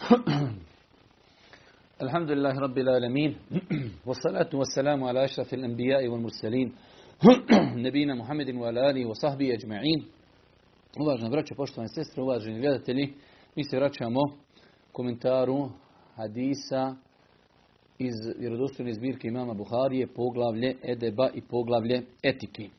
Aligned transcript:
الحمد 2.02 2.30
لله 2.30 2.58
رب 2.60 2.78
العالمين. 2.78 3.36
والصلاة 4.06 4.50
والسلام 4.54 5.04
على 5.04 5.24
أشرف 5.24 5.54
الأنبياء 5.54 6.08
والمرسلين. 6.08 6.72
نبينا 7.86 8.14
محمد 8.14 8.54
وعلى 8.54 8.90
آله 8.90 9.06
وصحبه 9.06 9.54
أجمعين. 9.54 10.00
Ajma'in 10.00 10.20
Uvažena 10.98 11.28
poštovani 11.56 11.88
sestre, 11.88 12.22
uvaženi 12.22 12.60
gledatelji 12.60 13.14
Mi 13.56 13.64
se 13.64 13.76
vraćamo 13.76 14.20
komentaru 14.92 15.68
hadisa 16.14 16.94
iz 17.98 18.14
vjerodostojne 18.38 18.94
zbirke 18.94 19.28
imama 19.28 19.54
Buharije, 19.54 20.06
poglavlje 20.06 20.76
Edeba 20.82 21.30
i 21.34 21.40
poglavlje 21.40 22.02
Etiki. 22.22 22.70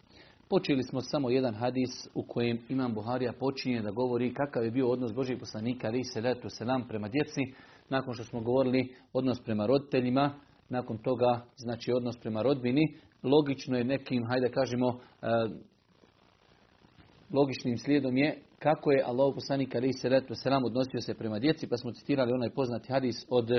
Počeli 0.50 0.84
smo 0.84 1.02
samo 1.02 1.30
jedan 1.30 1.56
hadis 1.56 2.08
u 2.14 2.24
kojem 2.24 2.60
Imam 2.70 2.94
Buharija 2.94 3.34
počinje 3.34 3.82
da 3.82 3.92
govori 3.92 4.34
kakav 4.34 4.64
je 4.64 4.72
bio 4.72 4.90
odnos 4.90 5.14
Božih 5.14 5.38
poslanika 5.40 5.88
ali 5.88 6.04
se 6.04 6.22
letu 6.22 6.50
selam 6.50 6.88
prema 6.88 7.08
djeci. 7.08 7.42
Nakon 7.90 8.14
što 8.14 8.24
smo 8.24 8.42
govorili 8.42 8.96
odnos 9.14 9.40
prema 9.44 9.66
roditeljima, 9.66 10.34
nakon 10.70 10.98
toga 10.98 11.46
znači 11.58 11.92
odnos 11.92 12.18
prema 12.18 12.42
rodbini. 12.42 12.98
Logično 13.24 13.78
je 13.78 13.84
nekim, 13.84 14.26
hajde 14.26 14.50
kažemo, 14.52 14.88
e, 14.90 15.28
logičnim 17.34 17.78
slijedom 17.78 18.18
je 18.18 18.42
kako 18.64 18.92
je 18.92 19.04
Allah 19.06 19.34
poslanik 19.36 19.76
ali 19.76 19.94
se 19.94 20.10
letu 20.10 20.36
selam 20.36 20.64
odnosio 20.64 21.02
se 21.02 21.14
prema 21.14 21.40
djeci, 21.40 21.68
pa 21.68 21.78
smo 21.78 21.92
citirali 21.92 22.34
onaj 22.34 22.50
poznati 22.50 22.92
hadis 22.92 23.26
od 23.30 23.50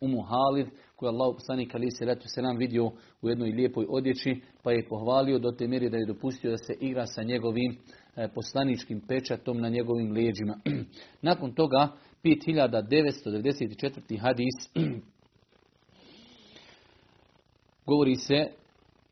Umu 0.00 0.22
Halid, 0.22 0.66
koji 0.96 1.08
je 1.08 1.10
Allah 1.10 1.34
poslanik 1.34 1.74
ali 1.74 1.90
se 1.90 2.04
letu 2.04 2.24
selam 2.34 2.56
vidio 2.56 2.86
u 3.22 3.28
jednoj 3.28 3.50
lijepoj 3.50 3.86
odjeći, 3.88 4.40
pa 4.62 4.72
je 4.72 4.88
pohvalio 4.88 5.38
do 5.38 5.52
te 5.52 5.68
mjere 5.68 5.88
da 5.88 5.96
je 5.96 6.06
dopustio 6.06 6.50
da 6.50 6.56
se 6.56 6.74
igra 6.80 7.06
sa 7.06 7.22
njegovim 7.22 7.78
e, 8.16 8.28
poslaničkim 8.34 9.00
pečatom 9.08 9.60
na 9.60 9.68
njegovim 9.68 10.12
leđima. 10.12 10.60
Nakon 11.22 11.52
toga 11.54 11.88
5994. 12.24 14.20
hadis 14.20 14.54
govori 17.86 18.16
se 18.16 18.59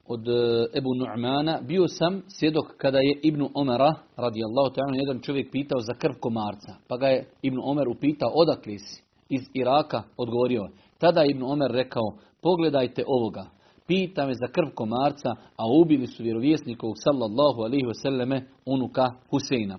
od 0.09 0.29
e, 0.29 0.33
Ebu 0.79 0.95
Nu'mana, 0.95 1.61
bio 1.67 1.89
sam 1.89 2.23
svjedok 2.29 2.67
kada 2.77 2.99
je 2.99 3.21
Ibnu 3.23 3.51
Omara, 3.55 3.95
radijallahu 4.17 4.75
ta'ala, 4.75 4.97
jedan 4.97 5.21
čovjek 5.21 5.51
pitao 5.53 5.81
za 5.81 5.95
krv 5.95 6.15
komarca. 6.21 6.75
Pa 6.89 6.97
ga 6.97 7.07
je 7.07 7.27
Ibnu 7.43 7.61
Omer 7.65 7.89
upitao, 7.89 8.31
odakle 8.35 8.79
si? 8.79 9.03
Iz 9.29 9.43
Iraka 9.55 10.03
odgovorio. 10.17 10.69
Tada 10.99 11.21
je 11.21 11.31
Ibnu 11.31 11.47
Omer 11.51 11.71
rekao, 11.71 12.13
pogledajte 12.43 13.05
ovoga. 13.07 13.47
Pita 13.87 14.27
me 14.27 14.35
za 14.35 14.47
krv 14.53 14.69
komarca, 14.75 15.31
a 15.57 15.65
ubili 15.81 16.07
su 16.07 16.23
vjerovjesnikovog 16.23 16.97
sallallahu 16.99 17.63
alihi 17.63 17.87
wasallame 17.87 18.41
unuka 18.67 19.11
Huseina. 19.31 19.79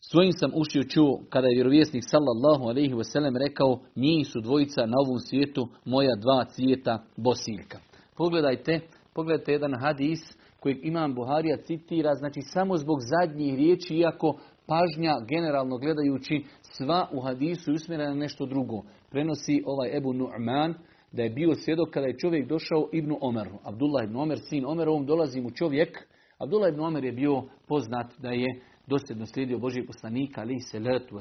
Svojim 0.00 0.32
sam 0.32 0.50
ušio 0.54 0.82
čuo 0.84 1.20
kada 1.28 1.46
je 1.46 1.54
vjerovjesnik 1.54 2.04
sallallahu 2.06 2.64
alaihi 2.64 2.94
wasallam 2.94 3.38
rekao 3.46 3.80
njih 3.96 4.28
su 4.28 4.40
dvojica 4.40 4.86
na 4.86 4.96
ovom 5.06 5.18
svijetu 5.18 5.68
moja 5.84 6.16
dva 6.16 6.44
cvijeta 6.44 7.04
bosiljka. 7.16 7.78
Pogledajte, 8.16 8.80
pogledajte 9.16 9.52
jedan 9.52 9.74
hadis 9.80 10.20
kojeg 10.60 10.78
Imam 10.82 11.14
Buharija 11.14 11.56
citira, 11.56 12.14
znači 12.14 12.40
samo 12.40 12.76
zbog 12.76 12.98
zadnjih 13.00 13.54
riječi, 13.54 13.94
iako 13.94 14.36
pažnja 14.66 15.14
generalno 15.28 15.78
gledajući 15.78 16.44
sva 16.62 17.08
u 17.12 17.20
hadisu 17.20 17.70
je 17.70 17.74
usmjerena 17.74 18.10
na 18.10 18.16
nešto 18.16 18.46
drugo. 18.46 18.82
Prenosi 19.10 19.62
ovaj 19.66 19.96
Ebu 19.96 20.12
Nu'man 20.12 20.74
da 21.12 21.22
je 21.22 21.30
bio 21.30 21.54
svjedok 21.54 21.90
kada 21.90 22.06
je 22.06 22.18
čovjek 22.18 22.48
došao 22.48 22.88
Ibnu 22.92 23.18
Omeru. 23.20 23.58
Abdullah 23.64 24.04
ibn 24.04 24.16
Omer, 24.16 24.38
sin 24.38 24.66
Omerovom, 24.66 25.06
dolazi 25.06 25.40
mu 25.40 25.50
čovjek. 25.50 25.98
Abdullah 26.38 26.72
ibn 26.72 26.80
Omer 26.80 27.04
je 27.04 27.12
bio 27.12 27.42
poznat 27.68 28.06
da 28.18 28.28
je 28.28 28.60
dosljedno 28.86 29.26
slijedio 29.26 29.58
Božih 29.58 29.84
poslanika, 29.86 30.40
ali 30.40 30.60
se 30.60 30.78
letu 30.78 31.18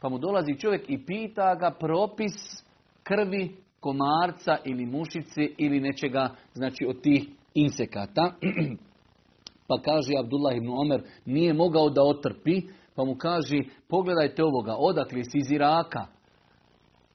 pa 0.00 0.08
mu 0.08 0.18
dolazi 0.18 0.58
čovjek 0.58 0.90
i 0.90 1.06
pita 1.06 1.54
ga 1.54 1.70
propis 1.70 2.64
krvi 3.02 3.56
komarca 3.80 4.56
ili 4.64 4.86
mušice 4.86 5.48
ili 5.58 5.80
nečega, 5.80 6.34
znači 6.54 6.86
od 6.88 7.00
tih 7.02 7.28
insekata. 7.54 8.32
pa 9.68 9.82
kaže 9.84 10.12
Abdullah 10.18 10.56
ibn 10.56 10.68
Omer, 10.68 11.02
nije 11.24 11.52
mogao 11.52 11.90
da 11.90 12.02
otrpi, 12.02 12.62
pa 12.94 13.04
mu 13.04 13.14
kaže, 13.14 13.58
pogledajte 13.88 14.44
ovoga, 14.44 14.74
odakle 14.78 15.24
si 15.24 15.38
iz 15.38 15.50
Iraka. 15.50 16.06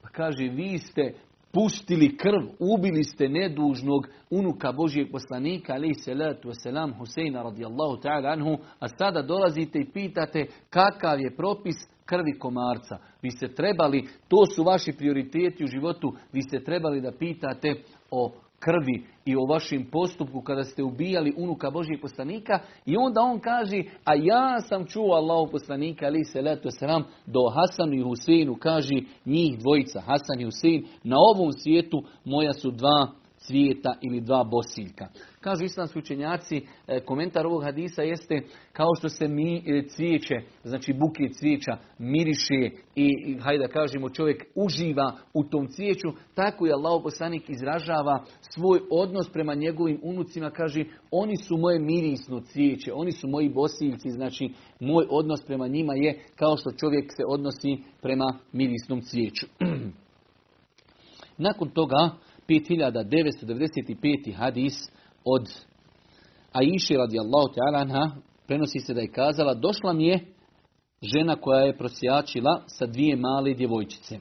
Pa 0.02 0.08
kaže, 0.08 0.48
vi 0.48 0.78
ste 0.78 1.14
pustili 1.52 2.16
krv, 2.16 2.42
ubili 2.58 3.04
ste 3.04 3.28
nedužnog 3.28 4.08
unuka 4.30 4.72
Božijeg 4.72 5.12
poslanika, 5.12 5.72
ali 5.72 5.94
se 5.94 6.14
letu 6.14 6.48
wasalam, 6.48 6.98
Huseina 6.98 7.42
radijallahu 7.42 7.96
ta'ala 8.02 8.32
anhu, 8.32 8.56
a 8.78 8.88
sada 8.88 9.22
dolazite 9.22 9.78
i 9.78 9.90
pitate 9.92 10.46
kakav 10.70 11.20
je 11.20 11.36
propis 11.36 11.76
krvi 12.04 12.38
komarca. 12.38 12.98
Vi 13.22 13.30
ste 13.30 13.48
trebali, 13.48 14.08
to 14.28 14.46
su 14.46 14.62
vaši 14.62 14.92
prioriteti 14.92 15.64
u 15.64 15.66
životu, 15.66 16.12
vi 16.32 16.42
ste 16.42 16.64
trebali 16.64 17.00
da 17.00 17.12
pitate 17.12 17.74
o 18.10 18.32
krvi 18.64 19.04
i 19.24 19.36
o 19.36 19.44
vašem 19.44 19.90
postupku 19.92 20.40
kada 20.40 20.64
ste 20.64 20.82
ubijali 20.82 21.34
unuka 21.36 21.70
Božijeg 21.70 22.00
poslanika 22.00 22.58
i 22.86 22.96
onda 22.96 23.20
on 23.20 23.40
kaže, 23.40 23.82
a 24.04 24.14
ja 24.14 24.60
sam 24.60 24.86
čuo 24.86 25.14
Allahu 25.14 25.50
poslanika 25.50 26.06
ali 26.06 26.24
se 26.24 26.42
leto 26.42 26.70
sram 26.70 27.04
do 27.26 27.40
Hasan 27.48 27.94
i 27.94 28.02
Huseinu 28.02 28.56
kaže 28.60 28.94
njih 29.24 29.58
dvojica, 29.58 30.00
Hasan 30.00 30.40
i 30.40 30.44
Husein, 30.44 30.86
na 31.02 31.16
ovom 31.18 31.52
svijetu 31.52 32.02
moja 32.24 32.52
su 32.52 32.70
dva 32.70 33.08
cvijeta 33.46 33.94
ili 34.02 34.20
dva 34.20 34.44
bosiljka. 34.44 35.06
Kažu 35.40 35.64
islamski 35.64 35.98
učenjaci, 35.98 36.60
komentar 37.04 37.46
ovog 37.46 37.64
hadisa 37.64 38.02
jeste 38.02 38.42
kao 38.72 38.88
što 38.98 39.08
se 39.08 39.28
mi 39.28 39.62
cvijeće, 39.88 40.34
znači 40.64 40.92
buke 40.92 41.28
cvijeća, 41.38 41.76
miriše 41.98 42.70
i, 42.94 43.36
hajde 43.40 43.66
da 43.66 43.72
kažemo, 43.72 44.10
čovjek 44.10 44.44
uživa 44.54 45.12
u 45.34 45.44
tom 45.44 45.66
cvijeću, 45.68 46.08
tako 46.34 46.66
je 46.66 46.72
Allah 46.72 47.00
poslanik 47.02 47.48
izražava 47.48 48.24
svoj 48.54 48.80
odnos 48.90 49.32
prema 49.32 49.54
njegovim 49.54 50.00
unucima, 50.02 50.50
kaže, 50.50 50.84
oni 51.10 51.36
su 51.36 51.56
moje 51.56 51.78
mirisno 51.78 52.40
cvijeće, 52.40 52.92
oni 52.92 53.12
su 53.12 53.28
moji 53.28 53.48
bosiljci, 53.48 54.10
znači 54.10 54.50
moj 54.80 55.06
odnos 55.10 55.44
prema 55.46 55.68
njima 55.68 55.94
je 55.94 56.24
kao 56.36 56.56
što 56.56 56.70
čovjek 56.80 57.12
se 57.16 57.22
odnosi 57.28 57.78
prema 58.02 58.38
mirisnom 58.52 59.00
cvijeću. 59.00 59.46
Nakon 61.38 61.70
toga, 61.70 62.10
5995. 62.48 64.34
hadis 64.36 64.74
od 65.24 65.48
Aiši 66.52 66.96
radijallahu 66.96 67.48
ta'ala 67.54 67.78
anha 67.78 68.10
prenosi 68.46 68.80
se 68.80 68.94
da 68.94 69.00
je 69.00 69.12
kazala 69.12 69.54
došla 69.54 69.92
mi 69.92 70.06
je 70.06 70.20
žena 71.02 71.36
koja 71.36 71.60
je 71.60 71.78
prosjačila 71.78 72.62
sa 72.66 72.86
dvije 72.86 73.16
male 73.16 73.54
djevojčice. 73.54 74.18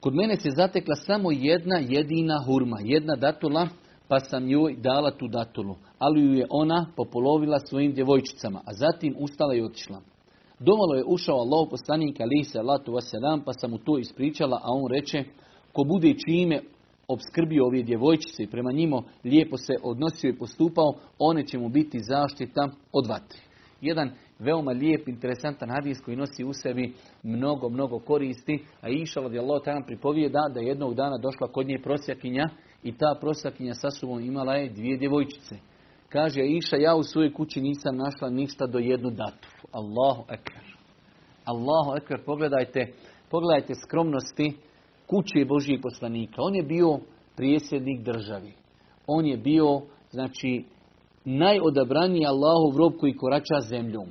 Kod 0.00 0.14
mene 0.14 0.36
se 0.36 0.50
zatekla 0.50 0.94
samo 0.94 1.30
jedna 1.30 1.78
jedina 1.88 2.42
hurma, 2.46 2.78
jedna 2.84 3.16
datula, 3.16 3.68
pa 4.08 4.20
sam 4.20 4.50
joj 4.50 4.76
dala 4.76 5.10
tu 5.10 5.28
datulu, 5.28 5.76
ali 5.98 6.20
ju 6.20 6.32
je 6.32 6.46
ona 6.50 6.86
popolovila 6.96 7.58
svojim 7.58 7.92
djevojčicama, 7.92 8.60
a 8.64 8.72
zatim 8.72 9.14
ustala 9.18 9.54
i 9.54 9.62
otišla. 9.62 10.00
Domalo 10.58 10.94
je 10.94 11.04
ušao 11.06 11.36
Allah 11.36 11.68
poslanik 11.70 12.20
alihi 12.20 12.44
salatu 12.44 12.92
wasalam, 12.92 13.44
pa 13.44 13.52
sam 13.52 13.70
mu 13.70 13.78
to 13.78 13.98
ispričala, 13.98 14.56
a 14.56 14.66
on 14.72 14.90
reče, 14.90 15.24
ko 15.78 15.84
bude 15.84 16.14
čime 16.26 16.60
obskrbio 17.08 17.66
ove 17.66 17.82
djevojčice 17.82 18.42
i 18.42 18.46
prema 18.46 18.72
njima 18.72 19.02
lijepo 19.24 19.56
se 19.56 19.74
odnosio 19.82 20.28
i 20.28 20.38
postupao, 20.38 20.94
one 21.18 21.46
će 21.46 21.58
mu 21.58 21.68
biti 21.68 21.98
zaštita 22.00 22.68
od 22.92 23.06
vatre. 23.06 23.38
Jedan 23.80 24.10
veoma 24.38 24.70
lijep, 24.70 25.08
interesantan 25.08 25.70
hadis 25.70 26.00
koji 26.04 26.16
nosi 26.16 26.44
u 26.44 26.52
sebi 26.52 26.92
mnogo, 27.22 27.68
mnogo 27.68 27.98
koristi, 27.98 28.64
a 28.80 28.88
iša 28.88 29.20
radijallahu 29.20 29.64
ta'ala 29.64 29.86
pripovijeda 29.86 30.48
da 30.54 30.60
je 30.60 30.66
jednog 30.66 30.94
dana 30.94 31.18
došla 31.18 31.48
kod 31.48 31.66
nje 31.66 31.78
prosjakinja 31.82 32.48
i 32.82 32.92
ta 32.92 33.16
prosjakinja 33.20 33.74
sa 33.74 33.90
sobom 33.90 34.20
imala 34.20 34.54
je 34.54 34.70
dvije 34.70 34.96
djevojčice. 34.96 35.56
Kaže 36.08 36.40
Iša, 36.40 36.76
ja 36.76 36.94
u 36.94 37.02
svojoj 37.02 37.32
kući 37.32 37.60
nisam 37.60 37.96
našla 37.96 38.30
ništa 38.30 38.66
do 38.66 38.78
jednu 38.78 39.10
datu. 39.10 39.48
Allahu 39.72 40.22
ekber. 40.30 40.76
Allahu 41.44 41.96
ekber, 41.96 42.24
pogledajte, 42.24 42.92
pogledajte 43.30 43.74
skromnosti 43.74 44.67
kuće 45.10 45.44
Božijeg 45.48 45.82
poslanika. 45.82 46.42
On 46.42 46.54
je 46.54 46.62
bio 46.62 46.98
prijesednik 47.36 48.00
državi. 48.00 48.52
On 49.06 49.26
je 49.26 49.36
bio, 49.36 49.80
znači, 50.10 50.64
najodabraniji 51.24 52.26
Allahov 52.26 52.76
rob 52.78 52.92
koji 53.00 53.16
korača 53.16 53.60
zemljom. 53.68 54.06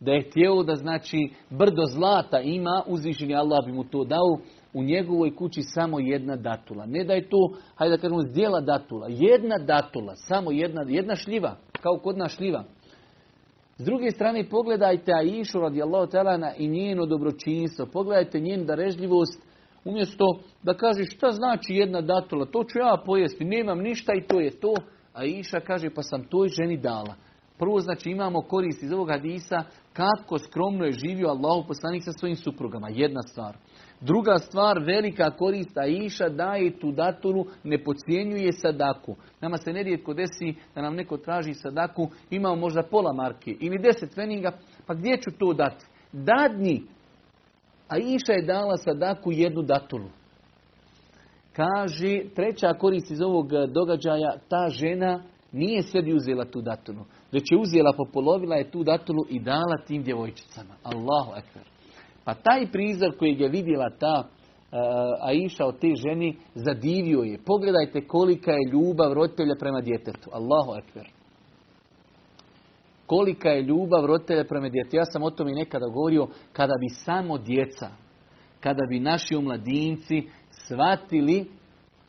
Da 0.00 0.12
je 0.12 0.22
htio 0.30 0.62
da, 0.62 0.74
znači, 0.74 1.30
brdo 1.50 1.82
zlata 1.86 2.40
ima, 2.40 2.82
uzvišeni 2.86 3.34
Allah 3.34 3.66
bi 3.66 3.72
mu 3.72 3.84
to 3.84 4.04
dao, 4.04 4.38
u 4.74 4.82
njegovoj 4.82 5.36
kući 5.36 5.62
samo 5.62 6.00
jedna 6.00 6.36
datula. 6.36 6.86
Ne 6.86 7.04
da 7.04 7.12
je 7.12 7.28
to, 7.28 7.50
hajde 7.74 7.96
da 7.96 8.00
kažemo, 8.00 8.22
zdjela 8.22 8.60
datula. 8.60 9.06
Jedna 9.10 9.58
datula, 9.58 10.16
samo 10.16 10.50
jedna, 10.52 10.84
jedna 10.88 11.16
šljiva, 11.16 11.56
kao 11.82 11.98
kod 12.02 12.18
nas 12.18 12.32
šljiva. 12.32 12.64
S 13.76 13.84
druge 13.84 14.10
strane, 14.10 14.48
pogledajte 14.48 15.12
Aishu 15.12 15.60
radijallahu 15.60 16.06
ta'ala 16.06 16.52
i 16.58 16.68
njeno 16.68 17.06
dobročinstvo. 17.06 17.86
Pogledajte 17.86 18.40
njenu 18.40 18.64
darežljivost. 18.64 19.47
Umjesto 19.84 20.24
da 20.62 20.74
kaže 20.74 21.04
šta 21.04 21.30
znači 21.30 21.74
jedna 21.74 22.00
datula, 22.00 22.46
to 22.46 22.64
ću 22.64 22.78
ja 22.78 23.02
pojesti, 23.06 23.44
nemam 23.44 23.78
ništa 23.78 24.12
i 24.14 24.26
to 24.26 24.40
je 24.40 24.50
to. 24.50 24.74
A 25.12 25.24
Iša 25.24 25.60
kaže 25.60 25.90
pa 25.94 26.02
sam 26.02 26.24
toj 26.24 26.48
ženi 26.48 26.76
dala. 26.76 27.14
Prvo 27.58 27.80
znači 27.80 28.10
imamo 28.10 28.42
korist 28.42 28.82
iz 28.82 28.92
ovog 28.92 29.10
hadisa 29.10 29.62
kako 29.92 30.38
skromno 30.38 30.84
je 30.84 30.92
živio 30.92 31.28
Allahu 31.28 31.66
poslanik 31.66 32.04
sa 32.04 32.12
svojim 32.12 32.36
suprugama. 32.36 32.88
Jedna 32.90 33.22
stvar. 33.22 33.56
Druga 34.00 34.38
stvar, 34.38 34.78
velika 34.78 35.30
korist, 35.30 35.78
a 35.78 35.86
iša 35.86 36.28
daje 36.28 36.78
tu 36.78 36.92
datulu, 36.92 37.46
ne 37.64 37.84
pocijenjuje 37.84 38.52
sadaku. 38.52 39.16
Nama 39.40 39.56
se 39.56 39.72
nerijetko 39.72 40.14
desi 40.14 40.54
da 40.74 40.82
nam 40.82 40.94
neko 40.94 41.16
traži 41.16 41.54
sadaku, 41.54 42.08
imamo 42.30 42.56
možda 42.56 42.82
pola 42.82 43.12
marke 43.12 43.56
ili 43.60 43.78
deset 43.78 44.14
feninga, 44.14 44.52
pa 44.86 44.94
gdje 44.94 45.16
ću 45.16 45.30
to 45.38 45.52
dati? 45.52 45.86
Dadni! 46.12 46.82
A 47.88 47.98
iša 47.98 48.32
je 48.32 48.42
dala 48.42 48.76
sadaku 48.76 49.32
jednu 49.32 49.62
datulu. 49.62 50.08
Kaže, 51.52 52.20
treća 52.34 52.74
korist 52.74 53.10
iz 53.10 53.20
ovog 53.20 53.50
događaja, 53.74 54.36
ta 54.48 54.68
žena 54.68 55.22
nije 55.52 55.82
sebi 55.82 56.14
uzela 56.14 56.44
tu 56.44 56.60
datulu, 56.60 57.04
već 57.32 57.52
je 57.52 57.58
uzela, 57.58 57.92
popolovila 57.96 58.56
je 58.56 58.70
tu 58.70 58.84
datulu 58.84 59.24
i 59.28 59.40
dala 59.40 59.76
tim 59.86 60.02
djevojčicama. 60.02 60.74
Allahu 60.82 61.32
ekber. 61.38 61.62
Pa 62.24 62.34
taj 62.34 62.66
prizor 62.72 63.18
koji 63.18 63.36
je 63.38 63.48
vidjela 63.48 63.90
ta 64.00 64.24
uh, 64.24 64.78
Aisha 65.28 65.66
od 65.66 65.78
te 65.78 65.94
ženi 65.94 66.36
zadivio 66.54 67.20
je. 67.20 67.38
Pogledajte 67.46 68.06
kolika 68.06 68.52
je 68.52 68.70
ljubav 68.72 69.12
roditelja 69.12 69.54
prema 69.58 69.80
djetetu. 69.80 70.30
Allahu 70.32 70.78
ekber. 70.78 71.17
Kolika 73.08 73.48
je 73.48 73.62
ljubav 73.62 74.06
roditelja 74.06 74.44
prema 74.44 74.68
djetetu. 74.68 74.96
Ja 74.96 75.04
sam 75.04 75.22
o 75.22 75.30
tome 75.30 75.52
nekada 75.52 75.86
govorio 75.86 76.26
kada 76.52 76.74
bi 76.80 76.88
samo 76.88 77.38
djeca, 77.38 77.88
kada 78.60 78.86
bi 78.88 79.00
naši 79.00 79.34
omladinci 79.34 80.22
shvatili 80.50 81.46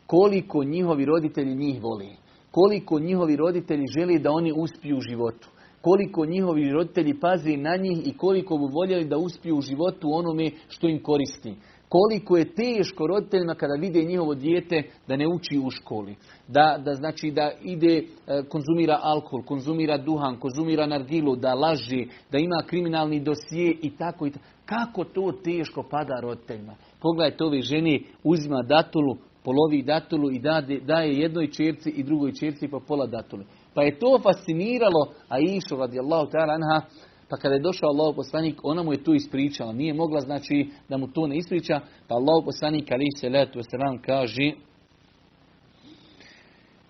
koliko 0.07 0.63
njihovi 0.63 1.05
roditelji 1.05 1.55
njih 1.55 1.83
voli. 1.83 2.09
Koliko 2.51 2.99
njihovi 2.99 3.35
roditelji 3.35 3.85
želi 3.97 4.19
da 4.19 4.31
oni 4.31 4.53
uspiju 4.55 4.97
u 4.97 5.01
životu 5.01 5.49
koliko 5.81 6.25
njihovi 6.25 6.71
roditelji 6.71 7.19
pazi 7.19 7.57
na 7.57 7.75
njih 7.75 8.07
i 8.07 8.17
koliko 8.17 8.57
bi 8.57 8.73
voljeli 8.73 9.05
da 9.05 9.17
uspiju 9.17 9.57
u 9.57 9.61
životu 9.61 10.09
onome 10.11 10.51
što 10.67 10.87
im 10.87 11.03
koristi. 11.03 11.53
Koliko 11.89 12.37
je 12.37 12.55
teško 12.55 13.07
roditeljima 13.07 13.55
kada 13.55 13.73
vide 13.73 14.03
njihovo 14.03 14.35
dijete 14.35 14.83
da 15.07 15.15
ne 15.15 15.27
uči 15.27 15.59
u 15.63 15.69
školi. 15.69 16.15
Da, 16.47 16.81
da 16.85 16.93
znači 16.93 17.31
da 17.31 17.51
ide, 17.63 17.97
e, 17.97 18.03
konzumira 18.49 18.99
alkohol, 19.01 19.43
konzumira 19.45 19.97
duhan, 19.97 20.39
konzumira 20.39 20.85
nargilu, 20.85 21.35
da 21.35 21.53
laži, 21.53 22.07
da 22.31 22.37
ima 22.37 22.63
kriminalni 22.67 23.19
dosije 23.19 23.77
i 23.81 23.97
tako 23.97 24.27
i 24.27 24.31
tako. 24.31 24.45
Kako 24.65 25.03
to 25.03 25.31
teško 25.43 25.83
pada 25.91 26.19
roditeljima? 26.21 26.75
Pogledajte 27.01 27.43
ove 27.43 27.61
žene, 27.61 27.99
uzima 28.23 28.63
datulu, 28.63 29.17
polovi 29.43 29.83
datulu 29.83 30.31
i 30.31 30.39
daje 30.81 31.19
jednoj 31.19 31.51
čerci 31.51 31.89
i 31.89 32.03
drugoj 32.03 32.33
čerci 32.33 32.67
po 32.67 32.79
pola 32.79 33.07
datule. 33.07 33.45
Pa 33.73 33.83
je 33.83 33.99
to 33.99 34.19
fasciniralo 34.23 35.13
Aishu 35.29 35.75
radijallahu 35.75 36.31
ta'ala 36.31 36.53
anha, 36.53 36.87
pa 37.29 37.37
kada 37.37 37.55
je 37.55 37.61
došao 37.61 37.89
Allah 37.89 38.15
poslanik, 38.15 38.59
ona 38.63 38.83
mu 38.83 38.93
je 38.93 39.03
to 39.03 39.13
ispričala. 39.13 39.73
Nije 39.73 39.93
mogla 39.93 40.19
znači 40.21 40.69
da 40.89 40.97
mu 40.97 41.07
to 41.07 41.27
ne 41.27 41.37
ispriča, 41.37 41.79
pa 42.07 42.15
Allah 42.15 42.45
poslanik 42.45 42.91
ali 42.91 43.05
se 43.19 43.29
letu 43.29 43.59
wasalam 43.59 44.01
kaže 44.05 44.51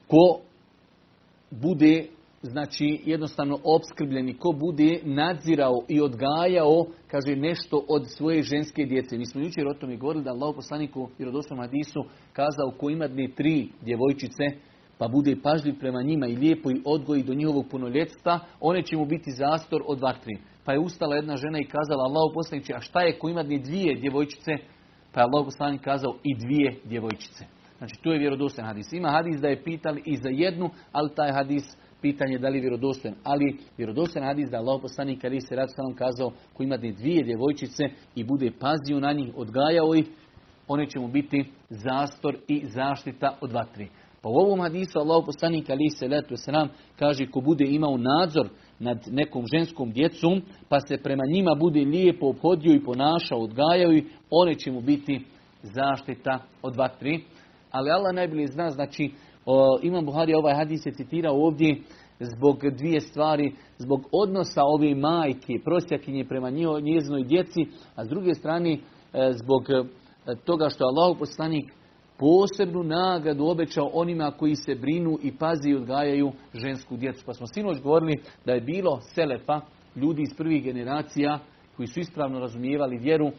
ko 0.07 0.39
bude 1.51 2.07
znači 2.41 3.01
jednostavno 3.05 3.59
opskrbljeni, 3.63 4.37
ko 4.37 4.51
bude 4.51 4.99
nadzirao 5.03 5.81
i 5.87 6.01
odgajao, 6.01 6.85
kaže 7.07 7.35
nešto 7.35 7.85
od 7.87 8.07
svoje 8.17 8.43
ženske 8.43 8.85
djece. 8.85 9.17
Mi 9.17 9.25
smo 9.25 9.41
jučer 9.41 9.67
o 9.67 9.73
tome 9.73 9.97
govorili 9.97 10.23
da 10.23 10.31
Allah 10.31 10.55
poslaniku 10.55 11.01
u 11.01 11.09
vjerodostojnom 11.17 11.65
hadisu 11.65 11.99
kazao 12.33 12.71
ko 12.79 12.89
ima 12.89 13.07
dne 13.07 13.27
tri 13.35 13.69
djevojčice, 13.81 14.43
pa 14.99 15.07
bude 15.07 15.35
pažljiv 15.43 15.79
prema 15.79 16.01
njima 16.01 16.27
i 16.27 16.35
lijepo 16.35 16.71
i 16.71 16.81
odgoji 16.85 17.23
do 17.23 17.33
njihovog 17.33 17.65
punoljetstva, 17.71 18.39
one 18.59 18.83
će 18.83 18.97
mu 18.97 19.05
biti 19.05 19.31
zastor 19.31 19.81
od 19.87 19.99
vatri. 19.99 20.37
Pa 20.65 20.73
je 20.73 20.79
ustala 20.79 21.15
jedna 21.15 21.35
žena 21.37 21.59
i 21.59 21.69
kazala 21.75 22.03
Allahu 22.03 22.33
poslaniče, 22.33 22.73
a 22.75 22.79
šta 22.79 23.01
je 23.01 23.19
ko 23.19 23.29
ima 23.29 23.43
dvije 23.43 23.95
djevojčice? 23.95 24.51
Pa 25.11 25.19
je 25.19 25.27
Allah 25.31 25.45
poslanik 25.45 25.81
kazao 25.81 26.15
i 26.23 26.35
dvije 26.35 26.79
djevojčice. 26.85 27.45
Znači 27.77 27.95
to 28.03 28.11
je 28.13 28.19
vjerodostojan 28.19 28.67
hadis. 28.67 28.93
Ima 28.93 29.09
hadis 29.09 29.41
da 29.41 29.47
je 29.47 29.63
pitali 29.63 30.01
i 30.05 30.17
za 30.17 30.29
jednu, 30.29 30.69
ali 30.91 31.15
taj 31.15 31.31
hadis 31.31 31.63
pitanje 32.01 32.37
da 32.37 32.49
li 32.49 32.57
je 32.57 32.61
vjerodostojan. 32.61 33.15
Ali 33.23 33.57
vjerodostojan 33.77 34.27
hadis 34.27 34.49
da 34.49 34.57
je 34.57 34.61
Allah 34.61 34.79
poslanik 34.81 35.21
kada 35.21 35.39
se 35.39 35.55
rad 35.55 35.69
kazao 35.97 36.31
ko 36.53 36.63
ima 36.63 36.77
dvije 36.77 37.23
djevojčice 37.23 37.83
i 38.15 38.23
bude 38.23 38.51
pazio 38.59 38.99
na 38.99 39.11
njih, 39.11 39.33
odgajao 39.35 39.95
ih, 39.95 40.05
one 40.67 40.89
će 40.89 40.99
mu 40.99 41.07
biti 41.07 41.45
zastor 41.69 42.37
i 42.47 42.65
zaštita 42.65 43.37
od 43.41 43.51
vatri. 43.51 43.89
Pa 44.21 44.29
u 44.29 44.33
ovom 44.33 44.59
hadisu 44.61 44.99
Allah 44.99 45.23
poslanik 45.25 45.69
ali 45.69 45.89
se 45.89 46.07
letu 46.07 46.35
selam 46.37 46.67
kaže 46.99 47.25
ko 47.31 47.41
bude 47.41 47.65
imao 47.65 47.97
nadzor 47.97 48.49
nad 48.79 48.97
nekom 49.11 49.45
ženskom 49.53 49.91
djecom, 49.91 50.41
pa 50.69 50.79
se 50.79 50.97
prema 50.97 51.23
njima 51.33 51.55
bude 51.55 51.79
lijepo 51.79 52.27
obhodio 52.27 52.73
i 52.73 52.83
ponašao, 52.83 53.39
odgajao 53.39 53.93
i 53.93 54.05
one 54.29 54.55
će 54.55 54.71
mu 54.71 54.81
biti 54.81 55.25
zaštita 55.63 56.39
od 56.61 56.75
vatri. 56.75 57.23
Ali 57.71 57.91
Allah 57.91 58.13
najbolje 58.15 58.47
zna, 58.47 58.69
znači 58.69 59.11
o, 59.45 59.79
Imam 59.83 60.05
Buhari 60.05 60.33
ovaj 60.33 60.55
hadis 60.55 60.85
je 60.85 60.93
citirao 60.93 61.35
ovdje 61.35 61.81
zbog 62.19 62.59
dvije 62.77 62.99
stvari, 62.99 63.55
zbog 63.77 64.07
odnosa 64.11 64.61
ove 64.63 64.95
majke, 64.95 65.53
prosjakinje 65.63 66.25
prema 66.25 66.49
njezinoj 66.81 67.23
djeci, 67.23 67.65
a 67.95 68.05
s 68.05 68.09
druge 68.09 68.33
strane 68.33 68.73
e, 68.73 68.77
zbog 69.33 69.69
e, 69.69 69.83
toga 70.45 70.69
što 70.69 70.83
je 70.83 70.87
Allah 70.87 71.17
poslanik 71.19 71.73
posebnu 72.19 72.83
nagradu 72.83 73.45
obećao 73.45 73.89
onima 73.93 74.31
koji 74.31 74.55
se 74.55 74.75
brinu 74.75 75.17
i 75.23 75.37
pazi 75.37 75.69
i 75.69 75.75
odgajaju 75.75 76.31
žensku 76.53 76.97
djecu. 76.97 77.23
Pa 77.25 77.33
smo 77.33 77.47
sinoć 77.47 77.81
govorili 77.81 78.21
da 78.45 78.53
je 78.53 78.61
bilo 78.61 78.99
selefa, 79.01 79.61
ljudi 79.95 80.21
iz 80.21 80.33
prvih 80.37 80.63
generacija 80.63 81.39
koji 81.77 81.87
su 81.87 81.99
ispravno 81.99 82.39
razumijevali 82.39 82.97
vjeru, 82.97 83.31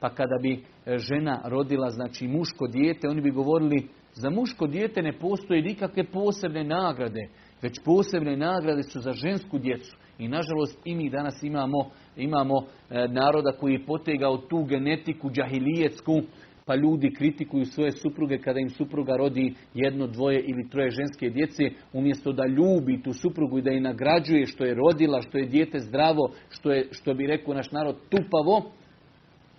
pa 0.00 0.08
kada 0.08 0.38
bi 0.42 0.52
e, 0.52 0.98
žena 0.98 1.40
rodila, 1.44 1.90
znači 1.90 2.28
muško 2.28 2.66
dijete, 2.66 3.08
oni 3.08 3.20
bi 3.20 3.30
govorili 3.30 3.88
za 4.14 4.30
muško 4.30 4.66
dijete 4.66 5.02
ne 5.02 5.18
postoje 5.18 5.62
nikakve 5.62 6.04
posebne 6.04 6.64
nagrade, 6.64 7.28
već 7.62 7.80
posebne 7.84 8.36
nagrade 8.36 8.82
su 8.82 9.00
za 9.00 9.12
žensku 9.12 9.58
djecu. 9.58 9.96
I 10.18 10.28
nažalost 10.28 10.78
i 10.84 10.94
mi 10.94 11.10
danas 11.10 11.42
imamo, 11.42 11.90
imamo 12.16 12.54
e, 12.90 13.08
naroda 13.08 13.52
koji 13.52 13.72
je 13.72 13.86
potegao 13.86 14.36
tu 14.36 14.64
genetiku 14.64 15.30
džahilijetsku, 15.30 16.20
pa 16.68 16.74
ljudi 16.74 17.14
kritikuju 17.14 17.64
svoje 17.64 17.92
supruge 17.92 18.38
kada 18.38 18.60
im 18.60 18.70
supruga 18.70 19.16
rodi 19.16 19.54
jedno, 19.74 20.06
dvoje 20.06 20.40
ili 20.40 20.68
troje 20.70 20.90
ženske 20.90 21.30
djece, 21.30 21.70
umjesto 21.92 22.32
da 22.32 22.46
ljubi 22.46 23.02
tu 23.02 23.12
suprugu 23.12 23.58
i 23.58 23.62
da 23.62 23.70
je 23.70 23.80
nagrađuje 23.80 24.46
što 24.46 24.64
je 24.64 24.74
rodila, 24.74 25.22
što 25.22 25.38
je 25.38 25.46
dijete 25.46 25.78
zdravo, 25.78 26.30
što 26.48 26.72
je, 26.72 26.88
što 26.90 27.14
bi 27.14 27.26
rekao 27.26 27.54
naš 27.54 27.70
narod, 27.70 27.96
tupavo, 28.10 28.72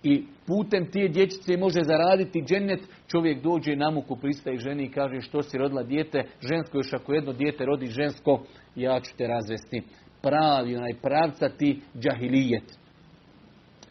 i 0.04 0.24
putem 0.48 0.92
te 0.92 1.08
dječice 1.08 1.58
može 1.58 1.80
zaraditi 1.84 2.44
džennet, 2.48 2.80
čovjek 3.08 3.44
dođe 3.44 3.76
na 3.76 3.90
muku, 3.90 4.16
pristaje 4.16 4.58
ženi 4.58 4.84
i 4.84 4.92
kaže 4.92 5.22
što 5.22 5.44
si 5.44 5.58
rodila 5.58 5.84
dijete, 5.84 6.24
žensko 6.42 6.78
još 6.78 6.94
ako 6.94 7.14
jedno 7.14 7.34
dijete 7.34 7.66
rodi 7.66 7.86
žensko, 7.86 8.44
ja 8.76 9.00
ću 9.00 9.12
te 9.18 9.28
razvesti. 9.28 9.82
Pravi, 10.22 10.76
onaj 10.76 10.94
pravcati 11.02 11.82
džahilijet. 12.00 12.80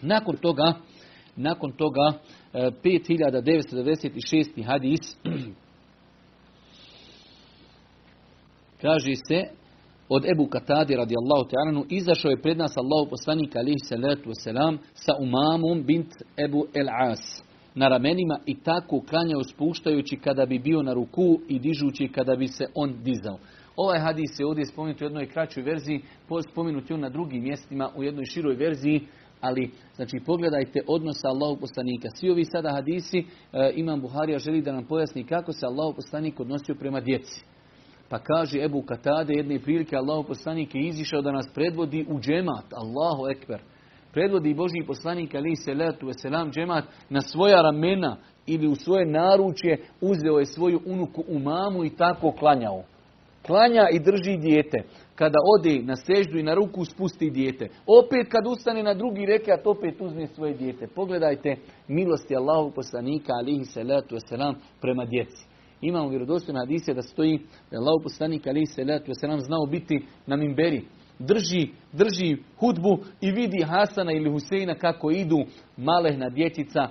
Nakon 0.02 0.36
toga, 0.36 0.74
nakon 1.36 1.72
toga 1.72 2.12
5996. 2.54 4.64
hadis 4.64 5.16
kaže 8.82 9.14
se 9.28 9.44
od 10.08 10.24
Ebu 10.24 10.46
Katadi 10.46 10.96
radijallahu 10.96 11.50
ta'ala 11.50 11.84
izašao 11.88 12.30
je 12.30 12.42
pred 12.42 12.58
nas 12.58 12.76
Allahu 12.76 13.10
poslanik 13.10 13.56
alihi 13.56 13.78
salatu 13.78 14.30
wasalam 14.30 14.78
sa 14.94 15.12
umamom 15.20 15.82
bint 15.82 16.12
Ebu 16.36 16.66
El 16.74 16.88
As 16.88 17.42
na 17.74 17.88
ramenima 17.88 18.38
i 18.46 18.60
tako 18.60 19.00
klanjao 19.00 19.44
spuštajući 19.44 20.16
kada 20.16 20.46
bi 20.46 20.58
bio 20.58 20.82
na 20.82 20.92
ruku 20.92 21.40
i 21.48 21.58
dižući 21.58 22.08
kada 22.08 22.36
bi 22.36 22.48
se 22.48 22.66
on 22.74 23.02
dizao. 23.02 23.38
Ovaj 23.76 23.98
hadis 23.98 24.30
je 24.38 24.46
ovdje 24.46 24.64
spomenut 24.64 25.00
u 25.00 25.04
jednoj 25.04 25.26
kraćoj 25.26 25.62
verziji, 25.62 26.02
spomenut 26.50 26.90
je 26.90 26.98
na 26.98 27.08
drugim 27.08 27.42
mjestima 27.42 27.90
u 27.96 28.02
jednoj 28.02 28.24
široj 28.24 28.54
verziji 28.54 29.06
ali, 29.40 29.70
znači, 29.96 30.20
pogledajte 30.26 30.82
odnosa 30.86 31.28
Allahu 31.28 31.60
poslanika. 31.60 32.08
Svi 32.14 32.30
ovi 32.30 32.44
sada 32.44 32.72
hadisi, 32.72 33.18
e, 33.18 33.72
Imam 33.74 34.00
Buharija 34.00 34.38
želi 34.38 34.62
da 34.62 34.72
nam 34.72 34.84
pojasni 34.84 35.24
kako 35.24 35.52
se 35.52 35.66
Allahu 35.66 35.94
poslanik 35.96 36.40
odnosio 36.40 36.74
prema 36.74 37.00
djeci. 37.00 37.44
Pa 38.08 38.18
kaže 38.18 38.64
Ebu 38.64 38.82
Katade 38.82 39.32
jedne 39.34 39.58
prilike 39.58 39.96
Allahu 39.96 40.22
poslanik 40.28 40.74
je 40.74 40.88
izišao 40.88 41.22
da 41.22 41.32
nas 41.32 41.46
predvodi 41.54 42.06
u 42.08 42.20
džemat. 42.20 42.64
Allahu 42.72 43.28
ekber. 43.30 43.60
Predvodi 44.12 44.54
Božji 44.54 44.86
poslanik 44.86 45.34
ali 45.34 45.56
se 45.56 45.74
letu 45.74 46.10
selam 46.12 46.50
džemat 46.50 46.84
na 47.10 47.20
svoja 47.20 47.62
ramena 47.62 48.16
ili 48.46 48.68
u 48.68 48.74
svoje 48.74 49.06
naručje 49.06 49.84
uzeo 50.00 50.38
je 50.38 50.46
svoju 50.46 50.80
unuku 50.86 51.24
u 51.28 51.38
mamu 51.38 51.84
i 51.84 51.96
tako 51.96 52.32
klanjao. 52.32 52.82
Klanja 53.48 53.88
i 53.92 53.98
drži 53.98 54.36
dijete. 54.36 54.78
Kada 55.14 55.38
ode 55.54 55.82
na 55.82 55.96
seždu 55.96 56.38
i 56.38 56.42
na 56.42 56.54
ruku 56.54 56.84
spusti 56.84 57.30
dijete. 57.30 57.68
Opet 57.86 58.28
kad 58.28 58.46
ustane 58.46 58.82
na 58.82 58.94
drugi 58.94 59.26
rekat, 59.26 59.66
opet 59.66 60.00
uzme 60.00 60.26
svoje 60.26 60.54
dijete. 60.54 60.86
Pogledajte 60.94 61.56
milosti 61.88 62.36
Allahu 62.36 62.70
poslanika 62.70 63.32
alihi 63.32 63.64
salatu 63.64 64.14
wasalam 64.14 64.54
prema 64.80 65.04
djeci. 65.04 65.46
Imamo 65.80 66.08
vjerodostojne 66.08 66.60
hadise 66.60 66.94
da 66.94 67.02
stoji 67.02 67.38
da 67.70 67.76
je 67.76 67.78
Allahu 67.78 68.02
poslanik 68.02 68.46
alihi 68.46 68.66
salatu 68.66 69.12
wasalam 69.12 69.38
znao 69.38 69.66
biti 69.66 70.04
na 70.26 70.36
mimberi. 70.36 70.84
Drži, 71.18 71.68
drži 71.92 72.36
hudbu 72.58 72.98
i 73.20 73.30
vidi 73.30 73.62
Hasana 73.62 74.12
ili 74.12 74.30
Huseina 74.30 74.74
kako 74.74 75.10
idu 75.10 75.38
malehna 75.76 76.28
dječica, 76.30 76.80
e, 76.80 76.90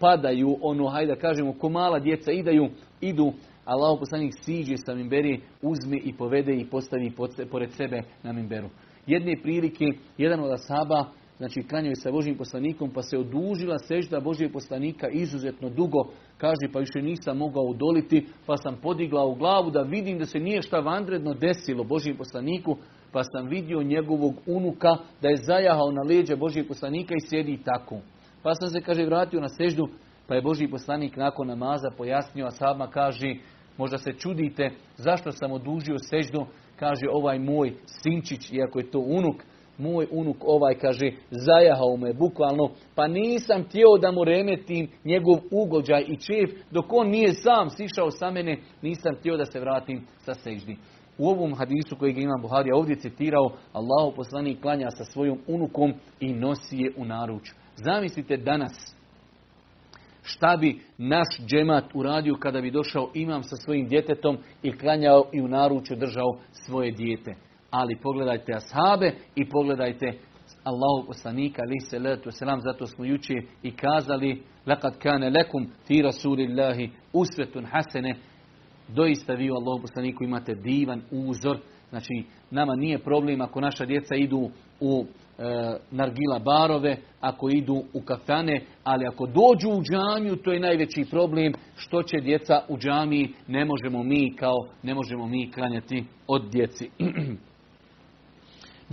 padaju, 0.00 0.56
ono, 0.62 0.88
hajde 0.88 1.14
da 1.14 1.20
kažemo, 1.20 1.52
ko 1.52 1.68
mala 1.68 1.98
djeca 1.98 2.32
idaju, 2.32 2.68
idu 3.00 3.32
Allah 3.64 3.98
poslanik 3.98 4.32
siđe 4.44 4.76
sa 4.76 4.94
mimberi, 4.94 5.40
uzme 5.62 5.96
i 5.96 6.12
povede 6.12 6.54
i 6.54 6.66
postavi 6.70 7.12
pored 7.50 7.72
sebe 7.72 8.02
na 8.22 8.32
mimberu. 8.32 8.68
Jedne 9.06 9.42
prilike, 9.42 9.84
jedan 10.18 10.40
od 10.40 10.50
asaba, 10.52 11.04
znači 11.38 11.62
klanjaju 11.62 11.94
sa 11.96 12.10
Božim 12.10 12.36
poslanikom, 12.36 12.90
pa 12.90 13.02
se 13.02 13.18
odužila 13.18 13.78
sežda 13.78 14.20
Božijeg 14.20 14.52
poslanika 14.52 15.08
izuzetno 15.08 15.70
dugo, 15.70 15.98
kaže 16.38 16.72
pa 16.72 16.78
više 16.78 17.02
nisam 17.02 17.38
mogao 17.38 17.62
udoliti, 17.62 18.26
pa 18.46 18.56
sam 18.56 18.78
podigla 18.82 19.24
u 19.24 19.34
glavu 19.34 19.70
da 19.70 19.82
vidim 19.82 20.18
da 20.18 20.26
se 20.26 20.38
nije 20.38 20.62
šta 20.62 20.80
vandredno 20.80 21.34
desilo 21.34 21.84
Božijem 21.84 22.16
poslaniku, 22.16 22.76
pa 23.12 23.22
sam 23.24 23.48
vidio 23.48 23.82
njegovog 23.82 24.34
unuka 24.46 24.96
da 25.22 25.28
je 25.28 25.42
zajahao 25.46 25.92
na 25.92 26.02
leđa 26.02 26.36
Božijeg 26.36 26.68
poslanika 26.68 27.14
i 27.14 27.28
sjedi 27.28 27.58
tako. 27.64 27.98
Pa 28.42 28.54
sam 28.54 28.68
se, 28.68 28.80
kaže, 28.80 29.04
vratio 29.04 29.40
na 29.40 29.48
seždu, 29.48 29.88
pa 30.26 30.34
je 30.34 30.42
Božji 30.42 30.70
poslanik 30.70 31.16
nakon 31.16 31.48
namaza 31.48 31.90
pojasnio, 31.96 32.46
a 32.46 32.50
sama 32.50 32.86
kaže, 32.86 33.34
možda 33.78 33.98
se 33.98 34.12
čudite 34.12 34.70
zašto 34.96 35.32
sam 35.32 35.52
odužio 35.52 35.96
seždu, 35.98 36.46
kaže 36.76 37.06
ovaj 37.12 37.38
moj 37.38 37.72
sinčić, 37.86 38.52
iako 38.52 38.78
je 38.78 38.90
to 38.90 38.98
unuk, 38.98 39.42
moj 39.78 40.06
unuk 40.10 40.36
ovaj, 40.40 40.74
kaže, 40.74 41.10
zajahao 41.30 41.96
me 41.96 42.12
bukvalno, 42.12 42.70
pa 42.94 43.08
nisam 43.08 43.64
htio 43.64 43.86
da 44.00 44.12
mu 44.12 44.24
remetim 44.24 44.88
njegov 45.04 45.38
ugođaj 45.50 46.04
i 46.08 46.16
čef, 46.16 46.50
dok 46.70 46.92
on 46.92 47.08
nije 47.08 47.34
sam 47.34 47.70
sišao 47.70 48.10
sa 48.10 48.30
mene, 48.30 48.58
nisam 48.82 49.14
htio 49.14 49.36
da 49.36 49.44
se 49.44 49.60
vratim 49.60 50.06
sa 50.16 50.34
seždi. 50.34 50.76
U 51.18 51.28
ovom 51.28 51.54
hadisu 51.54 51.96
kojeg 51.98 52.18
ima 52.18 52.38
Buharija 52.42 52.76
ovdje 52.76 52.96
citirao, 52.96 53.52
Allahu 53.72 54.16
poslanik 54.16 54.60
klanja 54.60 54.90
sa 54.90 55.04
svojom 55.04 55.38
unukom 55.46 55.94
i 56.20 56.32
nosi 56.32 56.76
je 56.76 56.92
u 56.96 57.04
naruč. 57.04 57.50
Zamislite 57.76 58.36
danas, 58.36 58.96
šta 60.22 60.56
bi 60.56 60.80
naš 60.98 61.26
džemat 61.46 61.84
uradio 61.94 62.34
kada 62.34 62.60
bi 62.60 62.70
došao 62.70 63.10
imam 63.14 63.42
sa 63.42 63.56
svojim 63.56 63.88
djetetom 63.88 64.38
i 64.62 64.78
klanjao 64.78 65.24
i 65.32 65.40
u 65.40 65.48
naručju 65.48 65.96
držao 65.96 66.38
svoje 66.52 66.90
dijete. 66.90 67.34
Ali 67.70 67.96
pogledajte 68.02 68.52
ashabe 68.52 69.12
i 69.34 69.48
pogledajte 69.48 70.18
Allahu 70.64 71.06
poslanika 71.06 71.62
ali 71.66 71.80
se 71.80 71.98
letu 71.98 72.30
selam 72.30 72.60
zato 72.60 72.86
smo 72.86 73.04
juče 73.04 73.34
i 73.62 73.70
kazali 73.70 74.42
laqad 74.66 74.98
kana 74.98 75.28
lakum 75.28 75.66
fi 75.86 76.02
rasulillahi 76.02 76.90
uswatun 77.12 77.66
hasene 77.70 78.14
doista 78.88 79.34
vi 79.34 79.50
u 79.50 79.54
Allahu 79.54 79.80
poslaniku 79.80 80.24
imate 80.24 80.54
divan 80.54 81.02
uzor 81.10 81.58
znači 81.90 82.24
nama 82.50 82.74
nije 82.74 82.98
problem 82.98 83.40
ako 83.40 83.60
naša 83.60 83.84
djeca 83.86 84.14
idu 84.14 84.50
u 84.80 85.06
nargila 85.90 86.38
barove, 86.38 86.96
ako 87.20 87.50
idu 87.50 87.82
u 87.94 88.00
kafane, 88.04 88.60
ali 88.84 89.06
ako 89.06 89.26
dođu 89.26 89.68
u 89.70 89.82
džamiju, 89.82 90.36
to 90.36 90.52
je 90.52 90.60
najveći 90.60 91.04
problem 91.10 91.52
što 91.76 92.02
će 92.02 92.20
djeca 92.20 92.62
u 92.68 92.78
džamiji, 92.78 93.28
ne 93.48 93.64
možemo 93.64 94.02
mi 94.02 94.36
kao, 94.36 94.56
ne 94.82 94.94
možemo 94.94 95.26
mi 95.26 95.52
klanjati 95.52 96.04
od 96.26 96.50
djeci. 96.50 96.90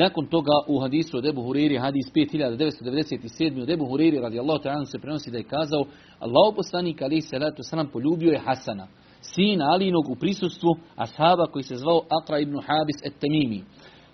Nakon 0.03 0.25
toga 0.25 0.51
u 0.67 0.79
hadisu 0.79 1.17
od 1.17 1.25
Ebu 1.25 1.43
Huriri, 1.43 1.77
hadis 1.77 2.05
5997. 2.15 3.62
od 3.62 3.69
Ebu 3.69 3.86
Huriri 3.86 4.19
radijallahu 4.19 4.63
ta'ala 4.63 4.86
se 4.86 5.00
prenosi 5.00 5.31
da 5.31 5.38
je 5.38 5.43
kazao 5.43 5.86
Allah 6.19 6.53
poslanik 6.55 7.00
se 7.29 7.39
ratu 7.39 7.63
sam 7.63 7.89
poljubio 7.93 8.31
je 8.31 8.39
Hasana, 8.39 8.88
sina 9.22 9.65
Alinog 9.65 10.10
u 10.10 10.15
prisustvu 10.15 10.69
ashaba 10.96 11.46
koji 11.46 11.63
se 11.63 11.75
zvao 11.75 12.01
Akra 12.22 12.39
ibn 12.39 12.53
Habis 12.53 12.96
et 13.03 13.13
Temimi 13.19 13.63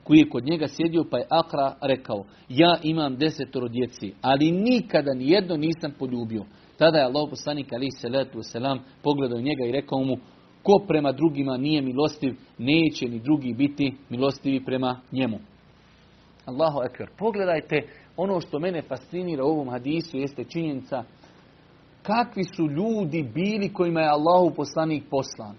koji 0.06 0.20
je 0.20 0.30
kod 0.30 0.46
njega 0.46 0.68
sjedio 0.68 1.04
pa 1.12 1.18
je 1.18 1.28
Akra 1.30 1.76
rekao 1.82 2.26
ja 2.50 2.78
imam 2.84 3.18
desetoro 3.18 3.68
djeci, 3.68 4.14
ali 4.22 4.52
nikada 4.52 5.14
ni 5.14 5.32
jedno 5.32 5.58
nisam 5.58 5.92
poljubio. 6.00 6.46
Tada 6.78 6.98
je 6.98 7.06
Allah 7.06 7.30
poslanik 7.30 7.74
ali 7.74 7.92
salatu 7.92 8.44
selam 8.44 8.80
pogledao 9.04 9.40
njega 9.40 9.66
i 9.66 9.72
rekao 9.72 10.04
mu 10.04 10.18
ko 10.64 10.86
prema 10.88 11.12
drugima 11.12 11.58
nije 11.58 11.82
milostiv, 11.82 12.36
neće 12.58 13.06
ni 13.06 13.20
drugi 13.20 13.54
biti 13.54 13.94
milostivi 14.10 14.66
prema 14.66 15.02
njemu. 15.12 15.40
Allahu 16.46 16.80
ekber. 16.84 17.10
Pogledajte, 17.18 17.82
ono 18.18 18.42
što 18.42 18.60
mene 18.60 18.82
fascinira 18.82 19.44
u 19.44 19.48
ovom 19.48 19.70
hadisu 19.70 20.18
jeste 20.18 20.44
činjenica 20.44 21.04
kakvi 22.04 22.44
su 22.44 22.68
ljudi 22.68 23.24
bili 23.34 23.74
kojima 23.74 24.02
je 24.02 24.10
Allahu 24.10 24.56
poslanik 24.56 25.04
poslan 25.10 25.56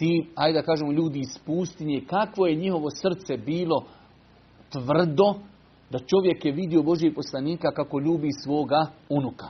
ti, 0.00 0.26
ajde 0.34 0.58
da 0.58 0.66
kažemo, 0.66 0.92
ljudi 0.92 1.18
iz 1.18 1.38
pustinje, 1.46 2.02
kakvo 2.06 2.46
je 2.46 2.54
njihovo 2.54 2.90
srce 2.90 3.36
bilo 3.36 3.84
tvrdo, 4.72 5.34
da 5.90 5.98
čovjek 5.98 6.44
je 6.44 6.52
vidio 6.52 6.82
Božijeg 6.82 7.14
poslanika 7.14 7.70
kako 7.70 8.00
ljubi 8.00 8.28
svoga 8.44 8.86
unuka. 9.08 9.48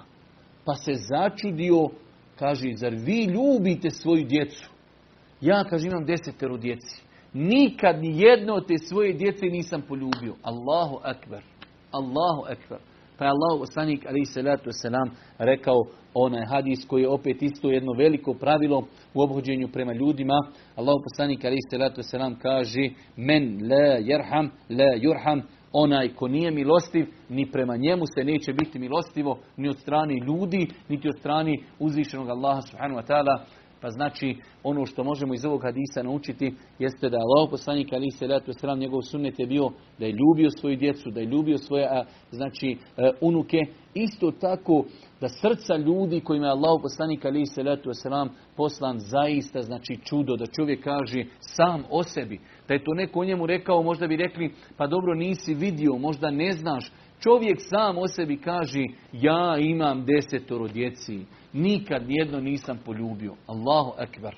Pa 0.65 0.75
se 0.75 0.93
začudio, 0.95 1.89
kaže, 2.39 2.73
zar 2.77 2.95
vi 2.95 3.25
ljubite 3.25 3.91
svoju 3.91 4.25
djecu? 4.25 4.71
Ja, 5.41 5.65
kaže, 5.65 5.87
imam 5.87 6.05
desetero 6.05 6.57
djeci. 6.57 7.03
Nikad 7.33 8.01
ni 8.01 8.21
jedno 8.21 8.55
od 8.55 8.67
te 8.67 8.79
svoje 8.79 9.13
djece 9.13 9.47
nisam 9.47 9.83
poljubio. 9.89 10.35
Allahu 10.43 10.99
akbar. 11.03 11.43
Allahu 11.91 12.43
akbar. 12.49 12.79
Pa 13.21 13.27
je 13.27 13.31
Allah 13.31 13.59
poslanik 13.59 14.07
ali 14.09 14.25
salatu 14.25 14.71
selam 14.73 15.11
rekao 15.39 15.77
onaj 16.15 16.47
hadis 16.47 16.87
koji 16.87 17.03
je 17.03 17.09
opet 17.09 17.43
isto 17.43 17.71
jedno 17.71 17.93
veliko 17.99 18.35
pravilo 18.35 18.87
u 19.15 19.23
obhođenju 19.23 19.69
prema 19.73 19.93
ljudima. 19.93 20.35
Allah 20.77 20.95
poslanik 21.05 21.45
ali 21.45 21.57
salatu 21.71 22.03
selam 22.03 22.39
kaže 22.39 22.89
men 23.17 23.59
la 23.71 23.99
yerham 23.99 24.49
la 24.71 24.97
yurham 25.03 25.41
onaj 25.73 26.09
ko 26.09 26.29
nije 26.29 26.51
milostiv, 26.51 27.07
ni 27.29 27.51
prema 27.51 27.77
njemu 27.77 28.05
se 28.15 28.25
neće 28.25 28.53
biti 28.53 28.79
milostivo, 28.79 29.39
ni 29.57 29.69
od 29.69 29.79
strani 29.79 30.19
ljudi, 30.27 30.69
niti 30.89 31.09
od 31.09 31.19
strani 31.19 31.65
uzvišenog 31.79 32.29
Allaha 32.29 32.61
subhanahu 32.63 33.01
wa 33.01 33.07
ta'ala. 33.07 33.45
Pa 33.81 33.91
znači 33.91 34.37
ono 34.63 34.87
što 34.87 35.05
možemo 35.05 35.35
iz 35.35 35.45
ovog 35.45 35.63
hadisa 35.63 36.03
naučiti 36.03 36.55
jeste 36.79 37.09
da 37.09 37.17
Allah 37.17 37.51
poslanik 37.51 37.89
ali 37.93 38.11
se 38.11 38.27
ratu 38.27 38.53
sram 38.53 38.79
njegov 38.79 39.03
sunnet 39.03 39.39
je 39.39 39.47
bio 39.47 39.71
da 39.99 40.07
je 40.07 40.13
ljubio 40.13 40.51
svoju 40.51 40.77
djecu, 40.77 41.11
da 41.11 41.21
je 41.21 41.27
ljubio 41.27 41.59
svoje 41.59 41.89
znači 42.31 42.77
e, 42.97 43.11
unuke. 43.21 43.59
Isto 43.95 44.31
tako 44.31 44.85
da 45.21 45.29
srca 45.29 45.77
ljudi 45.77 46.21
kojima 46.21 46.47
je 46.47 46.53
Allah 46.53 46.81
poslanik 46.83 47.25
ali 47.25 47.47
se 47.47 47.63
ratu 47.63 47.91
sram 47.93 48.29
poslan 48.57 48.99
zaista 48.99 49.63
znači 49.63 49.99
čudo 50.05 50.37
da 50.37 50.47
čovjek 50.47 50.85
kaže 50.85 51.25
sam 51.41 51.85
o 51.91 52.03
sebi. 52.03 52.41
Da 52.69 52.75
je 52.75 52.85
to 52.85 52.95
neko 52.95 53.25
njemu 53.25 53.47
rekao 53.47 53.83
možda 53.83 54.07
bi 54.07 54.17
rekli 54.17 54.55
pa 54.77 54.87
dobro 54.87 55.15
nisi 55.15 55.55
vidio, 55.55 55.97
možda 55.99 56.31
ne 56.31 56.53
znaš. 56.53 56.93
Čovjek 57.21 57.59
sam 57.61 57.99
o 57.99 58.09
sebi 58.09 58.37
kaže 58.37 58.85
ja 59.13 59.57
imam 59.59 60.05
desetoro 60.05 60.69
djeci 60.69 61.25
nikad 61.53 62.09
nijedno 62.09 62.41
nisam 62.41 62.79
poljubio. 62.85 63.35
Allahu 63.47 63.93
ekber. 64.01 64.35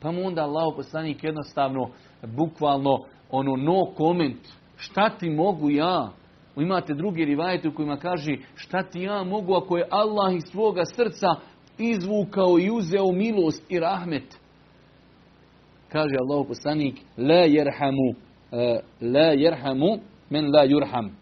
Pa 0.00 0.12
mu 0.12 0.26
onda 0.26 0.42
Allahu 0.42 0.76
poslanik 0.76 1.24
jednostavno, 1.24 1.90
bukvalno, 2.36 2.98
ono 3.30 3.56
no 3.56 3.84
koment. 3.96 4.48
Šta 4.76 5.10
ti 5.10 5.30
mogu 5.30 5.70
ja? 5.70 6.10
Imate 6.56 6.94
drugi 6.94 7.24
rivajete 7.24 7.68
u 7.68 7.74
kojima 7.74 7.96
kaže 7.96 8.36
šta 8.54 8.82
ti 8.82 9.00
ja 9.00 9.24
mogu 9.24 9.54
ako 9.54 9.76
je 9.76 9.88
Allah 9.90 10.34
iz 10.34 10.42
svoga 10.50 10.82
srca 10.84 11.34
izvukao 11.78 12.58
i 12.58 12.70
uzeo 12.70 13.12
milost 13.12 13.70
i 13.70 13.80
rahmet. 13.80 14.38
Kaže 15.88 16.14
Allahu 16.20 16.48
poslanik 16.48 17.00
la 17.16 17.34
jerhamu 17.34 18.14
e, 18.52 18.80
la 19.00 19.32
jerhamu 19.32 19.98
men 20.30 20.50
la 20.50 20.64
jurham. 20.64 21.19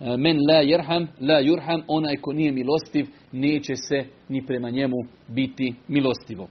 E, 0.00 0.16
men 0.16 0.38
la 0.48 0.60
jerham, 0.62 1.08
la 1.20 1.40
jurham, 1.40 1.82
onaj 1.88 2.16
ko 2.16 2.32
nije 2.32 2.52
milostiv, 2.52 3.06
neće 3.32 3.76
se 3.76 4.04
ni 4.28 4.46
prema 4.46 4.70
njemu 4.70 4.96
biti 5.28 5.74
milostivo. 5.88 6.48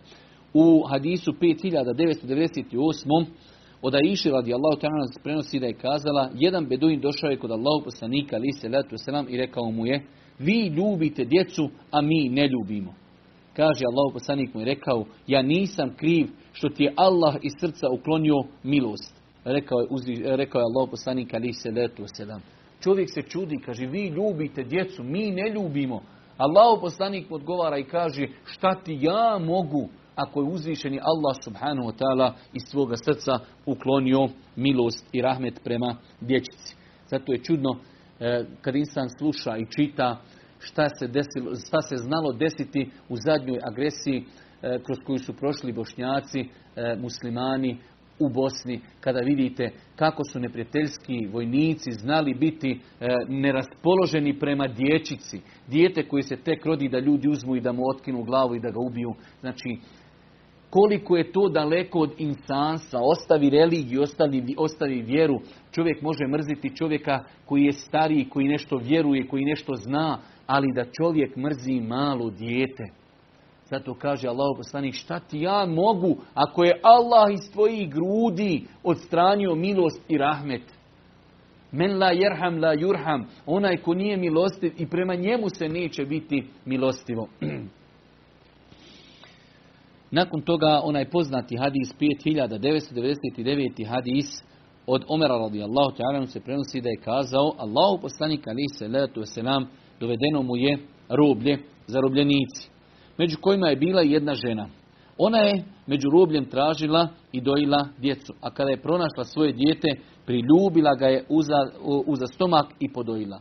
U 0.53 0.83
hadisu 0.89 1.31
5998. 1.31 3.25
od 3.81 3.95
Aiši 3.95 4.29
radi 4.29 4.53
Allahu 4.53 4.79
prenosi 5.23 5.59
da 5.59 5.65
je 5.65 5.73
kazala, 5.73 6.29
jedan 6.35 6.65
beduin 6.65 7.01
došao 7.01 7.29
je 7.29 7.37
kod 7.37 7.51
Allahu 7.51 7.83
poslanika 7.85 8.35
ali 8.35 8.51
se 8.51 8.69
letu 8.69 8.95
selam 8.97 9.25
i 9.29 9.37
rekao 9.37 9.71
mu 9.71 9.85
je, 9.85 10.03
vi 10.39 10.67
ljubite 10.67 11.25
djecu, 11.25 11.69
a 11.91 12.01
mi 12.01 12.29
ne 12.29 12.47
ljubimo. 12.47 12.93
Kaže 13.55 13.85
Allahu 13.85 14.13
poslanik 14.13 14.53
mu 14.53 14.61
je 14.61 14.65
rekao, 14.65 15.05
ja 15.27 15.41
nisam 15.41 15.95
kriv 15.97 16.27
što 16.51 16.69
ti 16.69 16.83
je 16.83 16.93
Allah 16.95 17.35
iz 17.41 17.51
srca 17.59 17.87
uklonio 17.99 18.35
milost. 18.63 19.15
Rekao 19.45 19.79
je, 19.79 20.35
rekao 20.35 20.59
je 20.59 20.65
Allah 20.65 20.89
poslanik 20.91 21.33
ali 21.33 21.53
se 21.53 21.71
letu 21.71 22.03
selam. 22.05 22.41
Čovjek 22.79 23.09
se 23.13 23.21
čudi, 23.21 23.57
kaže, 23.65 23.85
vi 23.85 24.07
ljubite 24.07 24.63
djecu, 24.63 25.03
mi 25.03 25.31
ne 25.31 25.51
ljubimo. 25.53 26.01
Allah 26.37 26.79
poslanik 26.81 27.31
odgovara 27.31 27.77
i 27.77 27.83
kaže, 27.83 28.27
šta 28.45 28.75
ti 28.75 28.97
ja 29.01 29.39
mogu 29.39 29.89
ako 30.17 30.41
je 30.41 30.47
uzvišeni 30.47 30.99
Allah 31.03 31.35
subhanahu 31.43 31.89
wa 31.89 31.95
ta'ala 31.97 32.33
iz 32.53 32.61
svoga 32.69 32.95
srca 33.05 33.39
uklonio 33.65 34.27
milost 34.55 35.05
i 35.11 35.21
rahmet 35.21 35.61
prema 35.63 35.95
dječici. 36.21 36.75
Zato 37.09 37.31
je 37.31 37.43
čudno 37.43 37.79
e, 38.19 38.45
kad 38.61 38.75
insan 38.75 39.09
sluša 39.19 39.57
i 39.57 39.65
čita 39.75 40.17
šta 40.59 40.89
se, 40.99 41.07
desilo, 41.07 41.55
šta 41.67 41.81
se 41.81 41.95
znalo 41.95 42.33
desiti 42.33 42.89
u 43.09 43.15
zadnjoj 43.15 43.59
agresiji 43.63 44.17
e, 44.17 44.79
kroz 44.85 44.97
koju 45.05 45.19
su 45.19 45.33
prošli 45.33 45.73
bošnjaci, 45.73 46.39
e, 46.39 46.47
muslimani 46.99 47.77
u 48.19 48.29
Bosni, 48.29 48.79
kada 48.99 49.19
vidite 49.19 49.69
kako 49.95 50.23
su 50.23 50.39
neprijateljski 50.39 51.27
vojnici 51.31 51.91
znali 51.91 52.33
biti 52.33 52.79
neraspoloženi 53.27 54.39
prema 54.39 54.67
dječici. 54.67 55.41
Dijete 55.67 56.07
koje 56.07 56.23
se 56.23 56.35
tek 56.35 56.65
rodi 56.65 56.89
da 56.89 56.99
ljudi 56.99 57.29
uzmu 57.29 57.55
i 57.55 57.61
da 57.61 57.71
mu 57.71 57.81
otkinu 57.95 58.23
glavu 58.23 58.55
i 58.55 58.59
da 58.59 58.69
ga 58.69 58.79
ubiju. 58.79 59.13
Znači, 59.39 59.77
koliko 60.69 61.17
je 61.17 61.31
to 61.31 61.49
daleko 61.49 61.99
od 61.99 62.11
insanstva, 62.17 62.99
ostavi 63.03 63.49
religiju, 63.49 64.01
ostavi, 64.01 64.55
ostavi 64.57 65.01
vjeru. 65.01 65.39
Čovjek 65.71 66.01
može 66.01 66.27
mrziti 66.27 66.75
čovjeka 66.75 67.23
koji 67.45 67.63
je 67.63 67.73
stariji, 67.73 68.29
koji 68.29 68.47
nešto 68.47 68.77
vjeruje, 68.77 69.27
koji 69.27 69.45
nešto 69.45 69.75
zna, 69.75 70.19
ali 70.47 70.73
da 70.75 70.85
čovjek 71.01 71.35
mrzi 71.35 71.79
malo 71.81 72.29
dijete. 72.29 72.83
Zato 73.69 73.93
kaže 73.93 74.27
Allah 74.27 74.57
poslanik, 74.57 74.95
šta 74.95 75.19
ti 75.19 75.39
ja 75.39 75.65
mogu 75.65 76.15
ako 76.33 76.63
je 76.63 76.79
Allah 76.83 77.33
iz 77.33 77.51
tvojih 77.51 77.89
grudi 77.89 78.65
odstranio 78.83 79.55
milost 79.55 80.01
i 80.09 80.17
rahmet. 80.17 80.61
Men 81.71 81.97
la 81.97 82.11
jerham 82.11 82.59
la 82.59 82.73
jurham, 82.73 83.27
onaj 83.45 83.77
ko 83.77 83.93
nije 83.93 84.17
milostiv 84.17 84.73
i 84.77 84.87
prema 84.87 85.15
njemu 85.15 85.49
se 85.49 85.69
neće 85.69 86.05
biti 86.05 86.47
milostivo. 86.65 87.27
Nakon 90.11 90.41
toga 90.41 90.81
onaj 90.83 91.09
poznati 91.09 91.57
hadis 91.57 91.93
5999. 91.99 93.87
hadis 93.87 94.43
od 94.85 95.03
Omera 95.07 95.37
radijallahu 95.37 95.91
ta'ala 95.97 96.25
se 96.25 96.39
prenosi 96.39 96.81
da 96.81 96.89
je 96.89 97.01
kazao 97.03 97.51
Allahu 97.57 98.01
poslanik 98.01 98.47
ali 98.47 98.63
se 98.77 98.87
letu 98.87 99.21
selam 99.25 99.67
dovedeno 99.99 100.41
mu 100.41 100.57
je 100.57 100.77
roblje 101.09 101.57
zarobljenici 101.87 102.76
među 103.17 103.37
kojima 103.41 103.67
je 103.67 103.75
bila 103.75 104.01
jedna 104.01 104.35
žena. 104.35 104.67
Ona 105.17 105.37
je 105.37 105.63
među 105.87 106.09
robljem 106.09 106.45
tražila 106.45 107.07
i 107.31 107.41
dojila 107.41 107.87
djecu, 107.97 108.33
a 108.41 108.49
kada 108.49 108.69
je 108.69 108.81
pronašla 108.81 109.23
svoje 109.23 109.53
dijete, 109.53 109.87
priljubila 110.25 110.95
ga 110.95 111.07
je 111.07 111.25
uza, 111.29 111.65
uza 112.05 112.27
stomak 112.27 112.65
i 112.79 112.93
podojila. 112.93 113.39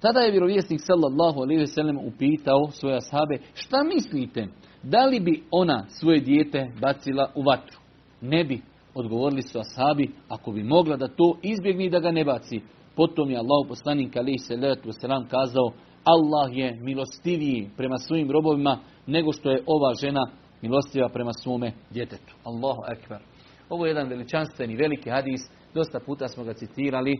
Tada 0.00 0.20
je 0.20 0.30
vjerovjesnik 0.30 0.80
sallallahu 0.82 1.40
alejhi 1.40 1.60
ve 1.60 1.66
sellem 1.66 1.98
upitao 1.98 2.70
svoje 2.70 2.96
ashabe: 2.96 3.38
"Šta 3.54 3.76
mislite? 3.94 4.48
Da 4.82 5.06
li 5.06 5.20
bi 5.20 5.42
ona 5.50 5.84
svoje 5.88 6.20
dijete 6.20 6.72
bacila 6.80 7.30
u 7.34 7.42
vatru? 7.42 7.78
Ne 8.20 8.44
bi, 8.44 8.62
odgovorili 8.94 9.42
su 9.42 9.58
ashabi, 9.58 10.10
ako 10.28 10.52
bi 10.52 10.62
mogla 10.62 10.96
da 10.96 11.08
to 11.08 11.38
izbjegni 11.42 11.90
da 11.90 11.98
ga 11.98 12.10
ne 12.10 12.24
baci. 12.24 12.60
Potom 12.96 13.30
je 13.30 13.38
Allah 13.38 13.66
poslanik 13.68 14.16
alaihi 14.16 14.38
salatu 14.38 14.88
wasalam 14.88 15.28
kazao, 15.28 15.72
Allah 16.04 16.56
je 16.56 16.78
milostiviji 16.80 17.70
prema 17.76 17.98
svojim 17.98 18.30
robovima 18.30 18.78
nego 19.06 19.32
što 19.32 19.50
je 19.50 19.62
ova 19.66 19.94
žena 19.94 20.26
milostiva 20.62 21.08
prema 21.08 21.32
svome 21.32 21.72
djetetu. 21.90 22.34
Allahu 22.44 22.82
akbar. 22.86 23.22
Ovo 23.68 23.86
je 23.86 23.90
jedan 23.90 24.08
veličanstveni, 24.08 24.76
veliki 24.76 25.10
hadis, 25.10 25.40
dosta 25.74 26.00
puta 26.00 26.28
smo 26.28 26.44
ga 26.44 26.54
citirali. 26.54 27.14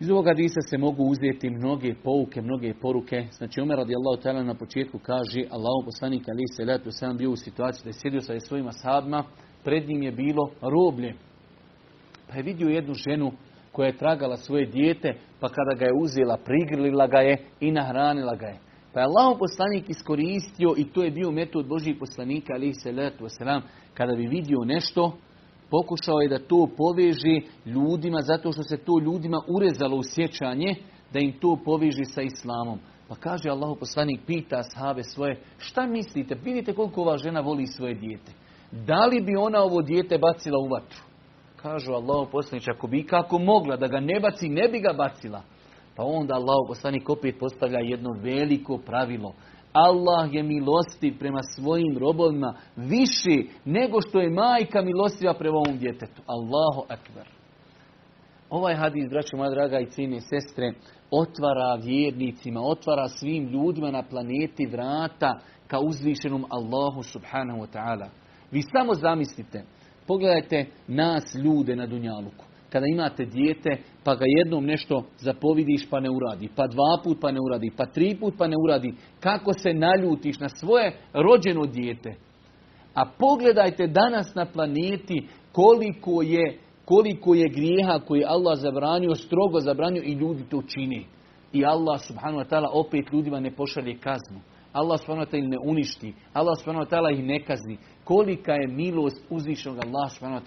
Iz 0.00 0.10
ovoga 0.10 0.30
hadisa 0.30 0.60
se 0.60 0.78
mogu 0.78 1.04
uzeti 1.04 1.50
mnoge 1.50 1.94
pouke, 2.04 2.42
mnoge 2.42 2.74
poruke. 2.74 3.26
Znači, 3.32 3.60
Omer 3.60 3.76
radijallahu 3.76 4.22
ta'ala 4.22 4.42
na 4.42 4.54
početku 4.54 4.98
kaže, 4.98 5.40
Allahu 5.50 5.84
poslanik 5.84 6.22
ali 6.28 6.44
se 6.56 6.64
letu 6.64 6.90
sam 6.90 7.16
bio 7.16 7.30
u 7.30 7.36
situaciji 7.36 7.84
da 7.84 7.88
je 7.88 8.00
sjedio 8.00 8.20
sa 8.20 8.40
svojima 8.40 8.72
sahabima, 8.72 9.24
pred 9.64 9.88
njim 9.88 10.02
je 10.02 10.12
bilo 10.12 10.50
roblje. 10.60 11.14
Pa 12.28 12.36
je 12.36 12.42
vidio 12.42 12.68
jednu 12.68 12.94
ženu 12.94 13.32
koja 13.72 13.86
je 13.86 13.96
tragala 13.96 14.36
svoje 14.36 14.66
dijete, 14.66 15.14
pa 15.40 15.48
kada 15.48 15.74
ga 15.78 15.84
je 15.84 15.98
uzela, 16.02 16.36
prigrlila 16.36 17.06
ga 17.06 17.18
je 17.18 17.36
i 17.60 17.70
nahranila 17.70 18.36
ga 18.36 18.46
je. 18.46 18.58
Pa 18.94 19.00
je 19.00 19.06
Allah 19.06 19.36
poslanik 19.38 19.90
iskoristio 19.90 20.74
i 20.76 20.84
to 20.84 21.02
je 21.02 21.10
bio 21.10 21.30
metod 21.30 21.66
Božih 21.66 21.96
poslanika, 22.00 22.52
ali 22.54 22.74
se 22.74 22.92
letu 22.92 23.24
wasalam, 23.24 23.60
kada 23.94 24.14
bi 24.14 24.26
vidio 24.26 24.64
nešto, 24.64 25.12
pokušao 25.70 26.20
je 26.20 26.28
da 26.28 26.38
to 26.38 26.68
poveže 26.76 27.40
ljudima, 27.66 28.18
zato 28.20 28.52
što 28.52 28.62
se 28.62 28.76
to 28.76 28.98
ljudima 28.98 29.40
urezalo 29.48 29.96
u 29.96 30.02
sjećanje, 30.02 30.74
da 31.12 31.18
im 31.18 31.32
to 31.40 31.58
poveže 31.64 32.04
sa 32.04 32.22
islamom. 32.22 32.78
Pa 33.08 33.14
kaže 33.14 33.50
Allahu 33.50 33.76
poslanik, 33.76 34.20
pita 34.26 34.62
sahabe 34.62 35.02
svoje, 35.02 35.40
šta 35.58 35.86
mislite, 35.86 36.34
vidite 36.44 36.72
koliko 36.72 37.00
ova 37.00 37.18
žena 37.18 37.40
voli 37.40 37.66
svoje 37.66 37.94
dijete. 37.94 38.32
Da 38.72 39.06
li 39.06 39.20
bi 39.20 39.36
ona 39.36 39.62
ovo 39.62 39.82
dijete 39.82 40.18
bacila 40.18 40.58
u 40.58 40.68
vatru? 40.68 40.98
Kažu 41.56 41.92
Allahu 41.92 42.30
poslanić, 42.30 42.68
ako 42.68 42.86
bi 42.86 43.06
kako 43.06 43.38
mogla 43.38 43.76
da 43.76 43.86
ga 43.86 44.00
ne 44.00 44.20
baci, 44.20 44.48
ne 44.48 44.68
bi 44.68 44.80
ga 44.80 44.92
bacila. 44.92 45.42
Pa 45.96 46.02
onda 46.04 46.34
Allahu 46.34 46.66
poslanik 46.68 47.10
opet 47.10 47.38
postavlja 47.38 47.78
jedno 47.78 48.12
veliko 48.22 48.78
pravilo. 48.78 49.32
Allah 49.72 50.34
je 50.34 50.42
milostiv 50.42 51.18
prema 51.18 51.42
svojim 51.42 51.98
robovima 51.98 52.54
više 52.76 53.42
nego 53.64 54.00
što 54.00 54.20
je 54.20 54.30
majka 54.30 54.82
milostiva 54.82 55.34
prema 55.34 55.56
ovom 55.56 55.78
djetetu. 55.78 56.22
Allahu 56.26 56.82
akbar. 56.88 57.28
Ovaj 58.50 58.74
hadis, 58.74 59.10
braćo 59.10 59.36
moja 59.36 59.50
draga 59.50 59.80
i 59.80 59.90
cijene 59.90 60.20
sestre, 60.20 60.72
otvara 61.10 61.74
vjernicima, 61.74 62.60
otvara 62.60 63.08
svim 63.08 63.48
ljudima 63.48 63.90
na 63.90 64.02
planeti 64.02 64.66
vrata 64.66 65.38
ka 65.66 65.80
uzvišenom 65.80 66.44
Allahu 66.48 67.02
subhanahu 67.02 67.60
wa 67.60 67.66
ta'ala. 67.74 68.06
Vi 68.50 68.62
samo 68.62 68.94
zamislite, 68.94 69.64
pogledajte 70.06 70.66
nas 70.88 71.34
ljude 71.34 71.76
na 71.76 71.86
Dunjaluku 71.86 72.44
kada 72.74 72.86
imate 72.86 73.24
dijete, 73.24 73.70
pa 74.04 74.14
ga 74.14 74.24
jednom 74.26 74.64
nešto 74.64 75.02
zapovidiš 75.18 75.90
pa 75.90 76.00
ne 76.00 76.10
uradi, 76.10 76.48
pa 76.56 76.66
dva 76.66 76.98
put 77.04 77.18
pa 77.20 77.32
ne 77.32 77.38
uradi, 77.40 77.70
pa 77.76 77.86
tri 77.86 78.16
put 78.20 78.34
pa 78.38 78.46
ne 78.46 78.56
uradi, 78.64 78.94
kako 79.20 79.52
se 79.52 79.74
naljutiš 79.74 80.40
na 80.40 80.48
svoje 80.48 80.96
rođeno 81.12 81.66
dijete. 81.66 82.14
A 82.94 83.04
pogledajte 83.18 83.86
danas 83.86 84.34
na 84.34 84.46
planeti 84.46 85.28
koliko 85.52 86.22
je, 86.22 86.58
koliko 86.84 87.34
je 87.34 87.48
grijeha 87.48 87.98
koje 88.06 88.24
Allah 88.26 88.58
zabranio, 88.58 89.14
strogo 89.14 89.60
zabranio 89.60 90.02
i 90.02 90.12
ljudi 90.12 90.44
to 90.50 90.62
čini. 90.62 91.06
I 91.52 91.64
Allah 91.64 92.00
subhanahu 92.06 92.38
wa 92.38 92.48
ta'ala 92.48 92.68
opet 92.72 93.12
ljudima 93.12 93.40
ne 93.40 93.50
pošalje 93.50 93.98
kaznu. 93.98 94.40
Allah 94.74 94.98
subhanahu 94.98 95.36
ne 95.36 95.58
uništi. 95.64 96.14
Allah 96.32 96.54
subhanahu 96.58 97.12
ih 97.12 97.24
ne 97.24 97.44
kazni. 97.44 97.78
Kolika 98.04 98.52
je 98.52 98.66
milost 98.66 99.26
uzvišenog 99.30 99.78
Allah 99.78 100.12
subhanahu 100.12 100.44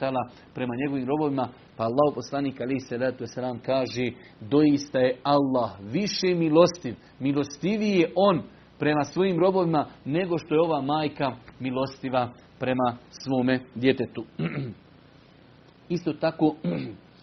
prema 0.54 0.74
njegovim 0.76 1.08
robovima. 1.08 1.50
Pa 1.78 1.84
Allah 1.84 2.16
poslanik 2.16 2.62
ali 2.62 2.80
se 2.80 2.98
ratu 2.98 3.26
selam 3.28 3.60
kaže 3.60 4.12
doista 4.42 5.00
je 5.00 5.18
Allah 5.24 5.72
više 5.82 6.36
milostiv. 6.36 6.96
Milostiviji 7.20 8.00
je 8.00 8.12
on 8.16 8.42
prema 8.80 9.04
svojim 9.04 9.40
robovima 9.40 9.86
nego 10.06 10.38
što 10.38 10.56
je 10.56 10.62
ova 10.62 10.82
majka 10.82 11.36
milostiva 11.60 12.34
prema 12.60 12.98
svome 13.10 13.60
djetetu. 13.76 14.26
Isto 15.90 16.14
tako 16.14 16.56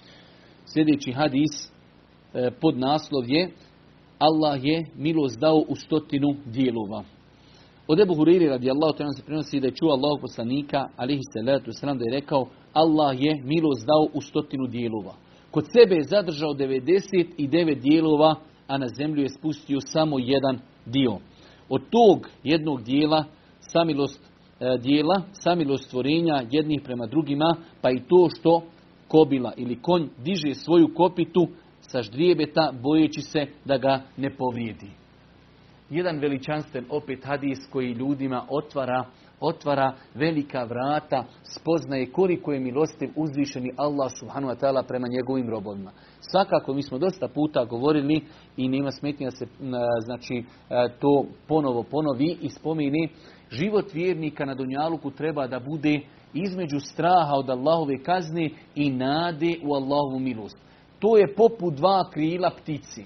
sljedeći 0.73 1.13
hadis 1.13 1.73
e, 2.35 2.51
pod 2.61 2.79
naslov 2.79 3.25
je 3.27 3.51
Allah 4.19 4.65
je 4.65 4.87
milost 4.97 5.41
dao 5.41 5.65
u 5.69 5.77
stotinu 5.77 6.35
dijelova. 6.47 7.05
Od 7.89 8.01
Ebu 8.01 8.15
Huriri 8.15 8.49
radijallahu 8.49 8.97
ta'ala 8.97 9.13
se 9.17 9.23
prenosi 9.23 9.61
da 9.61 9.67
je 9.67 9.75
čuo 9.75 9.91
Allahu 9.91 10.21
poslanika 10.21 10.89
alihi 10.97 11.21
salatu 11.33 11.71
wasalam 11.71 11.99
da 11.99 12.05
je 12.05 12.21
rekao 12.21 12.47
Allah 12.73 13.17
je 13.21 13.43
milost 13.45 13.87
dao 13.87 14.09
u 14.15 14.21
stotinu 14.21 14.67
dijelova. 14.67 15.15
Kod 15.51 15.65
sebe 15.73 15.95
je 15.95 16.03
zadržao 16.03 16.55
99 16.55 17.81
dijelova, 17.81 18.35
a 18.67 18.79
na 18.79 18.87
zemlju 18.89 19.23
je 19.23 19.29
spustio 19.29 19.81
samo 19.81 20.19
jedan 20.19 20.59
dio. 20.87 21.19
Od 21.69 21.83
tog 21.91 22.29
jednog 22.45 22.83
dijela 22.83 23.25
samilost 23.61 24.21
e, 24.61 24.79
dijela, 24.79 25.23
samilost 25.33 25.85
stvorenja 25.85 26.43
jednih 26.51 26.81
prema 26.85 27.07
drugima, 27.07 27.57
pa 27.81 27.91
i 27.91 28.03
to 28.09 28.29
što 28.39 28.63
kobila 29.09 29.53
ili 29.57 29.83
konj 29.83 30.07
diže 30.25 30.55
svoju 30.55 30.95
kopitu 30.95 31.49
sa 31.95 32.03
ždrijebeta 32.03 32.73
bojeći 32.83 33.21
se 33.21 33.47
da 33.65 33.79
ga 33.79 34.01
ne 34.17 34.37
povrijedi. 34.37 34.91
Jedan 35.91 36.19
veličanstven 36.19 36.85
opet 36.91 37.25
hadis 37.25 37.59
koji 37.73 37.93
ljudima 37.93 38.47
otvara 38.51 39.05
otvara 39.41 39.95
velika 40.15 40.65
vrata, 40.65 41.25
spoznaje 41.43 42.13
koliko 42.13 42.53
je 42.53 42.61
milostiv 42.61 43.11
uzvišeni 43.17 43.73
Allah 43.77 44.11
subhanu 44.19 44.49
wa 44.49 44.57
ta'ala 44.61 44.83
prema 44.89 45.09
njegovim 45.09 45.51
robovima. 45.51 45.91
Svakako 46.21 46.75
mi 46.75 46.83
smo 46.83 46.99
dosta 46.99 47.29
puta 47.29 47.65
govorili 47.65 48.21
i 48.57 48.69
nema 48.69 48.91
smetnja 48.91 49.31
se 49.31 49.47
znači 50.05 50.45
to 51.01 51.25
ponovo 51.49 51.83
ponovi 51.83 52.37
i 52.43 52.49
spomeni 52.49 53.09
život 53.51 53.95
vjernika 53.95 54.45
na 54.45 54.55
Dunjaluku 54.55 55.11
treba 55.11 55.47
da 55.47 55.61
bude 55.61 56.01
između 56.35 56.81
straha 56.81 57.35
od 57.35 57.51
Allahove 57.51 58.03
kazne 58.03 58.51
i 58.75 58.91
nade 58.91 59.55
u 59.63 59.75
Allahovu 59.75 60.19
milost. 60.19 60.65
To 61.05 61.17
je 61.17 61.35
poput 61.37 61.75
dva 61.75 62.09
krila 62.13 62.51
ptici. 62.51 63.05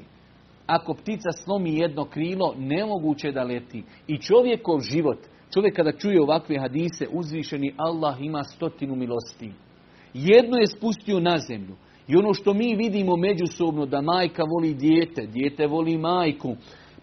Ako 0.67 0.95
ptica 0.95 1.33
slomi 1.45 1.79
jedno 1.79 2.05
krilo, 2.05 2.55
nemoguće 2.59 3.33
da 3.33 3.43
leti. 3.43 3.83
I 4.07 4.19
čovjekov 4.19 4.81
život 4.81 5.19
Čovjek 5.55 5.77
kada 5.77 5.93
čuje 5.93 6.23
ovakve 6.23 6.59
hadise, 6.59 7.07
uzvišeni 7.13 7.75
Allah 7.77 8.17
ima 8.21 8.45
stotinu 8.45 8.97
milosti. 8.97 9.53
Jedno 10.15 10.57
je 10.57 10.67
spustio 10.67 11.21
na 11.21 11.39
zemlju. 11.39 11.77
I 12.09 12.17
ono 12.17 12.35
što 12.35 12.55
mi 12.55 12.77
vidimo 12.77 13.17
međusobno, 13.17 13.87
da 13.87 14.01
majka 14.01 14.43
voli 14.45 14.75
dijete, 14.75 15.27
dijete 15.27 15.67
voli 15.67 15.99
majku, 15.99 16.57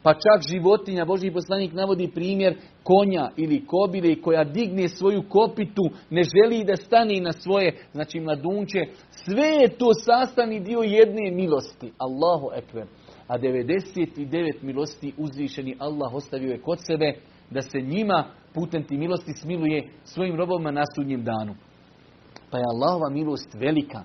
pa 0.04 0.14
čak 0.14 0.50
životinja, 0.52 1.06
Boži 1.06 1.32
poslanik 1.32 1.74
navodi 1.74 2.12
primjer 2.14 2.56
konja 2.84 3.30
ili 3.38 3.66
kobile 3.66 4.22
koja 4.22 4.44
digne 4.44 4.90
svoju 4.90 5.24
kopitu, 5.30 5.84
ne 6.10 6.22
želi 6.24 6.64
da 6.64 6.76
stane 6.76 7.22
na 7.22 7.32
svoje, 7.34 7.78
znači 7.92 8.20
mladunče. 8.20 8.80
Sve 9.26 9.48
je 9.48 9.78
to 9.78 9.94
sastavni 9.94 10.60
dio 10.60 10.80
jedne 10.80 11.32
milosti. 11.32 11.92
Allahu 11.98 12.50
ekber. 12.56 12.86
A 13.28 13.38
99 13.38 14.54
milosti 14.62 15.14
uzvišeni 15.18 15.76
Allah 15.80 16.14
ostavio 16.14 16.52
je 16.52 16.62
kod 16.62 16.78
sebe 16.88 17.14
da 17.50 17.62
se 17.62 17.82
njima 17.82 18.26
putem 18.54 18.84
ti 18.84 18.98
milosti 18.98 19.32
smiluje 19.34 19.90
svojim 20.04 20.36
robovima 20.36 20.72
na 20.72 20.84
sudnjem 20.96 21.24
danu. 21.24 21.56
Pa 22.52 22.58
je 22.58 22.64
Allahova 22.74 23.10
milost 23.10 23.54
velika. 23.54 24.04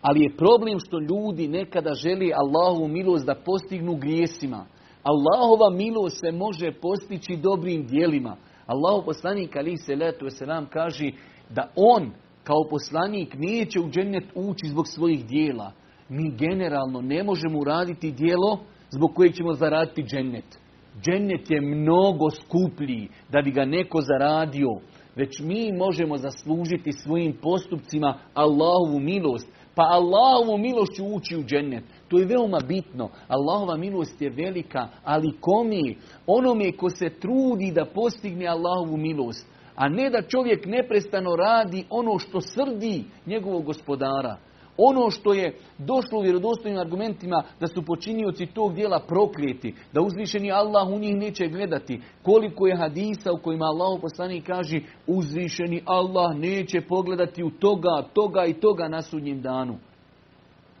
Ali 0.00 0.22
je 0.22 0.36
problem 0.36 0.78
što 0.78 0.98
ljudi 0.98 1.48
nekada 1.48 1.94
želi 1.94 2.32
Allahovu 2.34 2.88
milost 2.88 3.26
da 3.26 3.34
postignu 3.34 3.96
grijesima. 3.96 4.66
Allahova 5.02 5.76
milost 5.76 6.20
se 6.20 6.32
može 6.32 6.72
postići 6.72 7.36
dobrim 7.36 7.86
dijelima. 7.86 8.36
Allahu 8.66 9.04
poslanik 9.04 9.56
ali 9.56 9.76
se 9.76 9.96
letu 9.96 10.30
se 10.30 10.46
nam 10.46 10.66
kaže 10.66 11.10
da 11.50 11.70
on 11.76 12.12
kao 12.44 12.64
poslanik 12.70 13.34
neće 13.38 13.80
u 13.80 13.90
džennet 13.90 14.24
ući 14.34 14.68
zbog 14.68 14.88
svojih 14.88 15.26
dijela. 15.26 15.72
Mi 16.08 16.30
generalno 16.36 17.00
ne 17.00 17.22
možemo 17.22 17.58
uraditi 17.58 18.12
dijelo 18.12 18.58
zbog 18.90 19.10
kojeg 19.14 19.34
ćemo 19.34 19.52
zaraditi 19.52 20.02
džennet. 20.02 20.58
Džennet 21.02 21.50
je 21.50 21.60
mnogo 21.60 22.30
skuplji 22.30 23.08
da 23.32 23.42
bi 23.42 23.50
ga 23.50 23.64
neko 23.64 24.00
zaradio. 24.00 24.68
Već 25.16 25.40
mi 25.40 25.72
možemo 25.72 26.16
zaslužiti 26.16 26.92
svojim 26.92 27.36
postupcima 27.42 28.18
Allahovu 28.34 29.00
milost. 29.00 29.48
Pa 29.74 29.82
Allahovu 29.82 30.58
milošću 30.58 31.04
ući 31.04 31.36
u 31.36 31.44
džennet. 31.44 31.84
To 32.08 32.18
je 32.18 32.26
veoma 32.26 32.58
bitno. 32.68 33.08
Allahova 33.28 33.76
milost 33.76 34.22
je 34.22 34.30
velika, 34.30 34.88
ali 35.04 35.36
komi? 35.40 35.96
Onome 36.26 36.72
ko 36.72 36.90
se 36.90 37.10
trudi 37.20 37.72
da 37.74 37.84
postigne 37.84 38.46
Allahovu 38.46 38.96
milost. 38.96 39.51
A 39.76 39.88
ne 39.88 40.10
da 40.10 40.22
čovjek 40.22 40.66
neprestano 40.66 41.36
radi 41.36 41.84
ono 41.90 42.18
što 42.18 42.40
srdi 42.40 43.04
njegovog 43.26 43.64
gospodara. 43.64 44.36
Ono 44.76 45.10
što 45.10 45.32
je 45.32 45.56
došlo 45.78 46.18
u 46.18 46.22
vjerodostojnim 46.22 46.80
argumentima 46.80 47.42
da 47.60 47.66
su 47.66 47.82
počinioci 47.82 48.46
tog 48.46 48.74
dijela 48.74 49.00
prokleti, 49.08 49.74
da 49.92 50.00
uzvišeni 50.00 50.52
Allah 50.52 50.88
u 50.88 50.98
njih 50.98 51.16
neće 51.16 51.48
gledati. 51.48 52.00
Koliko 52.22 52.66
je 52.66 52.76
hadisa 52.76 53.32
u 53.32 53.38
kojima 53.38 53.64
Allah 53.64 54.00
poslanik 54.00 54.46
kaže 54.46 54.80
uzvišeni 55.06 55.82
Allah 55.84 56.36
neće 56.36 56.80
pogledati 56.80 57.42
u 57.42 57.50
toga, 57.50 58.02
toga 58.12 58.44
i 58.44 58.54
toga 58.54 58.88
na 58.88 59.02
sudnjem 59.02 59.42
danu. 59.42 59.78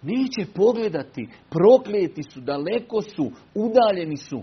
Neće 0.02 0.52
pogledati, 0.54 1.28
prokleti 1.50 2.22
su, 2.22 2.40
daleko 2.40 3.02
su, 3.02 3.30
udaljeni 3.54 4.16
su. 4.16 4.42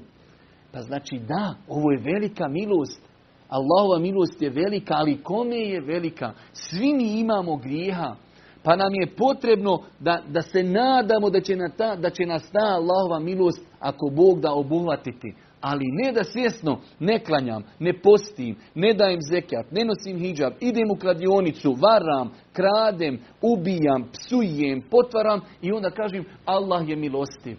Pa 0.71 0.81
znači 0.81 1.19
da, 1.27 1.55
ovo 1.67 1.91
je 1.91 2.13
velika 2.13 2.47
milost. 2.47 3.08
Allahova 3.49 3.99
milost 3.99 4.41
je 4.41 4.49
velika, 4.49 4.93
ali 4.97 5.23
kome 5.23 5.57
je 5.57 5.81
velika? 5.81 6.33
Svi 6.53 6.93
mi 6.93 7.19
imamo 7.19 7.55
grijeha. 7.55 8.15
Pa 8.63 8.75
nam 8.75 8.93
je 8.93 9.15
potrebno 9.15 9.81
da, 9.99 10.21
da 10.27 10.41
se 10.41 10.63
nadamo 10.63 11.29
da 11.29 11.41
će, 11.41 11.55
na 11.55 11.69
ta, 11.69 11.95
da 11.95 12.09
će 12.09 12.25
nas 12.25 12.51
ta 12.51 12.65
Allahova 12.65 13.19
milost, 13.19 13.65
ako 13.79 14.09
Bog 14.09 14.39
da 14.39 14.53
obuhvatiti. 14.53 15.33
Ali 15.61 15.85
ne 15.91 16.11
da 16.11 16.23
svjesno 16.23 16.79
ne 16.99 17.19
klanjam, 17.19 17.63
ne 17.79 17.93
postim, 18.01 18.55
ne 18.75 18.93
dajem 18.93 19.19
zekijat, 19.31 19.71
ne 19.71 19.85
nosim 19.85 20.17
hijab, 20.17 20.53
idem 20.59 20.91
u 20.91 20.95
kladionicu, 20.95 21.75
varam, 21.81 22.31
kradem, 22.53 23.19
ubijam, 23.41 24.09
psujem, 24.11 24.81
potvaram 24.91 25.41
i 25.61 25.71
onda 25.71 25.91
kažem 25.91 26.25
Allah 26.45 26.89
je 26.89 26.95
milostiv. 26.95 27.57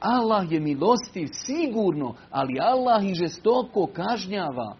Allah 0.00 0.52
je 0.52 0.60
milostiv 0.60 1.28
sigurno, 1.32 2.14
ali 2.30 2.60
Allah 2.60 3.04
i 3.04 3.14
žestoko 3.14 3.86
kažnjava. 3.92 4.76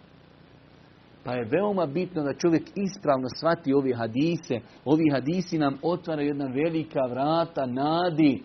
Pa 1.26 1.32
je 1.32 1.44
veoma 1.44 1.86
bitno 1.86 2.22
da 2.22 2.34
čovjek 2.34 2.62
ispravno 2.74 3.28
shvati 3.38 3.74
ove 3.74 3.94
hadise. 3.94 4.60
Ovi 4.84 5.04
hadisi 5.12 5.58
nam 5.58 5.78
otvaraju 5.82 6.28
jedna 6.28 6.46
velika 6.46 7.00
vrata 7.10 7.66
nadi. 7.66 8.42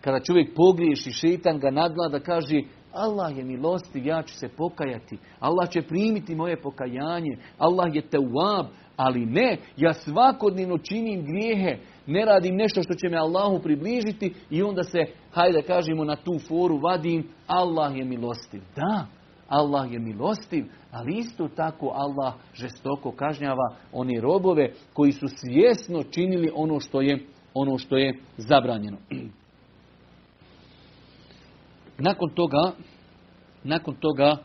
Kada 0.00 0.20
čovjek 0.20 0.54
pogriješi, 0.56 1.10
šeitan 1.10 1.58
ga 1.58 1.70
nadglada, 1.70 2.20
kaže 2.20 2.62
Allah 2.92 3.36
je 3.36 3.44
milostiv, 3.44 4.06
ja 4.06 4.22
ću 4.22 4.34
se 4.34 4.48
pokajati. 4.48 5.18
Allah 5.40 5.68
će 5.70 5.82
primiti 5.82 6.34
moje 6.34 6.62
pokajanje. 6.62 7.36
Allah 7.58 7.94
je 7.94 8.02
tewab, 8.02 8.66
ali 8.96 9.26
ne, 9.26 9.56
ja 9.76 9.92
svakodnevno 9.92 10.78
činim 10.78 11.24
grijehe, 11.26 11.78
ne 12.06 12.24
radim 12.24 12.56
nešto 12.56 12.82
što 12.82 12.94
će 12.94 13.08
me 13.08 13.16
Allahu 13.16 13.62
približiti 13.62 14.34
i 14.50 14.62
onda 14.62 14.82
se, 14.82 14.98
hajde 15.32 15.62
kažemo, 15.62 16.04
na 16.04 16.16
tu 16.16 16.38
foru 16.48 16.78
vadim, 16.78 17.28
Allah 17.46 17.96
je 17.96 18.04
milostiv. 18.04 18.62
Da, 18.76 19.06
Allah 19.48 19.92
je 19.92 19.98
milostiv, 19.98 20.64
ali 20.90 21.18
isto 21.18 21.48
tako 21.48 21.92
Allah 21.94 22.34
žestoko 22.54 23.12
kažnjava 23.12 23.76
one 23.92 24.20
robove 24.20 24.72
koji 24.92 25.12
su 25.12 25.26
svjesno 25.28 26.02
činili 26.02 26.50
ono 26.54 26.80
što 26.80 27.00
je, 27.00 27.26
ono 27.54 27.78
što 27.78 27.96
je 27.96 28.18
zabranjeno. 28.36 28.96
Nakon 31.98 32.30
toga, 32.34 32.72
nakon 33.64 33.94
toga 33.94 34.36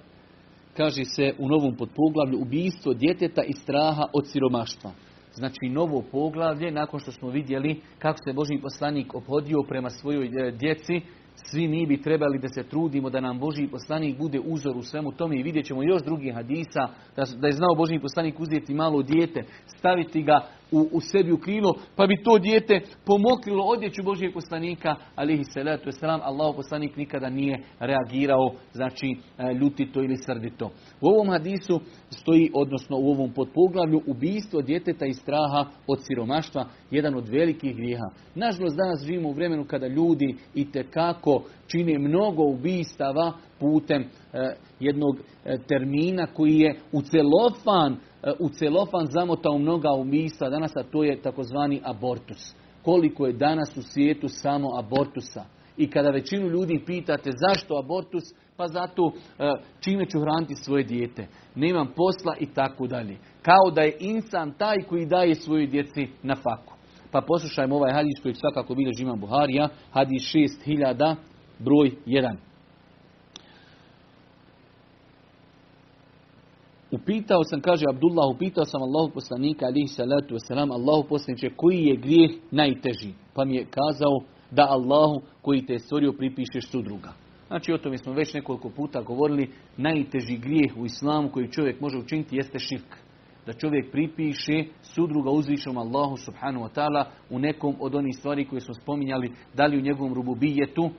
kaže 0.77 1.05
se 1.05 1.33
u 1.39 1.47
novom 1.47 1.75
podpoglavlju 1.75 2.39
ubijstvo 2.41 2.93
djeteta 2.93 3.43
i 3.43 3.53
straha 3.53 4.03
od 4.13 4.31
siromaštva. 4.31 4.91
Znači 5.33 5.69
novo 5.69 6.03
poglavlje, 6.12 6.71
nakon 6.71 6.99
što 6.99 7.12
smo 7.12 7.29
vidjeli 7.29 7.81
kako 7.99 8.17
se 8.23 8.33
Boži 8.33 8.59
poslanik 8.62 9.15
obhodio 9.15 9.57
prema 9.67 9.89
svojoj 9.89 10.25
e, 10.25 10.51
djeci, 10.51 11.01
svi 11.45 11.67
mi 11.67 11.86
bi 11.86 12.02
trebali 12.02 12.39
da 12.39 12.47
se 12.47 12.63
trudimo 12.63 13.10
da 13.10 13.19
nam 13.19 13.39
Boži 13.39 13.67
poslanik 13.67 14.17
bude 14.17 14.39
uzor 14.39 14.78
u 14.78 14.84
svemu 14.84 15.12
tome 15.12 15.39
i 15.39 15.43
vidjet 15.43 15.65
ćemo 15.65 15.84
još 15.84 16.04
drugih 16.04 16.34
hadisa 16.34 16.88
da, 17.15 17.47
je 17.47 17.54
znao 17.54 17.75
Boži 17.78 17.99
poslanik 17.99 18.39
uzeti 18.39 18.73
malo 18.73 19.02
dijete, 19.02 19.43
staviti 19.65 20.23
ga 20.23 20.47
u, 20.71 20.89
u 20.91 21.01
sebi 21.01 21.32
u 21.32 21.38
krilo, 21.38 21.75
pa 21.95 22.08
bi 22.08 22.23
to 22.23 22.39
dijete 22.39 22.82
pomokrilo 23.05 23.63
odjeću 23.63 24.03
Božijeg 24.03 24.34
poslanika, 24.34 24.95
alihi 25.15 25.43
salatu 25.43 25.89
wasalam, 25.89 26.19
Allah 26.23 26.55
poslanik 26.55 26.95
nikada 26.95 27.29
nije 27.29 27.63
reagirao, 27.79 28.51
znači 28.73 29.08
e, 29.38 29.53
ljutito 29.53 30.03
ili 30.03 30.17
srdito. 30.17 30.71
U 31.01 31.08
ovom 31.08 31.29
hadisu 31.29 31.79
stoji, 32.10 32.51
odnosno 32.53 32.97
u 32.97 33.10
ovom 33.10 33.34
podpoglavlju, 33.34 34.01
ubijstvo 34.08 34.62
djeteta 34.62 35.05
i 35.05 35.13
straha 35.13 35.65
od 35.88 35.99
siromaštva, 36.08 36.65
jedan 36.91 37.15
od 37.15 37.29
velikih 37.29 37.75
grijeha. 37.75 38.10
Nažalost, 38.36 38.77
danas 38.77 39.03
živimo 39.05 39.29
u 39.29 39.34
vremenu 39.34 39.65
kada 39.65 39.88
ljudi 39.88 40.36
i 40.55 40.71
tekako 40.71 41.43
čine 41.67 41.99
mnogo 41.99 42.43
ubistava 42.43 43.34
putem 43.60 44.02
e, 44.02 44.08
jednog 44.80 45.15
e, 45.45 45.58
termina 45.67 46.28
koji 46.28 46.60
je 46.60 46.80
u 46.91 47.02
celofan 47.02 47.98
u 48.39 48.50
celofan 48.50 49.08
zamotao 49.12 49.58
mnoga 49.58 49.91
umisa 49.91 50.50
danas, 50.50 50.76
a 50.76 50.84
to 50.84 51.04
je 51.04 51.22
takozvani 51.22 51.82
abortus. 51.84 52.56
Koliko 52.82 53.26
je 53.26 53.34
danas 53.34 53.78
u 53.78 53.82
svijetu 53.82 54.28
samo 54.28 54.67
abortusa. 54.80 55.45
I 55.78 55.89
kada 55.89 56.10
većinu 56.10 56.48
ljudi 56.48 56.84
pitate 56.86 57.32
zašto 57.32 57.78
abortus, 57.78 58.24
pa 58.58 58.67
zato 58.67 59.12
e, 59.39 59.52
čime 59.80 60.06
ću 60.06 60.19
hraniti 60.19 60.56
svoje 60.56 60.84
dijete. 60.84 61.28
Nemam 61.56 61.88
posla 61.95 62.36
i 62.39 62.45
tako 62.45 62.88
dalje. 62.88 63.17
Kao 63.41 63.72
da 63.76 63.82
je 63.82 63.98
insan 64.00 64.54
taj 64.58 64.78
koji 64.89 65.06
daje 65.06 65.36
svojoj 65.36 65.67
djeci 65.67 66.08
na 66.24 66.36
faku. 66.36 66.74
Pa 67.12 67.22
poslušajmo 67.22 67.76
ovaj 67.76 67.93
hadis 67.93 68.19
koji 68.22 68.34
svakako 68.34 68.76
bilježi 68.76 69.04
imam 69.04 69.19
Buharija, 69.19 69.69
hadis 69.91 70.22
6000, 70.67 71.15
broj 71.60 71.91
1. 72.06 72.48
Upitao 76.91 77.43
sam, 77.43 77.62
kaže 77.62 77.86
Abdullah, 77.89 78.36
upitao 78.36 78.65
sam 78.65 78.82
Allahu 78.82 79.13
poslanika 79.13 79.65
alihi 79.65 79.88
salatu 79.88 80.36
wasalam, 80.36 80.71
Allahu 80.71 81.08
poslaniče, 81.10 81.49
koji 81.56 81.84
je 81.86 81.95
grijeh 81.95 82.32
najteži? 82.52 83.13
Pa 83.34 83.45
mi 83.45 83.56
je 83.56 83.65
kazao 83.65 84.19
da 84.52 84.67
Allahu 84.69 85.21
koji 85.41 85.65
te 85.65 85.73
je 85.73 85.80
stvorio 85.80 86.13
pripišeš 86.13 86.71
sudruga. 86.71 87.13
Znači 87.47 87.73
o 87.73 87.78
tome 87.78 87.97
smo 87.97 88.13
već 88.13 88.34
nekoliko 88.34 88.69
puta 88.69 89.02
govorili, 89.02 89.52
najteži 89.78 90.38
grijeh 90.38 90.78
u 90.78 90.86
islamu 90.86 91.30
koji 91.30 91.52
čovjek 91.52 91.82
može 91.82 91.97
učiniti 91.97 92.36
jeste 92.36 92.60
širk. 92.60 92.95
Da 93.45 93.54
čovjek 93.54 93.91
pripiše 93.91 94.63
sudruga 94.82 95.30
uzvišom 95.30 95.78
Allahu 95.78 96.17
subhanahu 96.17 96.65
wa 96.65 96.73
ta'ala 96.75 97.04
u 97.30 97.39
nekom 97.39 97.75
od 97.80 97.95
onih 97.95 98.15
stvari 98.17 98.47
koje 98.47 98.62
smo 98.62 98.73
spominjali, 98.73 99.32
da 99.54 99.65
li 99.65 99.78
u 99.78 99.82
njegovom 99.82 100.13
rububijetu, 100.13 100.89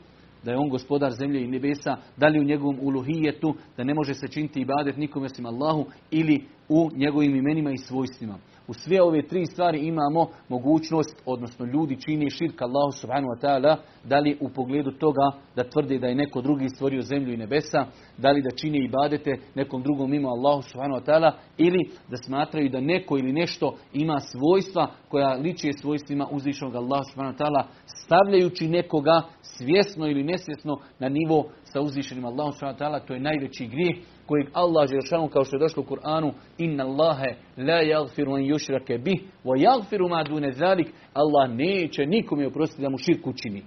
da 0.45 0.51
je 0.51 0.59
on 0.59 0.69
gospodar 0.69 1.13
zemlje 1.13 1.43
i 1.43 1.49
nebesa, 1.49 1.97
da 2.17 2.29
li 2.29 2.41
u 2.41 2.45
njegovom 2.45 2.79
uluhijetu, 2.83 3.55
da 3.77 3.85
ne 3.85 3.95
može 3.95 4.15
se 4.15 4.29
činiti 4.29 4.61
ibadet 4.61 4.97
nikome 4.97 5.27
osim 5.27 5.47
Allahu, 5.47 5.87
ili 6.11 6.45
u 6.71 6.91
njegovim 6.97 7.37
imenima 7.37 7.71
i 7.73 7.79
svojstvima. 7.79 8.39
U 8.69 8.75
sve 8.75 9.03
ove 9.03 9.23
tri 9.23 9.47
stvari 9.47 9.79
imamo 9.79 10.27
mogućnost, 10.49 11.23
odnosno 11.27 11.67
ljudi 11.67 12.01
čini 12.01 12.31
širk 12.31 12.63
Allahu 12.63 12.93
subhanahu 12.93 13.29
wa 13.29 13.41
ta'ala, 13.43 13.77
da 14.05 14.19
li 14.19 14.39
u 14.41 14.49
pogledu 14.49 14.91
toga 14.91 15.31
da 15.57 15.65
tvrde 15.65 15.99
da 15.99 16.07
je 16.07 16.15
neko 16.15 16.41
drugi 16.41 16.69
stvorio 16.69 17.03
zemlju 17.03 17.33
i 17.33 17.37
nebesa, 17.37 17.87
da 18.19 18.31
li 18.31 18.43
da 18.43 18.51
čine 18.51 18.85
ibadete 18.85 19.31
nekom 19.55 19.83
drugom 19.83 20.11
mimo 20.11 20.29
Allahu 20.29 20.63
subhanahu 20.63 21.01
wa 21.01 21.07
ta'ala, 21.07 21.33
ili 21.59 21.91
da 22.11 22.17
smatraju 22.17 22.69
da 22.69 22.81
neko 22.81 23.19
ili 23.19 23.33
nešto 23.33 23.77
ima 23.93 24.21
svojstva 24.21 24.91
koja 25.09 25.35
liče 25.35 25.73
svojstvima 25.73 26.27
uzvišenog 26.31 26.75
Allahu 26.75 27.05
subhanahu 27.11 27.37
wa 27.37 27.45
ta'ala, 27.45 27.65
stavljajući 27.87 28.69
nekoga 28.69 29.23
svjesno 29.43 30.07
ili 30.07 30.23
nesvjesno 30.23 30.79
na 30.99 31.09
nivo 31.09 31.45
sa 31.73 31.81
uzvišenim 31.81 32.25
Allahom 32.25 32.53
ta'ala, 32.79 33.01
to 33.01 33.15
je 33.15 33.21
najveći 33.21 33.67
grijeh 33.67 33.97
kojeg 34.27 34.49
Allah 34.53 34.89
Želšanu, 34.89 35.29
kao 35.29 35.45
što 35.45 35.57
je 35.57 35.61
došlo 35.61 35.83
u 35.83 35.87
Kur'anu, 35.87 36.33
inna 36.59 36.85
Allahe 36.85 37.35
la 37.57 37.83
yagfiru 37.83 38.35
an 38.35 38.43
yushrake 38.43 38.99
bih, 38.99 39.21
wa 39.45 39.57
yagfiru 39.59 40.09
ma 40.09 40.25
dune 40.25 40.53
zalik, 40.53 40.93
Allah 41.15 41.51
neće 41.51 42.07
nikome 42.07 42.47
oprostiti 42.47 42.83
da 42.83 42.91
mu 42.91 42.99
širk 42.99 43.27
učini. 43.27 43.63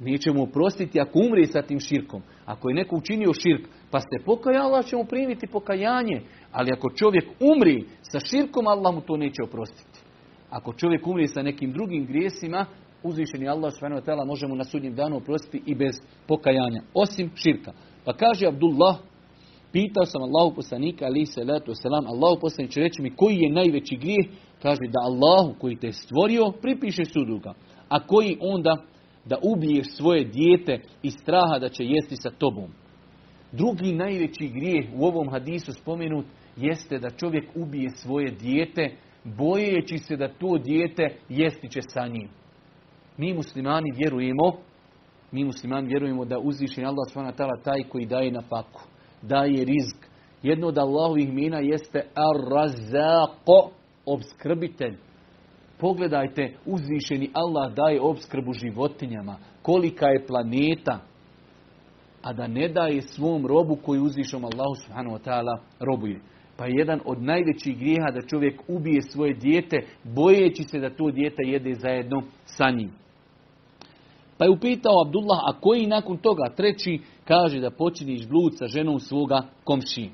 Neće 0.00 0.32
mu 0.32 0.42
oprostiti 0.42 1.00
ako 1.00 1.18
umri 1.18 1.46
sa 1.46 1.62
tim 1.62 1.80
širkom. 1.80 2.22
Ako 2.46 2.68
je 2.68 2.74
neko 2.74 2.96
učinio 2.96 3.32
širk, 3.32 3.68
pa 3.90 4.00
ste 4.00 4.24
pokajali, 4.24 4.64
Allah 4.64 4.84
će 4.84 4.96
mu 4.96 5.04
primiti 5.04 5.46
pokajanje. 5.46 6.20
Ali 6.52 6.72
ako 6.72 6.90
čovjek 6.90 7.24
umri 7.40 7.84
sa 8.02 8.20
širkom, 8.20 8.66
Allah 8.66 8.94
mu 8.94 9.00
to 9.00 9.16
neće 9.16 9.42
oprostiti. 9.42 10.00
Ako 10.50 10.72
čovjek 10.72 11.06
umri 11.06 11.28
sa 11.28 11.42
nekim 11.42 11.72
drugim 11.72 12.06
grijesima, 12.06 12.66
uzvišeni 13.02 13.48
Allah 13.48 13.72
subhanahu 13.72 14.00
wa 14.00 14.06
ta'ala 14.06 14.26
može 14.26 14.46
mu 14.46 14.54
na 14.56 14.64
sudnjem 14.64 14.94
danu 14.94 15.16
oprostiti 15.16 15.62
i 15.66 15.74
bez 15.74 15.94
pokajanja. 16.26 16.82
Osim 16.94 17.30
širka. 17.34 17.72
Pa 18.04 18.12
kaže 18.12 18.46
Abdullah, 18.46 18.96
pitao 19.72 20.04
sam 20.06 20.22
Allahu 20.22 20.54
poslanika, 20.54 21.04
ali 21.04 21.26
salatu 21.26 21.72
wasalam, 21.72 22.06
Allahu 22.06 22.40
poslanik 22.40 22.72
će 22.72 22.80
reći 22.80 23.02
mi 23.02 23.16
koji 23.16 23.36
je 23.36 23.52
najveći 23.52 23.96
grijeh, 23.96 24.26
kaže 24.62 24.86
da 24.88 25.00
Allahu 25.00 25.54
koji 25.60 25.76
te 25.76 25.92
stvorio, 25.92 26.52
pripiše 26.62 27.04
sudruga. 27.04 27.54
A 27.88 28.06
koji 28.06 28.38
onda 28.40 28.76
da 29.24 29.36
ubiješ 29.42 29.86
svoje 29.96 30.24
dijete 30.24 30.80
iz 31.02 31.12
straha 31.22 31.58
da 31.58 31.68
će 31.68 31.84
jesti 31.84 32.16
sa 32.16 32.30
tobom. 32.30 32.70
Drugi 33.52 33.92
najveći 33.92 34.48
grijeh 34.48 34.86
u 34.96 35.04
ovom 35.04 35.30
hadisu 35.30 35.72
spomenut 35.72 36.24
jeste 36.56 36.98
da 36.98 37.10
čovjek 37.10 37.44
ubije 37.54 37.90
svoje 37.90 38.30
dijete 38.30 38.96
bojeći 39.24 39.98
se 39.98 40.16
da 40.16 40.28
to 40.28 40.58
dijete 40.58 41.02
jesti 41.28 41.68
će 41.70 41.80
sa 41.82 42.06
njim. 42.06 42.39
Mi 43.16 43.34
muslimani 43.34 43.92
vjerujemo, 43.96 44.52
mi 45.32 45.44
muslimani 45.44 45.88
vjerujemo 45.88 46.24
da 46.24 46.38
uzvišen 46.38 46.84
Allah 46.84 47.08
subhanahu 47.08 47.62
taj 47.64 47.82
koji 47.82 48.06
daje 48.06 48.30
na 48.30 48.40
faku, 48.40 48.80
daje 49.22 49.64
rizk. 49.64 50.06
Jedno 50.42 50.66
od 50.66 50.78
Allahovih 50.78 51.28
imena 51.28 51.58
jeste 51.58 52.06
Ar-Razaqo, 52.14 53.70
obskrbitelj. 54.06 54.96
Pogledajte, 55.78 56.56
uzvišeni 56.66 57.30
Allah 57.32 57.74
daje 57.74 58.00
obskrbu 58.00 58.52
životinjama. 58.52 59.36
Kolika 59.62 60.06
je 60.06 60.26
planeta, 60.26 61.00
a 62.22 62.32
da 62.32 62.46
ne 62.46 62.68
daje 62.68 63.02
svom 63.02 63.46
robu 63.46 63.76
koji 63.76 64.00
uzvišom 64.00 64.44
Allahu 64.44 64.74
subhanahu 64.84 65.16
wa 65.16 65.22
ta'ala 65.24 65.58
robuje. 65.80 66.20
Pa 66.60 66.66
je 66.66 66.74
jedan 66.74 67.00
od 67.04 67.22
najvećih 67.22 67.78
grijeha 67.78 68.10
da 68.10 68.26
čovjek 68.26 68.60
ubije 68.68 69.02
svoje 69.02 69.34
dijete, 69.34 69.76
bojeći 70.04 70.62
se 70.62 70.78
da 70.78 70.90
to 70.90 71.10
dijete 71.10 71.42
jede 71.42 71.74
zajedno 71.74 72.22
sa 72.44 72.70
njim. 72.70 72.90
Pa 74.38 74.44
je 74.44 74.50
upitao 74.50 75.02
Abdullah, 75.06 75.38
a 75.46 75.60
koji 75.60 75.86
nakon 75.86 76.16
toga 76.16 76.54
treći 76.56 77.00
kaže 77.24 77.60
da 77.60 77.70
počiniš 77.70 78.28
blud 78.28 78.52
sa 78.58 78.66
ženom 78.66 79.00
svoga 79.00 79.42
komši. 79.64 80.10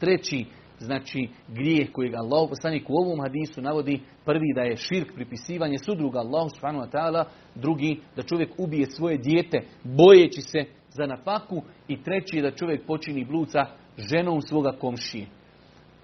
Treći, 0.00 0.44
znači 0.78 1.28
grijeh 1.48 1.92
kojeg 1.92 2.14
Allah 2.14 2.48
poslanik 2.48 2.90
u 2.90 2.94
ovom 2.94 3.20
hadisu 3.20 3.62
navodi, 3.62 4.00
prvi 4.24 4.52
da 4.54 4.60
je 4.60 4.76
širk 4.76 5.14
pripisivanje 5.14 5.78
sudruga 5.78 6.18
Allahu 6.18 6.48
subhanahu 6.50 6.84
wa 6.84 6.90
ta'ala, 6.90 7.24
drugi 7.54 8.00
da 8.16 8.22
čovjek 8.22 8.50
ubije 8.58 8.86
svoje 8.86 9.18
dijete 9.18 9.60
bojeći 9.84 10.40
se 10.40 10.64
za 10.88 11.06
nafaku 11.06 11.62
i 11.88 12.02
treći 12.02 12.36
je 12.36 12.42
da 12.42 12.50
čovjek 12.50 12.86
počini 12.86 13.24
blud 13.24 13.50
ženom 14.08 14.40
svoga 14.40 14.72
komšije. 14.72 15.26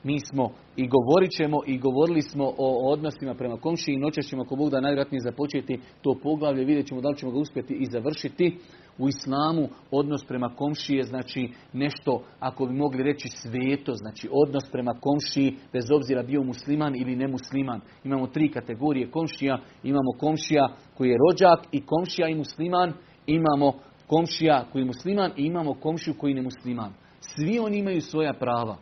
Mi 0.06 0.20
smo 0.20 0.50
i 0.76 0.88
govorit 0.88 1.30
ćemo 1.30 1.60
i 1.66 1.78
govorili 1.78 2.22
smo 2.22 2.44
o 2.58 2.92
odnosima 2.92 3.34
prema 3.34 3.56
komšiji 3.56 3.94
i 3.94 3.98
noćas 3.98 4.26
ćemo 4.26 4.42
ako 4.42 4.56
Bog 4.56 4.70
da 4.70 4.80
najvjerojatnije 4.80 5.20
započeti 5.20 5.80
to 6.02 6.14
poglavlje, 6.22 6.64
vidjet 6.64 6.86
ćemo 6.86 7.00
da 7.00 7.08
li 7.08 7.16
ćemo 7.16 7.32
ga 7.32 7.38
uspjeti 7.38 7.74
i 7.74 7.86
završiti. 7.86 8.58
U 8.98 9.08
islamu 9.08 9.68
odnos 9.90 10.24
prema 10.24 10.54
komšiji 10.56 10.96
je 10.96 11.02
znači 11.02 11.50
nešto, 11.72 12.22
ako 12.40 12.66
bi 12.66 12.74
mogli 12.74 13.02
reći 13.02 13.28
sveto, 13.28 13.92
znači 13.94 14.28
odnos 14.32 14.64
prema 14.72 14.94
komšiji 15.00 15.56
bez 15.72 15.84
obzira 15.90 16.22
bio 16.22 16.42
musliman 16.42 16.96
ili 16.96 17.16
nemusliman. 17.16 17.80
Imamo 18.04 18.26
tri 18.26 18.50
kategorije 18.50 19.10
komšija, 19.10 19.58
imamo 19.82 20.10
komšija 20.20 20.68
koji 20.96 21.08
je 21.08 21.18
rođak 21.28 21.66
i 21.72 21.80
komšija 21.80 22.28
i 22.28 22.34
musliman, 22.34 22.92
imamo 23.26 23.72
komšija 24.06 24.64
koji 24.72 24.82
je 24.82 24.86
musliman 24.86 25.30
i 25.36 25.44
imamo 25.44 25.74
komšiju 25.74 26.14
koji 26.18 26.30
je 26.30 26.36
nemusliman. 26.36 26.92
Svi 27.36 27.58
oni 27.58 27.78
imaju 27.78 28.00
svoja 28.00 28.32
prava. 28.32 28.76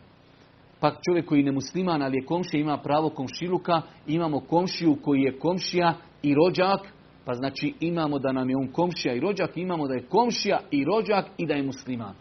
Pak 0.79 0.97
čovjek 1.09 1.25
koji 1.25 1.39
je 1.39 1.45
nemusliman, 1.45 2.01
ali 2.01 2.17
je 2.17 2.25
komšija, 2.25 2.61
ima 2.61 2.77
pravo 2.77 3.09
komšiluka. 3.09 3.81
Imamo 4.07 4.39
komšiju 4.39 4.97
koji 5.01 5.21
je 5.21 5.39
komšija 5.39 5.93
i 6.21 6.35
rođak. 6.35 6.79
Pa 7.25 7.33
znači 7.33 7.73
imamo 7.79 8.19
da 8.19 8.31
nam 8.31 8.49
je 8.49 8.57
on 8.57 8.67
komšija 8.67 9.13
i 9.13 9.19
rođak. 9.19 9.57
Imamo 9.57 9.87
da 9.87 9.93
je 9.93 10.05
komšija 10.09 10.59
i 10.71 10.85
rođak 10.85 11.25
i 11.37 11.45
da 11.45 11.53
je 11.53 11.63
musliman. 11.63 12.13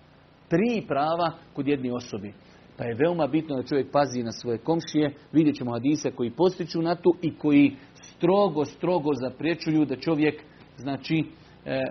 Tri 0.49 0.85
prava 0.89 1.33
kod 1.55 1.69
jedne 1.69 1.93
osobe. 1.93 2.33
Pa 2.77 2.85
je 2.85 2.95
veoma 2.95 3.27
bitno 3.27 3.57
da 3.57 3.63
čovjek 3.63 3.91
pazi 3.93 4.23
na 4.23 4.33
svoje 4.33 4.59
komšije. 4.59 5.15
Vidjet 5.33 5.57
ćemo 5.57 5.73
hadise 5.73 6.11
koji 6.11 6.31
postiču 6.31 6.83
na 6.83 6.95
tu 6.95 7.15
i 7.23 7.35
koji 7.39 7.77
strogo, 8.03 8.65
strogo 8.65 9.15
zapriječuju 9.15 9.85
da 9.85 9.97
čovjek 9.97 10.43
znači 10.77 11.25
e, 11.65 11.83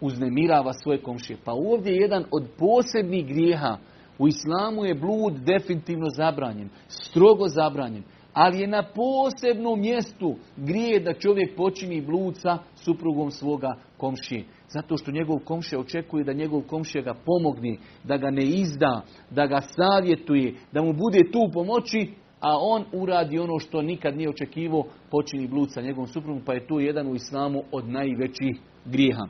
uznemirava 0.00 0.72
svoje 0.72 1.02
komšije. 1.02 1.38
Pa 1.44 1.52
ovdje 1.52 1.92
je 1.92 2.00
jedan 2.00 2.24
od 2.30 2.48
posebnih 2.58 3.26
grijeha 3.26 3.78
u 4.18 4.28
islamu 4.28 4.84
je 4.84 4.94
blud 4.94 5.34
definitivno 5.34 6.06
zabranjen, 6.16 6.68
strogo 6.88 7.48
zabranjen, 7.48 8.02
ali 8.32 8.60
je 8.60 8.66
na 8.66 8.82
posebnom 8.82 9.80
mjestu 9.80 10.34
grije 10.56 11.00
da 11.00 11.14
čovjek 11.14 11.56
počini 11.56 12.00
blud 12.00 12.36
sa 12.36 12.58
suprugom 12.74 13.30
svoga 13.30 13.76
komšije. 13.96 14.44
Zato 14.68 14.96
što 14.96 15.10
njegov 15.10 15.38
komšija 15.38 15.80
očekuje 15.80 16.24
da 16.24 16.32
njegov 16.32 16.62
komšija 16.62 17.02
ga 17.02 17.14
pomogne, 17.26 17.76
da 18.04 18.16
ga 18.16 18.30
ne 18.30 18.44
izda, 18.44 19.02
da 19.30 19.46
ga 19.46 19.60
savjetuje, 19.60 20.54
da 20.72 20.82
mu 20.82 20.92
bude 20.92 21.30
tu 21.32 21.50
pomoći, 21.52 22.12
a 22.40 22.58
on 22.60 22.84
uradi 22.92 23.38
ono 23.38 23.58
što 23.58 23.82
nikad 23.82 24.16
nije 24.16 24.30
očekivao, 24.30 24.84
počini 25.10 25.48
blud 25.48 25.72
sa 25.72 25.80
njegovom 25.80 26.06
suprugom, 26.06 26.42
pa 26.46 26.54
je 26.54 26.66
to 26.66 26.80
jedan 26.80 27.06
u 27.06 27.14
islamu 27.14 27.62
od 27.72 27.88
najvećih 27.88 28.56
grijeha. 28.84 29.26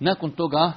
Nakon 0.00 0.30
toga 0.30 0.72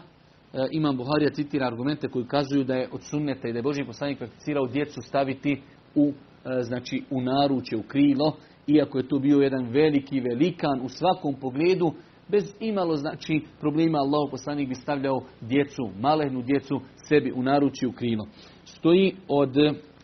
E, 0.54 0.68
Imam 0.72 0.98
Buharija 0.98 1.30
citira 1.30 1.68
argumente 1.68 2.08
koji 2.08 2.26
kazuju 2.26 2.64
da 2.64 2.76
je 2.76 2.90
od 2.92 3.02
sunneta 3.04 3.48
i 3.48 3.52
da 3.52 3.60
je 3.60 3.64
Boži 3.64 3.84
poslanik 3.84 4.18
prakticirao 4.18 4.68
djecu 4.68 5.02
staviti 5.02 5.62
u, 5.96 6.12
e, 6.46 6.64
znači, 6.64 7.04
u 7.10 7.22
naručje, 7.22 7.78
u 7.78 7.84
krilo, 7.84 8.36
iako 8.68 8.98
je 8.98 9.08
to 9.08 9.20
bio 9.20 9.38
jedan 9.38 9.70
veliki 9.70 10.20
velikan 10.20 10.82
u 10.84 10.90
svakom 10.90 11.34
pogledu, 11.34 11.94
bez 12.30 12.56
imalo 12.60 12.96
znači 12.96 13.42
problema 13.60 13.98
Allah 13.98 14.28
poslanik 14.32 14.70
bi 14.70 14.76
stavljao 14.76 15.22
djecu, 15.42 15.90
malehnu 16.00 16.42
djecu 16.42 16.82
sebi 17.08 17.32
u 17.32 17.44
naručje 17.44 17.88
u 17.88 17.92
krilo. 17.92 18.28
Stoji 18.66 19.16
od 19.28 19.56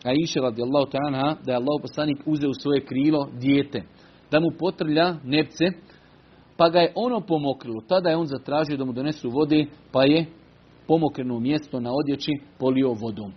Aisha 0.04 0.40
radijallahu 0.40 0.90
ta'ala 0.92 1.36
da 1.44 1.52
je 1.52 1.56
Allah 1.56 1.78
poslanik 1.82 2.18
uzeo 2.26 2.52
svoje 2.54 2.84
krilo 2.84 3.28
dijete, 3.40 3.82
da 4.30 4.40
mu 4.40 4.46
potrlja 4.58 5.16
nepce, 5.24 5.64
pa 6.56 6.68
ga 6.68 6.78
je 6.78 6.92
ono 6.94 7.20
pomokrilo. 7.20 7.80
Tada 7.88 8.10
je 8.10 8.16
on 8.16 8.26
zatražio 8.26 8.76
da 8.76 8.84
mu 8.84 8.92
donesu 8.92 9.30
vode, 9.30 9.66
pa 9.92 10.04
je 10.04 10.26
pomokreno 10.86 11.40
mjesto 11.40 11.80
na 11.80 11.90
odjeći 11.92 12.32
polio 12.58 12.92
vodom. 12.92 13.32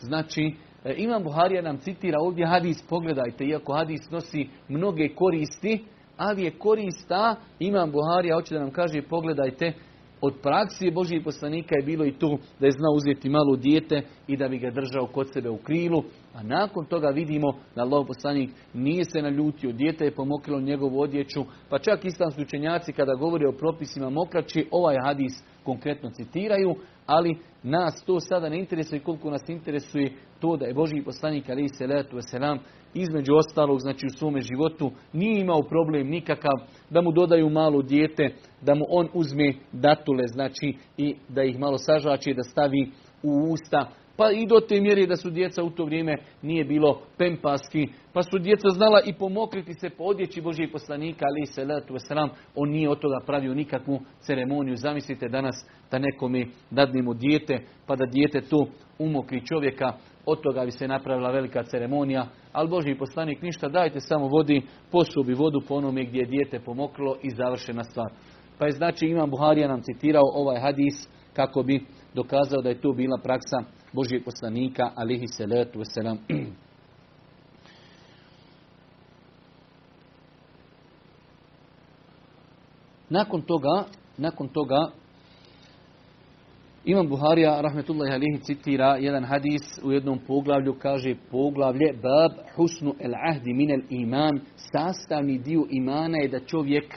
Znači, 0.00 0.54
e, 0.84 0.94
Imam 0.96 1.22
Buharija 1.22 1.62
nam 1.62 1.78
citira 1.78 2.18
ovdje 2.20 2.46
hadis, 2.46 2.82
pogledajte, 2.88 3.44
iako 3.44 3.72
hadis 3.72 4.10
nosi 4.10 4.48
mnoge 4.68 5.08
koristi, 5.14 5.84
ali 6.16 6.42
je 6.42 6.50
korista, 6.50 7.36
Imam 7.58 7.90
Buharija 7.90 8.36
hoće 8.36 8.54
da 8.54 8.60
nam 8.60 8.70
kaže, 8.70 9.02
pogledajte, 9.02 9.72
od 10.20 10.34
praksije 10.42 10.92
Božih 10.92 11.20
poslanika 11.24 11.74
je 11.76 11.86
bilo 11.86 12.04
i 12.04 12.12
to 12.12 12.38
da 12.60 12.66
je 12.66 12.72
znao 12.72 12.92
uzeti 12.94 13.28
malo 13.28 13.56
dijete 13.56 14.02
i 14.26 14.36
da 14.36 14.48
bi 14.48 14.58
ga 14.58 14.70
držao 14.70 15.06
kod 15.06 15.32
sebe 15.32 15.50
u 15.50 15.56
krilu. 15.56 16.02
A 16.34 16.42
nakon 16.42 16.84
toga 16.86 17.08
vidimo 17.08 17.52
da 17.74 17.82
Allah 17.82 18.06
poslanik 18.06 18.50
nije 18.74 19.04
se 19.04 19.22
naljutio, 19.22 19.72
dijete 19.72 20.04
je 20.04 20.14
pomokrilo 20.14 20.60
njegovu 20.60 21.00
odjeću, 21.00 21.44
pa 21.68 21.78
čak 21.78 22.04
islamski 22.04 22.42
učenjaci 22.42 22.92
kada 22.92 23.14
govore 23.14 23.48
o 23.48 23.52
propisima 23.52 24.10
mokraći, 24.10 24.68
ovaj 24.70 24.96
hadis 25.04 25.32
konkretno 25.64 26.10
citiraju, 26.10 26.74
ali 27.06 27.38
nas 27.62 28.04
to 28.06 28.20
sada 28.20 28.48
ne 28.48 28.58
interesuje 28.58 29.00
koliko 29.00 29.30
nas 29.30 29.48
interesuje 29.48 30.12
to 30.40 30.56
da 30.56 30.66
je 30.66 30.74
Boži 30.74 31.02
poslanik 31.04 31.48
ali 31.48 31.68
se 31.68 31.86
letu 31.86 32.16
selam 32.20 32.58
između 32.94 33.34
ostalog 33.34 33.80
znači 33.80 34.06
u 34.06 34.18
svome 34.18 34.40
životu 34.40 34.90
nije 35.12 35.40
imao 35.40 35.62
problem 35.62 36.08
nikakav 36.08 36.58
da 36.90 37.00
mu 37.00 37.12
dodaju 37.12 37.50
malo 37.50 37.82
dijete, 37.82 38.34
da 38.62 38.74
mu 38.74 38.84
on 38.88 39.08
uzme 39.14 39.54
datule 39.72 40.26
znači 40.26 40.76
i 40.96 41.16
da 41.28 41.42
ih 41.42 41.58
malo 41.58 41.78
sažači 41.78 42.34
da 42.34 42.42
stavi 42.42 42.90
u 43.22 43.52
usta 43.52 43.90
Pa 44.20 44.30
i 44.30 44.46
do 44.46 44.60
te 44.60 44.80
mjere 44.80 45.06
da 45.06 45.16
su 45.16 45.30
djeca 45.30 45.62
u 45.62 45.70
to 45.70 45.84
vrijeme 45.84 46.16
nije 46.42 46.64
bilo 46.64 47.00
pempaski, 47.18 47.88
pa 48.12 48.22
su 48.22 48.38
djeca 48.38 48.68
znala 48.68 49.00
i 49.06 49.12
pomokriti 49.12 49.74
se 49.74 49.90
po 49.90 50.04
odjeći 50.04 50.40
Božijeg 50.40 50.72
poslanika, 50.72 51.24
ali 51.28 51.46
se 51.46 51.64
letu 51.64 51.94
wasalam, 51.94 52.28
on 52.54 52.70
nije 52.70 52.88
od 52.90 53.00
toga 53.00 53.20
pravio 53.26 53.54
nikakvu 53.54 54.00
ceremoniju. 54.20 54.76
Zamislite 54.76 55.28
danas 55.28 55.66
da 55.90 55.98
nekome 55.98 56.46
dadnemo 56.70 57.14
dijete, 57.14 57.58
pa 57.86 57.96
da 57.96 58.06
dijete 58.06 58.40
tu 58.40 58.66
umokri 58.98 59.46
čovjeka, 59.46 59.92
od 60.26 60.40
toga 60.40 60.64
bi 60.64 60.70
se 60.70 60.88
napravila 60.88 61.30
velika 61.30 61.62
ceremonija, 61.62 62.26
ali 62.52 62.68
Božji 62.68 62.98
poslanik 62.98 63.42
ništa, 63.42 63.68
dajte 63.68 64.00
samo 64.00 64.28
vodi, 64.28 64.62
posubi 64.90 65.34
vodu 65.34 65.60
po 65.68 65.74
onome 65.74 66.04
gdje 66.04 66.18
je 66.18 66.26
dijete 66.26 66.60
pomokrilo 66.60 67.16
i 67.22 67.30
završena 67.30 67.84
stvar. 67.84 68.12
Pa 68.58 68.66
je 68.66 68.72
znači 68.72 69.06
Imam 69.06 69.30
Buharija 69.30 69.68
nam 69.68 69.82
citirao 69.82 70.24
ovaj 70.34 70.60
hadis 70.60 71.08
kako 71.32 71.62
bi 71.62 71.84
dokazao 72.14 72.62
da 72.62 72.68
je 72.68 72.80
to 72.80 72.92
bila 72.92 73.18
praksa 73.22 73.79
Božijeg 73.92 74.24
poslanika, 74.24 74.92
alihi 74.96 75.26
salatu 75.28 75.78
wasalam. 75.78 76.18
Nakon 83.10 83.42
toga, 83.42 83.84
nakon 84.18 84.48
toga, 84.48 84.90
Imam 86.84 87.08
Buharija, 87.08 87.60
rahmetullahi 87.62 88.12
alihi, 88.12 88.40
citira 88.42 88.96
jedan 88.96 89.24
hadis 89.24 89.62
u 89.82 89.92
jednom 89.92 90.18
poglavlju, 90.26 90.74
kaže 90.78 91.14
poglavlje 91.30 91.92
Bab 91.92 92.32
husnu 92.56 92.94
el 93.00 93.14
ahdi 93.30 93.52
min 93.52 93.70
el 93.70 93.82
iman, 93.90 94.40
sastavni 94.56 95.38
dio 95.38 95.66
imana 95.70 96.18
je 96.18 96.28
da 96.28 96.40
čovjek 96.40 96.94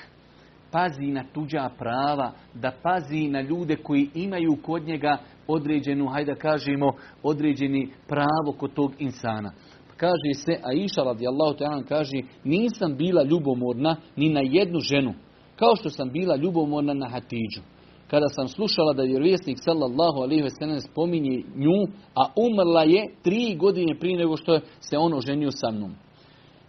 pazi 0.71 1.05
na 1.05 1.23
tuđa 1.33 1.69
prava, 1.77 2.31
da 2.53 2.71
pazi 2.83 3.27
na 3.27 3.41
ljude 3.41 3.75
koji 3.75 4.09
imaju 4.15 4.57
kod 4.65 4.83
njega 4.83 5.17
određenu, 5.47 6.07
hajde 6.07 6.35
kažemo, 6.35 6.91
određeni 7.23 7.89
pravo 8.07 8.57
kod 8.59 8.73
tog 8.73 8.91
insana. 8.99 9.51
Kaže 9.97 10.33
se, 10.45 10.59
a 10.63 10.73
iša 10.73 11.01
radijallahu 11.03 11.57
ta'ala 11.57 11.83
kaže, 11.87 12.17
nisam 12.43 12.95
bila 12.97 13.23
ljubomorna 13.23 13.95
ni 14.15 14.29
na 14.29 14.41
jednu 14.43 14.79
ženu, 14.79 15.13
kao 15.55 15.75
što 15.75 15.89
sam 15.89 16.11
bila 16.11 16.35
ljubomorna 16.35 16.93
na 16.93 17.09
Hatidžu. 17.09 17.61
Kada 18.07 18.27
sam 18.27 18.47
slušala 18.47 18.93
da 18.93 19.03
vjerovjesnik 19.03 19.57
sallallahu 19.59 20.19
alaihi 20.21 20.41
ve 20.41 20.81
spominje 20.81 21.43
nju, 21.55 21.87
a 22.15 22.25
umrla 22.35 22.83
je 22.83 23.05
tri 23.23 23.55
godine 23.55 23.95
prije 23.99 24.17
nego 24.17 24.37
što 24.37 24.59
se 24.79 24.97
on 24.97 25.13
oženio 25.13 25.51
sa 25.51 25.71
mnom. 25.71 25.91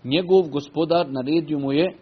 Njegov 0.04 0.42
gospodar 0.42 1.06
naredio 1.10 1.58
mu 1.58 1.72
je 1.72 1.96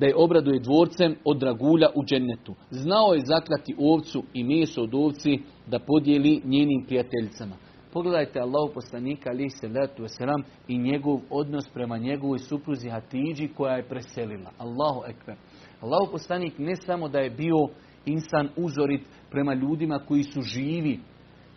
da 0.00 0.06
je 0.06 0.16
obraduje 0.16 0.60
dvorcem 0.60 1.16
od 1.24 1.38
dragulja 1.38 1.88
u 1.94 2.04
džennetu. 2.04 2.54
Znao 2.70 3.12
je 3.14 3.24
zaklati 3.24 3.74
ovcu 3.78 4.22
i 4.34 4.44
meso 4.44 4.82
od 4.82 4.94
ovci 4.94 5.38
da 5.66 5.78
podijeli 5.78 6.40
njenim 6.44 6.84
prijateljicama. 6.86 7.56
Pogledajte 7.92 8.40
Allahu 8.40 8.74
poslanika 8.74 9.30
ali 9.30 9.50
se 9.50 9.68
letu 9.68 10.04
selam 10.08 10.42
i 10.68 10.78
njegov 10.78 11.20
odnos 11.30 11.68
prema 11.74 11.98
njegovoj 11.98 12.38
supruzi 12.38 12.88
Hatidži 12.88 13.48
koja 13.48 13.76
je 13.76 13.88
preselila. 13.88 14.50
Allahu 14.58 15.02
ekber. 15.08 15.36
Allahu 15.80 16.12
poslanik 16.12 16.58
ne 16.58 16.76
samo 16.76 17.08
da 17.08 17.18
je 17.18 17.30
bio 17.30 17.68
insan 18.06 18.48
uzorit 18.56 19.02
prema 19.30 19.54
ljudima 19.54 19.98
koji 20.08 20.22
su 20.22 20.42
živi. 20.42 21.00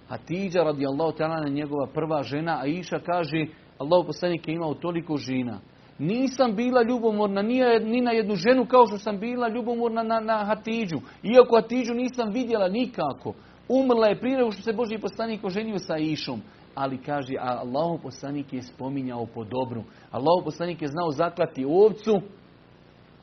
Hatidža 0.08 0.64
radijallahu 0.64 1.18
ta'ala 1.18 1.50
njegova 1.50 1.88
prva 1.94 2.24
žena, 2.24 2.60
a 2.62 2.66
Iša 2.66 3.00
kaže 3.00 3.46
Allahu 3.78 4.08
poslanik 4.08 4.48
je 4.48 4.54
imao 4.54 4.74
toliko 4.74 5.18
žena. 5.18 5.60
Nisam 6.00 6.56
bila 6.56 6.84
ljubomorna 6.84 7.42
ni 7.42 8.02
na 8.02 8.12
jednu 8.12 8.36
ženu 8.36 8.66
kao 8.66 8.88
što 8.88 8.98
sam 8.98 9.20
bila 9.20 9.48
ljubomorna 9.48 10.04
na, 10.04 10.20
na 10.20 10.46
Hatidžu. 10.46 10.98
Iako 11.24 11.56
Hatidžu 11.56 11.94
nisam 11.94 12.30
vidjela 12.32 12.68
nikako. 12.68 13.34
Umrla 13.70 14.08
je 14.08 14.20
prije 14.20 14.52
što 14.52 14.62
se 14.62 14.74
Boži 14.74 14.98
poslanik 14.98 15.44
oženio 15.44 15.80
sa 15.80 15.98
Išom. 15.98 16.42
Ali 16.76 16.98
kaže, 16.98 17.34
a 17.40 17.60
Allahu 17.60 17.98
poslanik 18.04 18.54
je 18.54 18.62
spominjao 18.62 19.26
po 19.26 19.44
dobru. 19.44 19.84
Allahu 20.12 20.44
poslanik 20.46 20.82
je 20.82 20.88
znao 20.88 21.12
zaklati 21.12 21.66
ovcu 21.66 22.22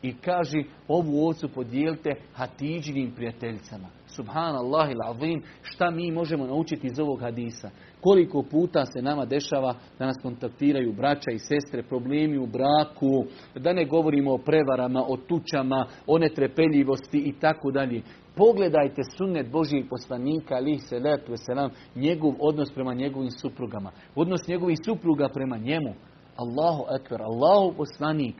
i 0.03 0.17
kaže 0.17 0.63
ovu 0.89 1.27
ovcu 1.27 1.49
podijelite 1.49 2.11
Hatidžinim 2.35 3.13
prijateljicama. 3.17 3.89
Subhanallah 4.07 4.91
il 4.91 5.41
šta 5.63 5.91
mi 5.91 6.13
možemo 6.13 6.47
naučiti 6.47 6.87
iz 6.87 7.01
ovog 7.01 7.21
hadisa? 7.21 7.71
Koliko 8.01 8.43
puta 8.43 8.87
se 8.87 9.03
nama 9.03 9.25
dešava 9.25 9.75
da 9.99 10.07
nas 10.07 10.17
kontaktiraju 10.23 10.93
braća 10.93 11.31
i 11.35 11.39
sestre, 11.39 11.83
problemi 11.83 12.39
u 12.39 12.47
braku, 12.47 13.25
da 13.55 13.73
ne 13.73 13.85
govorimo 13.85 14.35
o 14.35 14.39
prevarama, 14.39 15.05
o 15.09 15.17
tučama, 15.17 15.87
o 16.07 16.19
netrepeljivosti 16.19 17.19
i 17.19 17.33
tako 17.41 17.71
dalje. 17.71 18.03
Pogledajte 18.37 19.03
sunnet 19.17 19.51
Božijeg 19.51 19.89
poslanika, 19.89 20.55
alih 20.55 20.81
salatu 20.83 21.33
selam, 21.37 21.71
njegov 21.97 22.35
odnos 22.39 22.73
prema 22.75 22.95
njegovim 22.95 23.31
suprugama. 23.31 23.91
Odnos 24.15 24.49
njegovih 24.49 24.79
supruga 24.85 25.29
prema 25.29 25.57
njemu. 25.57 25.95
Allahu 26.37 26.85
ekber, 27.01 27.23
Allahu 27.23 27.77
poslanik. 27.77 28.35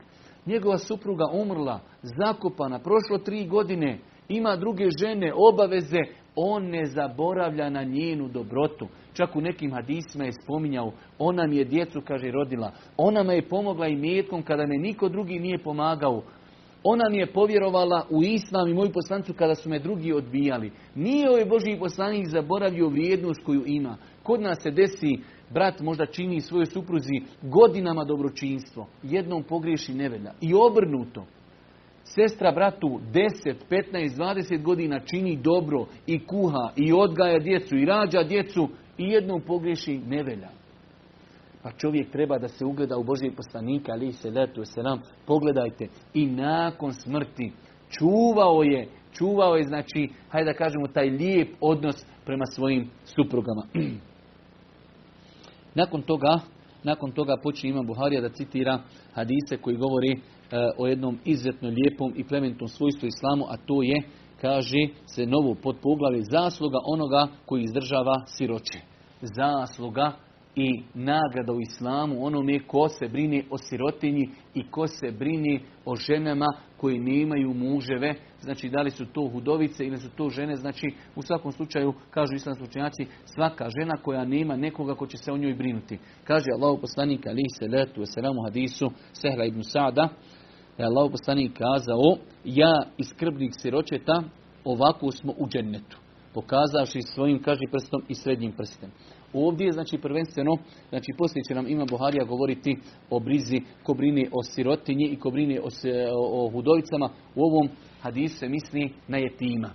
Njegova 0.45 0.77
supruga 0.77 1.25
umrla, 1.33 1.79
zakopana, 2.01 2.79
prošlo 2.79 3.17
tri 3.17 3.47
godine, 3.47 3.99
ima 4.29 4.55
druge 4.55 4.87
žene, 4.99 5.33
obaveze, 5.35 5.99
on 6.35 6.69
ne 6.69 6.85
zaboravlja 6.85 7.69
na 7.69 7.83
njenu 7.83 8.27
dobrotu. 8.27 8.87
Čak 9.13 9.35
u 9.35 9.41
nekim 9.41 9.71
hadisima 9.71 10.25
je 10.25 10.31
spominjao, 10.43 10.91
ona 11.19 11.47
mi 11.47 11.57
je 11.57 11.65
djecu, 11.65 12.01
kaže, 12.07 12.31
rodila. 12.31 12.71
Ona 12.97 13.23
me 13.23 13.35
je 13.35 13.49
pomogla 13.49 13.87
i 13.87 13.95
metkom 13.95 14.43
kada 14.43 14.65
me 14.65 14.77
niko 14.77 15.09
drugi 15.09 15.39
nije 15.39 15.63
pomagao. 15.63 16.23
Ona 16.83 17.09
mi 17.09 17.17
je 17.17 17.33
povjerovala 17.33 18.05
u 18.09 18.23
islam 18.23 18.67
i 18.69 18.73
moju 18.73 18.91
poslancu 18.93 19.33
kada 19.33 19.55
su 19.55 19.69
me 19.69 19.79
drugi 19.79 20.13
odbijali. 20.13 20.71
Nije 20.95 21.29
ovaj 21.29 21.45
Boži 21.45 21.77
poslanik 21.79 22.27
zaboravio 22.27 22.89
vrijednost 22.89 23.43
koju 23.45 23.63
ima. 23.65 23.97
Kod 24.23 24.41
nas 24.41 24.57
se 24.63 24.71
desi, 24.71 25.19
brat 25.49 25.79
možda 25.79 26.05
čini 26.05 26.41
svojoj 26.41 26.65
supruzi 26.65 27.21
godinama 27.41 28.03
dobročinstvo. 28.03 28.87
Jednom 29.03 29.43
pogriješi 29.43 29.93
nevelja. 29.93 30.33
I 30.41 30.53
obrnuto. 30.53 31.25
Sestra 32.15 32.51
bratu 32.51 32.87
10, 32.87 33.55
15, 33.69 34.15
20 34.17 34.61
godina 34.63 34.99
čini 34.99 35.35
dobro 35.35 35.85
i 36.07 36.25
kuha 36.25 36.71
i 36.75 36.93
odgaja 36.93 37.39
djecu 37.39 37.77
i 37.77 37.85
rađa 37.85 38.23
djecu 38.23 38.69
i 38.97 39.03
jednom 39.03 39.41
pogriješi 39.41 39.97
nevelja. 39.97 40.49
Pa 41.63 41.71
čovjek 41.71 42.11
treba 42.11 42.37
da 42.37 42.47
se 42.47 42.65
ugleda 42.65 42.97
u 42.97 43.03
Božijeg 43.03 43.35
poslanika, 43.35 43.91
ali 43.91 44.11
se 44.11 44.29
letu 44.29 44.65
se 44.65 44.83
nam, 44.83 45.01
pogledajte, 45.25 45.87
i 46.13 46.25
nakon 46.25 46.93
smrti 46.93 47.51
čuvao 47.89 48.63
je, 48.63 48.87
čuvao 49.13 49.55
je, 49.55 49.63
znači, 49.63 50.09
hajde 50.29 50.51
da 50.51 50.57
kažemo, 50.57 50.87
taj 50.87 51.09
lijep 51.09 51.49
odnos 51.61 52.05
prema 52.25 52.45
svojim 52.45 52.89
suprugama. 53.05 53.63
nakon 55.81 56.01
toga, 56.01 56.39
nakon 56.83 57.11
toga 57.11 57.37
počne 57.43 57.69
Imam 57.69 57.87
Buharija 57.87 58.21
da 58.21 58.29
citira 58.29 58.79
hadise 59.13 59.57
koji 59.57 59.77
govori 59.77 60.21
o 60.77 60.87
jednom 60.87 61.17
izuzetno 61.25 61.69
lijepom 61.69 62.13
i 62.15 62.23
plementom 62.23 62.67
svojstvu 62.67 63.07
islamu, 63.07 63.45
a 63.49 63.57
to 63.65 63.83
je, 63.83 63.95
kaže 64.41 64.87
se 65.05 65.25
novo 65.25 65.55
pod 65.55 65.75
poglavlje, 65.81 66.21
zasluga 66.21 66.77
onoga 66.93 67.27
koji 67.45 67.63
izdržava 67.63 68.15
siroće. 68.27 68.79
Zasluga 69.21 70.13
i 70.55 70.83
nagrada 70.93 71.53
u 71.53 71.61
islamu 71.61 72.25
onome 72.25 72.59
ko 72.67 72.89
se 72.89 73.07
brini 73.07 73.45
o 73.49 73.57
sirotinji 73.57 74.29
i 74.53 74.63
ko 74.71 74.87
se 74.87 75.11
brini 75.11 75.61
o 75.85 75.95
ženama 75.95 76.45
koji 76.77 76.99
nemaju 76.99 77.53
muževe, 77.53 78.15
znači 78.39 78.69
da 78.69 78.81
li 78.81 78.91
su 78.91 79.05
to 79.05 79.29
hudovice 79.29 79.85
ili 79.85 79.97
su 79.97 80.09
to 80.09 80.29
žene, 80.29 80.55
znači 80.55 80.87
u 81.15 81.21
svakom 81.21 81.51
slučaju, 81.51 81.93
kažu 82.09 82.35
islamski 82.35 82.63
učenjaci, 82.63 83.05
svaka 83.25 83.69
žena 83.79 83.97
koja 84.03 84.25
nema 84.25 84.55
nekoga 84.55 84.95
ko 84.95 85.07
će 85.07 85.17
se 85.17 85.31
o 85.31 85.37
njoj 85.37 85.53
brinuti. 85.53 85.99
Kaže 86.23 86.45
Allah 86.53 86.77
poslanik 86.81 87.27
ali 87.27 87.43
se 87.59 87.67
letu 87.67 88.01
selamu 88.05 88.41
hadisu 88.43 88.91
Sehla 89.13 89.45
ibn 89.45 89.59
Sa'da, 89.63 90.09
je 90.81 90.87
Allah 90.87 91.11
poslanik 91.11 91.51
kazao, 91.57 92.17
ja 92.45 92.83
i 92.97 93.03
skrbnik 93.03 93.53
siročeta, 93.61 94.23
ovako 94.65 95.11
smo 95.11 95.33
u 95.37 95.47
džennetu 95.47 95.97
pokazavši 96.33 97.01
svojim, 97.01 97.41
kaže 97.43 97.61
prstom 97.71 98.01
i 98.09 98.15
srednjim 98.15 98.51
prstem. 98.51 98.91
Ovdje 99.33 99.65
je 99.65 99.71
znači 99.71 99.97
prvenstveno, 99.97 100.51
znači 100.89 101.11
poslije 101.17 101.43
će 101.43 101.55
nam 101.55 101.67
ima 101.67 101.85
Buharija 101.89 102.25
govoriti 102.25 102.77
o 103.09 103.19
brizi 103.19 103.61
ko 103.83 103.93
brine 103.93 104.29
o 104.31 104.43
sirotinji 104.43 105.05
i 105.05 105.19
ko 105.19 105.29
brine 105.29 105.59
o, 105.59 105.67
o, 106.15 106.49
hudovicama. 106.49 107.09
U 107.35 107.43
ovom 107.43 107.69
hadisu 108.01 108.37
se 108.37 108.49
misli 108.49 108.93
na 109.07 109.17
jetima. 109.17 109.69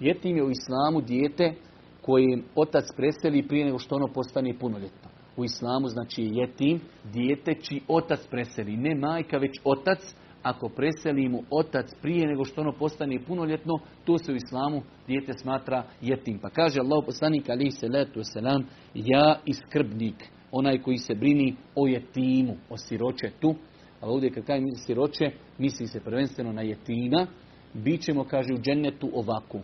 Jetim 0.00 0.36
je 0.36 0.44
u 0.44 0.50
islamu 0.50 1.00
dijete 1.00 1.54
koje 2.02 2.42
otac 2.54 2.84
preseli 2.96 3.48
prije 3.48 3.64
nego 3.64 3.78
što 3.78 3.96
ono 3.96 4.08
postane 4.14 4.58
punoljetno. 4.58 5.10
U 5.36 5.44
islamu 5.44 5.88
znači 5.88 6.30
jetim, 6.32 6.80
dijete 7.12 7.54
čiji 7.62 7.80
otac 7.88 8.26
preseli. 8.30 8.76
Ne 8.76 8.94
majka, 8.94 9.38
već 9.38 9.60
otac 9.64 9.98
ako 10.46 10.68
preseli 10.68 11.28
mu 11.28 11.42
otac 11.50 11.86
prije 12.02 12.26
nego 12.26 12.44
što 12.44 12.60
ono 12.60 12.72
postane 12.72 13.18
punoljetno, 13.26 13.74
to 14.04 14.18
se 14.18 14.32
u 14.32 14.36
islamu 14.36 14.82
dijete 15.06 15.32
smatra 15.32 15.84
jetim. 16.02 16.38
Pa 16.38 16.50
kaže 16.50 16.80
Allah 16.80 17.04
poslanik 17.06 17.48
alihi 17.48 17.70
salatu 17.70 18.20
wasalam, 18.20 18.62
ja 18.94 19.38
i 19.44 19.52
skrbnik, 19.52 20.30
onaj 20.52 20.82
koji 20.82 20.98
se 20.98 21.14
brini 21.14 21.56
o 21.74 21.86
jetimu, 21.86 22.56
o 22.70 22.76
siročetu, 22.76 23.54
a 24.00 24.08
ovdje 24.08 24.30
kad 24.30 24.44
kaže 24.44 24.62
siroče, 24.86 25.30
misli 25.58 25.86
se 25.86 26.00
prvenstveno 26.00 26.52
na 26.52 26.62
jetina, 26.62 27.26
bit 27.74 28.00
ćemo, 28.00 28.24
kaže, 28.24 28.54
u 28.54 28.58
džennetu 28.58 29.10
ovako. 29.14 29.60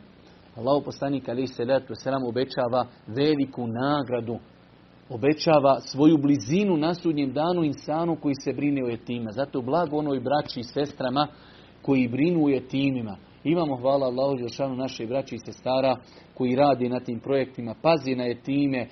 Allah 0.57 0.83
poslanik 0.85 1.29
ali 1.29 1.47
se 1.47 1.65
letu 1.65 1.95
selam 1.95 2.23
obećava 2.25 2.87
veliku 3.07 3.67
nagradu. 3.67 4.39
Obećava 5.15 5.81
svoju 5.81 6.19
blizinu 6.19 6.77
na 6.77 6.95
sudnjem 6.95 7.33
danu 7.33 7.65
insanu 7.65 8.17
koji 8.17 8.35
se 8.45 8.53
brine 8.53 8.85
o 8.85 8.89
jetima. 8.89 9.31
Zato 9.31 9.63
blago 9.63 9.97
onoj 9.97 10.21
braći 10.21 10.61
i 10.61 10.65
sestrama 10.65 11.29
koji 11.83 12.09
brinu 12.09 12.45
o 12.45 12.49
jetimima. 12.49 13.17
Imamo, 13.45 13.77
hvala 13.77 14.07
Allahu 14.07 14.37
Đelšanu, 14.37 14.77
naše 14.77 15.07
braći 15.07 15.35
i 15.35 15.39
sestara 15.39 15.97
koji 16.35 16.57
radi 16.57 16.89
na 16.89 17.01
tim 17.01 17.21
projektima, 17.21 17.75
pazi 17.83 18.15
na 18.15 18.25
jetime, 18.25 18.79
e, 18.79 18.89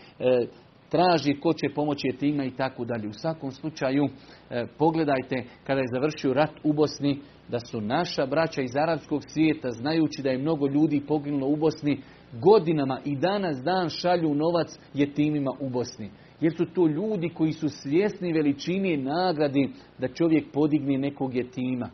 traži 0.90 1.40
ko 1.40 1.52
će 1.52 1.74
pomoći 1.74 2.06
jetima 2.06 2.44
i 2.44 2.50
tako 2.50 2.84
dalje. 2.84 3.08
U 3.08 3.12
svakom 3.12 3.50
slučaju, 3.50 4.08
e, 4.50 4.66
pogledajte 4.78 5.44
kada 5.66 5.80
je 5.80 5.92
završio 5.94 6.34
rat 6.34 6.52
u 6.64 6.72
Bosni, 6.72 7.18
da 7.48 7.60
su 7.60 7.80
naša 7.80 8.26
braća 8.26 8.62
iz 8.62 8.76
arapskog 8.76 9.22
svijeta, 9.26 9.70
znajući 9.70 10.22
da 10.22 10.30
je 10.30 10.38
mnogo 10.38 10.66
ljudi 10.66 11.02
poginulo 11.08 11.46
u 11.46 11.56
Bosni, 11.56 12.00
godinama 12.33 13.01
i 13.05 13.16
danas 13.16 13.62
dan 13.62 13.89
šalju 13.89 14.35
novac 14.35 14.78
jetimima 14.95 15.51
u 15.61 15.68
Bosni. 15.68 16.11
Jer 16.41 16.57
su 16.57 16.64
to 16.74 16.87
ljudi 16.87 17.28
koji 17.28 17.53
su 17.53 17.68
svjesni 17.68 18.33
veličine 18.33 18.97
nagradi 18.97 19.70
da 19.99 20.09
čovjek 20.09 20.53
podigne 20.53 20.99
nekog 20.99 21.35
jetima. 21.35 21.91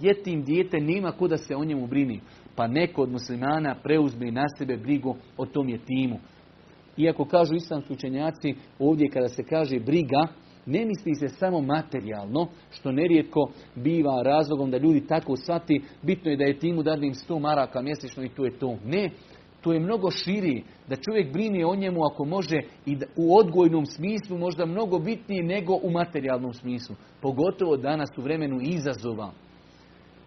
Jetim 0.00 0.44
dijete 0.44 0.80
nema 0.80 1.12
ko 1.12 1.28
da 1.28 1.36
se 1.36 1.56
o 1.56 1.64
njemu 1.64 1.86
brini. 1.86 2.20
Pa 2.54 2.66
neko 2.66 3.02
od 3.02 3.10
muslimana 3.10 3.74
preuzme 3.82 4.30
na 4.30 4.44
sebe 4.58 4.76
brigu 4.76 5.16
o 5.36 5.46
tom 5.46 5.68
jetimu. 5.68 6.18
Iako 6.96 7.24
kažu 7.24 7.54
islamski 7.54 7.92
učenjaci, 7.92 8.54
ovdje 8.78 9.08
kada 9.08 9.28
se 9.28 9.42
kaže 9.42 9.80
briga, 9.80 10.26
ne 10.66 10.84
misli 10.84 11.14
se 11.14 11.28
samo 11.28 11.60
materijalno, 11.60 12.48
što 12.70 12.92
nerijetko 12.92 13.50
biva 13.74 14.22
razlogom 14.22 14.70
da 14.70 14.78
ljudi 14.78 15.06
tako 15.06 15.36
shvati, 15.36 15.82
bitno 16.02 16.30
je 16.30 16.36
da 16.36 16.44
je 16.44 16.58
timu 16.58 16.82
dadim 16.82 17.12
100 17.12 17.38
maraka 17.38 17.82
mjesečno 17.82 18.24
i 18.24 18.28
to 18.28 18.44
je 18.44 18.58
to. 18.58 18.78
Ne, 18.84 19.10
to 19.66 19.72
je 19.72 19.80
mnogo 19.80 20.10
širi, 20.10 20.62
da 20.88 20.96
čovjek 20.96 21.32
brine 21.32 21.66
o 21.66 21.76
njemu 21.76 22.04
ako 22.04 22.24
može 22.24 22.56
i 22.86 22.96
u 23.16 23.36
odgojnom 23.38 23.86
smislu 23.86 24.38
možda 24.38 24.66
mnogo 24.66 24.98
bitnije 24.98 25.42
nego 25.42 25.74
u 25.82 25.90
materijalnom 25.90 26.52
smislu. 26.52 26.96
Pogotovo 27.20 27.76
danas 27.76 28.08
u 28.16 28.22
vremenu 28.22 28.58
izazova. 28.62 29.30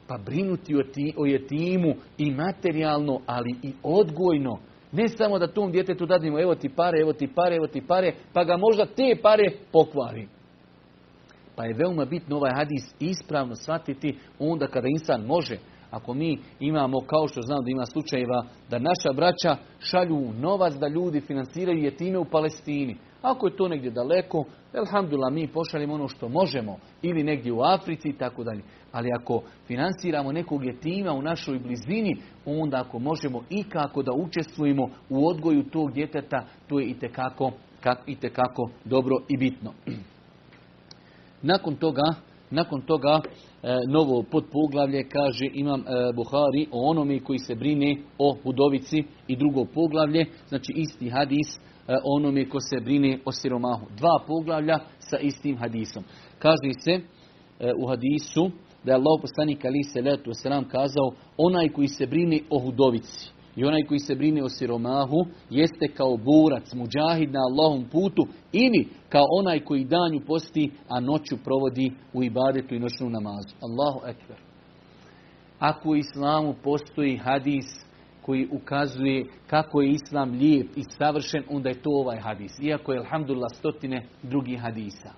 Pa 0.07 0.17
brinuti 0.17 0.75
o 1.17 1.25
jetimu 1.25 1.93
i 2.17 2.31
materijalno, 2.31 3.19
ali 3.25 3.55
i 3.63 3.73
odgojno. 3.83 4.59
Ne 4.91 5.07
samo 5.07 5.39
da 5.39 5.53
tom 5.53 5.71
djetetu 5.71 6.05
dadimo 6.05 6.41
evo 6.41 6.55
ti 6.55 6.69
pare, 6.69 7.01
evo 7.01 7.13
ti 7.13 7.27
pare, 7.35 7.55
evo 7.55 7.67
ti 7.67 7.81
pare, 7.87 8.13
pa 8.33 8.43
ga 8.43 8.57
možda 8.57 8.85
te 8.85 9.15
pare 9.21 9.51
pokvari. 9.71 10.27
Pa 11.55 11.65
je 11.65 11.73
veoma 11.73 12.05
bitno 12.05 12.35
ovaj 12.35 12.51
hadis 12.55 12.95
ispravno 12.99 13.55
shvatiti 13.55 14.17
onda 14.39 14.67
kada 14.67 14.87
insan 14.87 15.25
može. 15.25 15.57
Ako 15.91 16.13
mi 16.13 16.37
imamo, 16.59 16.99
kao 16.99 17.27
što 17.27 17.41
znam 17.41 17.63
da 17.63 17.71
ima 17.71 17.85
slučajeva, 17.85 18.43
da 18.69 18.79
naša 18.79 19.13
braća 19.15 19.55
šalju 19.79 20.33
novac 20.39 20.73
da 20.73 20.87
ljudi 20.87 21.21
financiraju 21.21 21.83
jetime 21.83 22.17
u 22.17 22.25
Palestini. 22.25 22.97
Ako 23.21 23.47
je 23.47 23.55
to 23.55 23.67
negdje 23.67 23.91
daleko, 23.91 24.43
alhamdulillah, 24.73 25.33
mi 25.33 25.47
pošaljemo 25.47 25.93
ono 25.93 26.07
što 26.07 26.29
možemo. 26.29 26.77
Ili 27.01 27.23
negdje 27.23 27.53
u 27.53 27.61
Africi 27.61 28.09
i 28.09 28.17
tako 28.17 28.43
dalje. 28.43 28.61
Ali 28.91 29.09
ako 29.19 29.41
financiramo 29.67 30.31
nekog 30.31 30.65
jetima 30.65 31.11
u 31.11 31.21
našoj 31.21 31.59
blizini, 31.59 32.17
onda 32.45 32.77
ako 32.77 32.99
možemo 32.99 33.43
i 33.49 33.63
kako 33.63 34.03
da 34.03 34.11
učestvujemo 34.13 34.89
u 35.09 35.27
odgoju 35.27 35.63
tog 35.63 35.91
djeteta, 35.91 36.45
to 36.67 36.79
je 36.79 36.85
itekako, 36.85 37.51
itekako 38.07 38.69
dobro 38.85 39.15
i 39.27 39.37
bitno. 39.37 39.73
Nakon 41.41 41.75
toga, 41.75 42.13
nakon 42.51 42.81
toga 42.81 43.21
novo 43.87 44.23
podpoglavlje 44.31 45.09
kaže 45.09 45.45
imam 45.53 45.79
e, 45.79 45.83
Buhari 46.15 46.67
o 46.71 46.89
onome 46.89 47.19
koji 47.19 47.39
se 47.39 47.55
brine 47.55 47.97
o 48.17 48.37
hudovici 48.43 49.03
i 49.27 49.35
drugo 49.35 49.65
poglavlje, 49.65 50.25
znači 50.47 50.73
isti 50.75 51.09
hadis 51.09 51.55
e, 51.57 51.93
o 51.93 52.15
onome 52.15 52.49
ko 52.49 52.57
se 52.59 52.79
brine 52.83 53.19
o 53.25 53.31
siromahu. 53.31 53.85
Dva 53.97 54.19
poglavlja 54.27 54.79
sa 54.99 55.17
istim 55.17 55.57
hadisom. 55.57 56.03
Kaže 56.39 56.73
se 56.83 57.01
u 57.77 57.87
hadisu 57.87 58.51
da 58.83 58.91
je 58.91 58.95
Allah 58.95 59.19
poslanik 59.21 59.65
ali 59.65 59.83
selam 60.33 60.63
kazao 60.63 61.11
onaj 61.37 61.69
koji 61.69 61.87
se 61.87 62.07
brine 62.07 62.39
o 62.49 62.59
hudovici 62.59 63.38
i 63.59 63.65
onaj 63.65 63.83
koji 63.83 63.99
se 63.99 64.15
brine 64.15 64.43
o 64.43 64.49
siromahu 64.49 65.25
jeste 65.49 65.87
kao 65.97 66.17
burac, 66.17 66.73
muđahid 66.73 67.31
na 67.31 67.39
Allahom 67.39 67.89
putu 67.91 68.27
ili 68.51 68.87
kao 69.09 69.25
onaj 69.39 69.59
koji 69.59 69.83
danju 69.83 70.19
posti, 70.27 70.71
a 70.87 70.99
noću 70.99 71.37
provodi 71.43 71.91
u 72.13 72.23
ibadetu 72.23 72.75
i 72.75 72.79
noćnu 72.79 73.09
namazu. 73.09 73.55
Allahu 73.61 74.07
ekber. 74.07 74.37
Ako 75.59 75.89
u 75.89 75.95
islamu 75.95 76.55
postoji 76.63 77.17
hadis 77.17 77.65
koji 78.21 78.47
ukazuje 78.51 79.25
kako 79.47 79.81
je 79.81 79.91
islam 79.91 80.31
lijep 80.31 80.67
i 80.77 80.83
savršen, 80.97 81.43
onda 81.49 81.69
je 81.69 81.81
to 81.81 81.89
ovaj 81.89 82.19
hadis. 82.19 82.51
Iako 82.61 82.93
je, 82.93 82.99
alhamdulillah, 82.99 83.51
stotine 83.53 84.05
drugih 84.23 84.59
hadisa. 84.59 85.11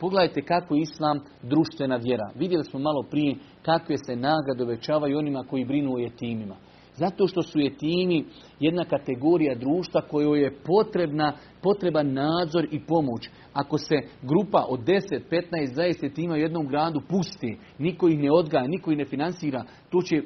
Pogledajte 0.00 0.42
kako 0.42 0.74
je 0.74 0.82
islam 0.82 1.20
društvena 1.42 1.96
vjera. 1.96 2.30
Vidjeli 2.34 2.64
smo 2.64 2.80
malo 2.80 3.02
prije 3.10 3.36
kakve 3.62 3.96
se 4.06 4.16
nagrade 4.16 4.62
obećavaju 4.62 5.18
onima 5.18 5.44
koji 5.50 5.64
brinu 5.64 5.94
o 5.94 5.98
jetimima. 5.98 6.56
Zato 6.94 7.26
što 7.26 7.42
su 7.42 7.60
jetini 7.60 8.24
jedna 8.60 8.84
kategorija 8.84 9.54
društva 9.54 10.00
kojoj 10.00 10.42
je 10.42 10.56
potrebna, 10.64 11.32
potreban 11.62 12.12
nadzor 12.12 12.66
i 12.70 12.80
pomoć. 12.80 13.28
Ako 13.52 13.78
se 13.78 13.94
grupa 14.22 14.66
od 14.68 14.80
10, 14.80 15.20
15, 15.30 15.74
20 15.74 16.04
jetima 16.04 16.34
u 16.34 16.36
jednom 16.36 16.66
gradu 16.66 17.00
pusti, 17.08 17.58
niko 17.78 18.08
ih 18.08 18.18
ne 18.18 18.30
odgaja, 18.30 18.66
niko 18.66 18.92
ih 18.92 18.98
ne 18.98 19.04
finansira, 19.04 19.64
to 19.90 20.02
će 20.02 20.22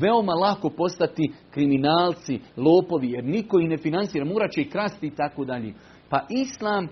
veoma 0.00 0.32
lako 0.32 0.70
postati 0.70 1.32
kriminalci, 1.50 2.40
lopovi, 2.56 3.10
jer 3.10 3.24
niko 3.24 3.60
ih 3.60 3.68
ne 3.68 3.76
finansira, 3.76 4.24
morat 4.24 4.50
će 4.50 4.60
ih 4.60 4.70
krasti 4.70 5.06
i 5.06 5.14
tako 5.14 5.44
dalje. 5.44 5.74
Pa 6.08 6.26
Islam 6.30 6.88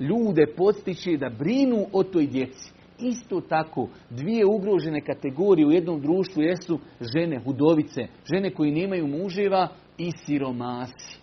ljude 0.00 0.46
postiče 0.56 1.16
da 1.16 1.30
brinu 1.30 1.86
o 1.92 2.02
toj 2.02 2.26
djeci. 2.26 2.75
Isto 2.98 3.40
tako, 3.40 3.88
dvije 4.10 4.46
ugrožene 4.46 5.00
kategorije 5.00 5.66
u 5.66 5.72
jednom 5.72 6.00
društvu 6.00 6.42
jesu 6.42 6.78
žene, 7.16 7.40
hudovice, 7.44 8.06
žene 8.32 8.50
koji 8.50 8.70
nemaju 8.70 9.06
muževa 9.06 9.68
i 9.98 10.10
siromasi. 10.10 11.20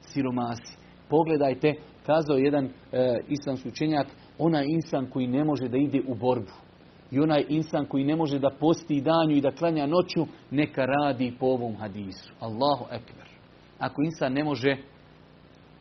Siromasi. 0.00 0.76
Pogledajte, 1.08 1.74
kazao 2.06 2.36
jedan 2.36 2.64
e, 2.64 2.70
islamski 3.28 3.68
učenjak, 3.68 4.06
onaj 4.38 4.64
insan 4.68 5.06
koji 5.10 5.26
ne 5.26 5.44
može 5.44 5.68
da 5.68 5.76
ide 5.76 6.00
u 6.06 6.14
borbu. 6.14 6.52
I 7.10 7.20
onaj 7.20 7.44
insan 7.48 7.86
koji 7.86 8.04
ne 8.04 8.16
može 8.16 8.38
da 8.38 8.50
posti 8.60 9.00
danju 9.00 9.36
i 9.36 9.40
da 9.40 9.50
klanja 9.50 9.86
noću, 9.86 10.26
neka 10.50 10.84
radi 10.84 11.34
po 11.40 11.46
ovom 11.46 11.76
hadisu. 11.76 12.32
Allahu 12.40 12.84
ekber. 12.92 13.28
Ako 13.78 14.02
insan 14.02 14.32
ne 14.32 14.44
može, 14.44 14.76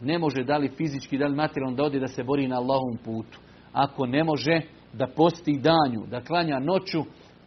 ne 0.02 0.20
može 0.20 0.44
da 0.44 0.58
li 0.58 0.72
fizički, 0.78 1.18
da 1.18 1.28
li 1.28 1.36
materijalno 1.36 1.76
da 1.76 1.84
ode 1.84 2.00
da 2.00 2.08
se 2.08 2.24
bori 2.24 2.48
na 2.48 2.58
Allahom 2.58 2.98
putu. 3.06 3.40
Ako 3.74 4.06
ne 4.06 4.24
može, 4.24 4.62
da 4.98 5.08
posti 5.08 5.60
danju, 5.60 6.06
da 6.12 6.22
klanja 6.22 6.60
noću, 6.60 7.04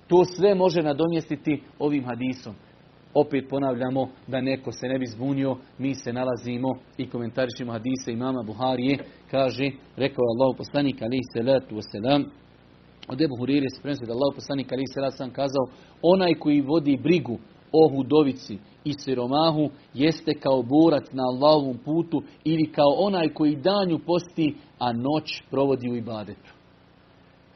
to 0.09 0.25
sve 0.25 0.55
može 0.55 0.83
nadomjestiti 0.83 1.63
ovim 1.79 2.05
hadisom. 2.05 2.55
Opet 3.15 3.49
ponavljamo 3.51 4.09
da 4.27 4.41
neko 4.41 4.73
se 4.73 4.87
ne 4.89 4.99
bi 4.99 5.07
zbunio, 5.07 5.57
mi 5.79 5.95
se 5.95 6.13
nalazimo 6.13 6.69
i 6.99 7.09
komentarišemo 7.11 7.73
hadise 7.73 8.13
imama 8.13 8.43
Buharije, 8.43 8.99
kaže, 9.31 9.71
rekao 9.97 10.23
je 10.23 10.33
Allah 10.35 10.57
poslanik 10.59 11.03
alaih 11.03 11.27
salatu 11.35 11.77
wasalam, 11.77 12.25
od 13.09 13.21
Ebu 13.21 13.37
Hurire 13.37 13.67
se 13.71 14.07
da 14.07 14.13
Allah 14.13 14.33
poslanik 14.35 14.73
alaih 14.73 14.89
salatu 14.95 15.17
sam 15.17 15.31
kazao, 15.31 15.67
onaj 16.03 16.35
koji 16.35 16.61
vodi 16.61 16.97
brigu 17.03 17.39
o 17.73 17.89
hudovici 17.89 18.59
i 18.85 18.93
siromahu 18.93 19.71
jeste 19.95 20.35
kao 20.35 20.63
borac 20.63 21.05
na 21.13 21.23
Allahovom 21.23 21.79
putu 21.85 22.23
ili 22.45 22.73
kao 22.73 22.93
onaj 22.99 23.29
koji 23.29 23.57
danju 23.57 23.99
posti, 24.07 24.57
a 24.79 24.93
noć 24.93 25.43
provodi 25.51 25.91
u 25.91 25.97
ibadetu. 25.97 26.60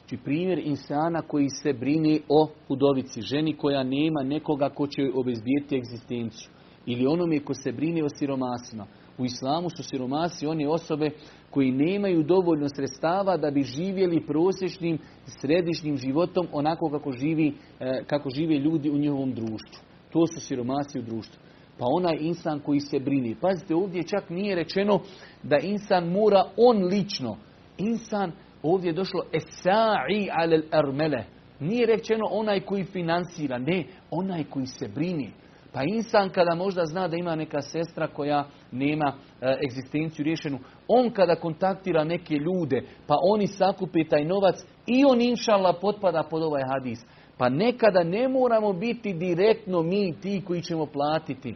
Znači 0.09 0.25
primjer 0.25 0.59
insana 0.59 1.23
koji 1.23 1.49
se 1.49 1.73
brini 1.73 2.21
o 2.29 2.49
hudovici, 2.69 3.23
ženi 3.23 3.57
koja 3.57 3.83
nema 3.83 4.23
nekoga 4.23 4.69
ko 4.69 4.87
će 4.87 5.03
obezbijeti 5.15 5.77
egzistenciju. 5.77 6.51
Ili 6.87 7.07
onome 7.07 7.41
ko 7.41 7.55
se 7.55 7.73
brini 7.73 8.03
o 8.03 8.09
siromasima. 8.19 8.87
U 9.19 9.25
islamu 9.25 9.71
su 9.71 9.83
siromasi 9.83 10.47
one 10.47 10.69
osobe 10.69 11.11
koji 11.51 11.71
nemaju 11.71 12.23
dovoljno 12.23 12.69
sredstava 12.69 13.37
da 13.37 13.51
bi 13.51 13.63
živjeli 13.63 14.27
prosječnim 14.27 14.99
središnjim 15.25 15.97
životom 15.97 16.47
onako 16.53 16.91
kako, 16.91 17.13
živi, 17.13 17.55
e, 17.81 18.05
kako 18.07 18.31
žive 18.31 18.59
ljudi 18.59 18.91
u 18.91 18.99
njihovom 18.99 19.35
društvu. 19.35 19.85
To 20.13 20.27
su 20.27 20.41
siromasi 20.41 20.99
u 20.99 21.03
društvu. 21.03 21.41
Pa 21.79 21.85
onaj 21.89 22.17
insan 22.21 22.61
koji 22.61 22.81
se 22.81 23.01
brini. 23.01 23.37
Pazite, 23.41 23.75
ovdje 23.75 24.03
čak 24.03 24.31
nije 24.31 24.55
rečeno 24.55 25.01
da 25.43 25.59
insan 25.59 26.09
mora 26.09 26.45
on 26.57 26.85
lično. 26.85 27.37
Insan 27.79 28.33
Ovdje 28.65 28.89
je 28.89 28.93
došlo 28.93 29.23
esa'i 29.33 30.29
alel 30.33 30.63
armele. 30.71 31.25
Nije 31.61 31.87
rečeno 31.87 32.25
onaj 32.31 32.61
koji 32.61 32.85
financira, 32.85 33.59
ne, 33.59 33.85
onaj 34.11 34.45
koji 34.45 34.67
se 34.67 34.89
brini. 34.89 35.31
Pa 35.73 35.83
insan 35.83 36.31
kada 36.31 36.55
možda 36.55 36.85
zna 36.87 37.09
da 37.09 37.17
ima 37.17 37.37
neka 37.37 37.63
sestra 37.63 38.07
koja 38.07 38.45
nema 38.73 39.13
e, 39.41 39.57
egzistenciju 39.65 40.25
rješenu, 40.25 40.59
on 40.89 41.11
kada 41.11 41.35
kontaktira 41.35 42.05
neke 42.05 42.35
ljude, 42.35 42.83
pa 43.07 43.15
oni 43.23 43.47
sakupe 43.47 44.05
taj 44.11 44.25
novac 44.25 44.57
i 44.87 45.05
on 45.05 45.21
inšala 45.21 45.73
potpada 45.73 46.23
pod 46.23 46.43
ovaj 46.43 46.63
hadis. 46.75 47.07
Pa 47.39 47.49
nekada 47.49 48.03
ne 48.03 48.29
moramo 48.29 48.73
biti 48.73 49.13
direktno 49.13 49.83
mi 49.83 50.15
ti 50.21 50.43
koji 50.47 50.63
ćemo 50.63 50.87
platiti. 50.87 51.55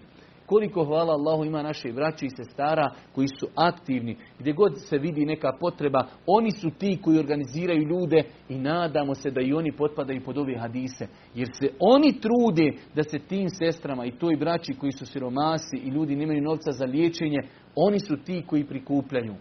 Koliko 0.48 0.84
hvala 0.84 1.12
Allahu 1.12 1.44
ima 1.44 1.62
naše 1.62 1.92
braće 1.92 2.26
i 2.26 2.30
sestara 2.30 2.90
koji 3.14 3.28
su 3.28 3.46
aktivni. 3.54 4.16
Gdje 4.38 4.52
god 4.52 4.72
se 4.76 4.98
vidi 4.98 5.24
neka 5.24 5.52
potreba, 5.60 6.06
oni 6.26 6.50
su 6.50 6.70
ti 6.70 6.98
koji 7.02 7.18
organiziraju 7.18 7.82
ljude 7.82 8.22
i 8.48 8.58
nadamo 8.58 9.14
se 9.14 9.30
da 9.30 9.40
i 9.40 9.52
oni 9.52 9.72
potpadaju 9.72 10.24
pod 10.24 10.38
ove 10.38 10.58
hadise. 10.58 11.06
Jer 11.34 11.48
se 11.52 11.68
oni 11.80 12.20
trude 12.20 12.72
da 12.94 13.02
se 13.02 13.18
tim 13.18 13.48
sestrama 13.48 14.04
i 14.06 14.18
toj 14.18 14.36
braći 14.36 14.74
koji 14.74 14.92
su 14.92 15.06
siromasi 15.06 15.76
i 15.76 15.88
ljudi 15.88 16.16
nemaju 16.16 16.42
novca 16.42 16.72
za 16.72 16.84
liječenje, 16.84 17.38
oni 17.76 18.00
su 18.00 18.16
ti 18.16 18.44
koji 18.46 18.66
prikupljaju. 18.66 19.34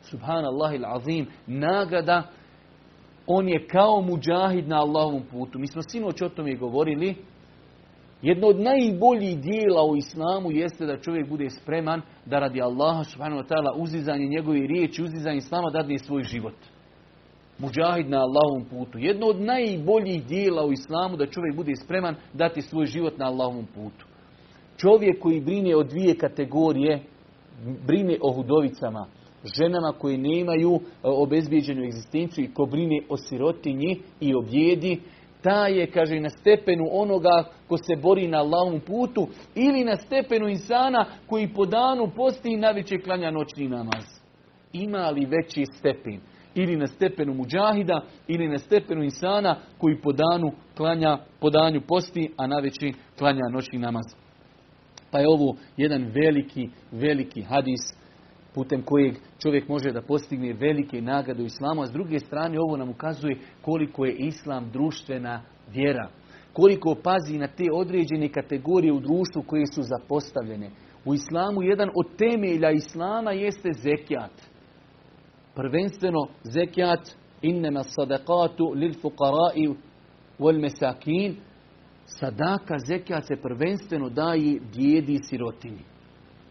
Subhanallah 0.00 0.74
il 0.74 0.86
azim, 0.86 1.26
nagrada, 1.46 2.22
on 3.26 3.48
je 3.48 3.66
kao 3.66 4.00
muđahid 4.00 4.68
na 4.68 4.76
Allahovom 4.76 5.22
putu. 5.30 5.58
Mi 5.58 5.66
smo 5.66 5.82
sinoć 5.82 6.22
o 6.22 6.28
tome 6.28 6.54
govorili, 6.54 7.14
jedno 8.22 8.46
od 8.46 8.60
najboljih 8.60 9.40
dijela 9.40 9.84
u 9.84 9.96
islamu 9.96 10.50
jeste 10.50 10.86
da 10.86 11.00
čovjek 11.00 11.28
bude 11.28 11.50
spreman 11.50 12.02
da 12.26 12.38
radi 12.38 12.62
Allaha 12.62 13.04
subhanahu 13.04 13.42
wa 13.42 13.48
ta'ala 13.48 13.82
uzizanje 13.82 14.26
njegove 14.26 14.66
riječi, 14.66 15.02
uzizanje 15.02 15.36
islama 15.36 15.70
dadne 15.70 15.98
svoj 15.98 16.22
život. 16.22 16.54
Muđahid 17.58 18.10
na 18.10 18.18
Allahovom 18.18 18.64
putu. 18.70 18.98
Jedno 18.98 19.26
od 19.26 19.40
najboljih 19.40 20.26
dijela 20.26 20.64
u 20.64 20.72
islamu 20.72 21.16
da 21.16 21.26
čovjek 21.26 21.56
bude 21.56 21.76
spreman 21.76 22.14
dati 22.32 22.62
svoj 22.62 22.86
život 22.86 23.18
na 23.18 23.26
Allahovom 23.26 23.66
putu. 23.74 24.06
Čovjek 24.76 25.20
koji 25.20 25.40
brine 25.40 25.76
o 25.76 25.82
dvije 25.82 26.14
kategorije, 26.14 27.02
brine 27.86 28.16
o 28.20 28.32
hudovicama, 28.32 29.06
ženama 29.58 29.92
koje 29.92 30.18
nemaju 30.18 30.74
e, 30.74 30.80
obezbijeđenu 31.02 31.84
egzistenciju 31.84 32.44
i 32.44 32.54
ko 32.54 32.66
brine 32.66 33.00
o 33.08 33.16
sirotinji 33.16 34.00
i 34.20 34.34
o 34.34 34.40
bijedi, 34.40 35.00
ta 35.42 35.66
je, 35.66 35.86
kaže, 35.86 36.20
na 36.20 36.30
stepenu 36.30 36.88
onoga 36.92 37.44
ko 37.68 37.76
se 37.76 37.96
bori 37.96 38.28
na 38.28 38.38
Allahom 38.38 38.80
putu 38.80 39.28
ili 39.54 39.84
na 39.84 39.96
stepenu 39.96 40.48
insana 40.48 41.06
koji 41.26 41.54
po 41.54 41.66
danu 41.66 42.10
posti 42.16 42.52
i 42.52 42.56
naviće 42.56 42.98
klanja 42.98 43.30
noćni 43.30 43.68
namaz. 43.68 44.04
Ima 44.72 45.10
li 45.10 45.26
veći 45.26 45.64
stepen? 45.78 46.20
Ili 46.54 46.76
na 46.76 46.86
stepenu 46.86 47.34
muđahida, 47.34 48.02
ili 48.28 48.48
na 48.48 48.58
stepenu 48.58 49.02
insana 49.02 49.56
koji 49.78 50.00
po 50.00 50.12
danu 50.12 50.52
klanja, 50.76 51.18
po 51.40 51.50
danju 51.50 51.80
posti, 51.88 52.30
a 52.36 52.46
naveći 52.46 52.92
klanja 53.18 53.48
noćni 53.52 53.78
namaz. 53.78 54.04
Pa 55.10 55.18
je 55.18 55.28
ovo 55.28 55.56
jedan 55.76 56.04
veliki, 56.14 56.68
veliki 56.92 57.42
hadis 57.42 58.01
putem 58.54 58.82
kojeg 58.82 59.14
čovjek 59.38 59.68
može 59.68 59.92
da 59.92 60.02
postigne 60.02 60.52
velike 60.52 61.02
nagrade 61.02 61.42
u 61.42 61.46
islamu, 61.46 61.82
a 61.82 61.86
s 61.86 61.92
druge 61.92 62.18
strane 62.18 62.60
ovo 62.60 62.76
nam 62.76 62.90
ukazuje 62.90 63.38
koliko 63.62 64.04
je 64.04 64.16
islam 64.16 64.70
društvena 64.72 65.42
vjera. 65.68 66.08
Koliko 66.52 66.94
pazi 66.94 67.38
na 67.38 67.46
te 67.46 67.64
određene 67.74 68.28
kategorije 68.28 68.92
u 68.92 69.00
društvu 69.00 69.42
koje 69.46 69.66
su 69.74 69.82
zapostavljene. 69.82 70.70
U 71.04 71.14
islamu 71.14 71.62
jedan 71.62 71.88
od 71.94 72.16
temelja 72.16 72.70
islama 72.70 73.32
jeste 73.32 73.68
zekijat. 73.72 74.32
Prvenstveno 75.54 76.26
zekijat 76.42 77.16
innema 77.42 77.82
sadakatu 77.82 78.72
lil 78.74 78.92
fuqara'i 78.92 79.74
wal 80.38 80.60
mesakin. 80.60 81.36
Sadaka 82.06 82.78
zekijat 82.78 83.26
se 83.26 83.36
prvenstveno 83.36 84.08
daje 84.08 84.60
bijedi 84.76 85.12
i 85.12 85.22
sirotinji 85.22 85.91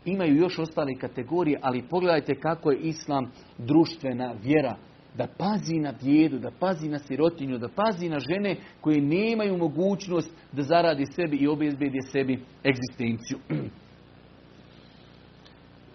imaju 0.05 0.35
još 0.35 0.59
ostale 0.59 0.95
kategorije, 1.01 1.59
ali 1.61 1.87
pogledajte 1.89 2.35
kako 2.35 2.71
je 2.71 2.79
islam 2.79 3.31
društvena 3.57 4.33
vjera. 4.43 4.75
Da 5.17 5.27
pazi 5.37 5.75
na 5.75 5.93
bijedu, 6.03 6.39
da 6.39 6.51
pazi 6.59 6.89
na 6.89 6.99
sirotinju, 6.99 7.57
da 7.57 7.67
pazi 7.75 8.09
na 8.09 8.19
žene 8.19 8.55
koje 8.81 9.01
nemaju 9.01 9.57
mogućnost 9.57 10.31
da 10.51 10.63
zaradi 10.63 11.05
sebi 11.05 11.37
i 11.37 11.47
obezbedi 11.47 11.99
sebi 12.11 12.39
egzistenciju. 12.65 13.37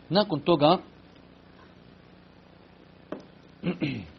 Nakon 0.08 0.40
toga 0.40 0.78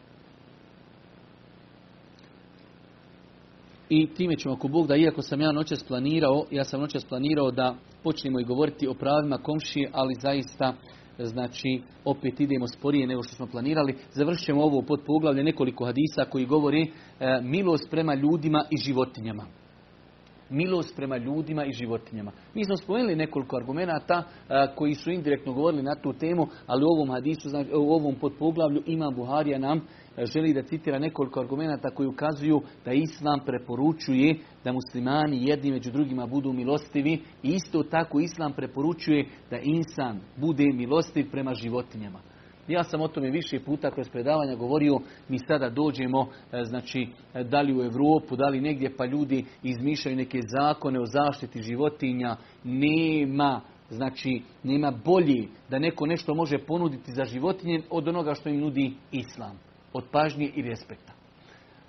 I 3.90 4.08
time 4.08 4.36
ćemo 4.36 4.56
ako 4.56 4.68
Bog 4.68 4.88
da, 4.88 4.96
iako 4.96 5.22
sam 5.22 5.42
ja 5.42 5.52
noćas 5.52 5.84
planirao, 5.84 6.46
ja 6.52 6.64
sam 6.64 6.82
noćas 6.82 7.06
planirao 7.06 7.52
da 7.52 7.76
počnemo 8.04 8.40
i 8.40 8.44
govoriti 8.44 8.88
o 8.88 8.94
pravima 8.94 9.38
komšije, 9.38 9.90
ali 9.94 10.16
zaista 10.22 10.74
znači 11.20 11.82
opet 12.06 12.40
idemo 12.40 12.68
sporije 12.68 13.08
nego 13.08 13.24
što 13.24 13.36
smo 13.36 13.48
planirali. 13.48 13.96
Završit 14.12 14.46
ćemo 14.46 14.64
ovo 14.64 14.82
pod 14.82 15.02
poglavlje 15.06 15.44
nekoliko 15.44 15.86
hadisa 15.86 16.26
koji 16.26 16.46
govori 16.46 16.82
e, 16.82 16.90
milost 17.42 17.90
prema 17.90 18.14
ljudima 18.14 18.64
i 18.70 18.78
životinjama. 18.78 19.46
Milost 20.50 20.96
prema 20.96 21.18
ljudima 21.18 21.66
i 21.66 21.72
životinjama. 21.72 22.32
Mi 22.54 22.66
smo 22.66 22.78
spomenuli 22.78 23.16
nekoliko 23.16 23.58
argumenata 23.58 24.24
e, 24.50 24.68
koji 24.76 24.94
su 24.94 25.12
indirektno 25.12 25.54
govorili 25.54 25.84
na 25.84 25.96
tu 25.96 26.14
temu, 26.14 26.48
ali 26.68 26.84
u 26.84 26.88
ovom 26.88 27.10
hadisu, 27.10 27.50
znači, 27.50 27.70
u 27.74 27.92
ovom 27.92 28.16
podpoglavlju 28.16 28.84
ima 28.86 29.12
Buharija 29.16 29.60
nam 29.60 29.82
želi 30.24 30.54
da 30.54 30.64
citira 30.64 31.00
nekoliko 31.00 31.40
argumenata 31.40 31.90
koji 31.90 32.08
ukazuju 32.08 32.62
da 32.86 32.92
Islam 32.92 33.40
preporučuje 33.46 34.36
da 34.64 34.72
muslimani 34.72 35.50
jedni 35.50 35.72
među 35.72 35.92
drugima 35.92 36.26
budu 36.26 36.54
milostivi 36.54 37.14
i 37.44 37.50
isto 37.50 37.84
tako 37.84 38.20
Islam 38.20 38.54
preporučuje 38.54 39.26
da 39.50 39.58
insan 39.58 40.20
bude 40.38 40.66
milostiv 40.74 41.32
prema 41.32 41.54
životinjama. 41.54 42.20
Ja 42.68 42.84
sam 42.84 43.02
o 43.02 43.08
tome 43.08 43.30
više 43.30 43.60
puta 43.60 43.92
kroz 43.92 44.10
predavanja 44.10 44.56
govorio, 44.56 45.00
mi 45.30 45.40
sada 45.40 45.70
dođemo, 45.70 46.28
e, 46.52 46.64
znači, 46.64 47.08
e, 47.34 47.44
da 47.44 47.62
li 47.62 47.74
u 47.74 47.84
Europu, 47.84 48.36
da 48.36 48.48
li 48.48 48.62
negdje, 48.62 48.96
pa 48.98 49.06
ljudi 49.06 49.46
izmišljaju 49.64 50.18
neke 50.18 50.40
zakone 50.42 51.00
o 51.00 51.06
zaštiti 51.06 51.62
životinja. 51.62 52.36
Nema, 52.64 53.62
znači, 53.90 54.42
nema 54.64 54.92
bolji 55.06 55.48
da 55.70 55.80
neko 55.80 56.06
nešto 56.06 56.36
može 56.36 56.58
ponuditi 56.58 57.12
za 57.12 57.24
životinje 57.24 57.82
od 57.90 58.08
onoga 58.08 58.34
što 58.34 58.50
im 58.50 58.60
nudi 58.60 58.94
Islam 59.12 59.60
od 59.94 60.04
pažnje 60.12 60.52
i 60.56 60.62
respekta. 60.62 61.14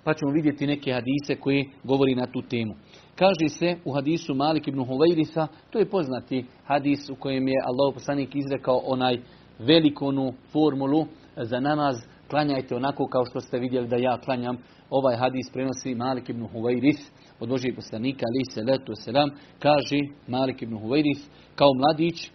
Pa 0.03 0.13
ćemo 0.13 0.31
vidjeti 0.31 0.67
neke 0.67 0.93
hadise 0.93 1.35
koji 1.41 1.69
govori 1.83 2.15
na 2.15 2.25
tu 2.25 2.41
temu. 2.41 2.73
Kaže 3.15 3.49
se 3.49 3.75
u 3.85 3.93
hadisu 3.93 4.35
Malik 4.35 4.67
ibn 4.67 4.85
Huvairisa, 4.85 5.47
to 5.69 5.79
je 5.79 5.89
poznati 5.89 6.45
hadis 6.65 7.09
u 7.09 7.15
kojem 7.15 7.47
je 7.47 7.55
Allah 7.65 7.93
poslanik 7.93 8.35
izrekao 8.35 8.81
onaj 8.85 9.19
velikonu 9.59 10.33
formulu 10.51 11.05
za 11.37 11.59
namaz, 11.59 11.95
klanjajte 12.29 12.75
onako 12.75 13.07
kao 13.07 13.25
što 13.25 13.39
ste 13.39 13.59
vidjeli 13.59 13.87
da 13.87 13.95
ja 13.95 14.17
klanjam. 14.17 14.57
Ovaj 14.89 15.15
hadis 15.17 15.49
prenosi 15.53 15.95
Malik 15.95 16.29
ibn 16.29 16.47
Huvairis 16.47 17.11
od 17.39 17.49
Božijeg 17.49 17.75
poslanika, 17.75 18.25
ali 18.27 18.45
se 18.51 18.71
letu 18.71 18.93
selam, 18.95 19.29
kaže 19.59 19.97
Malik 20.27 20.61
ibn 20.61 20.77
Huvairis, 20.77 21.29
kao 21.55 21.69
mladić, 21.73 22.31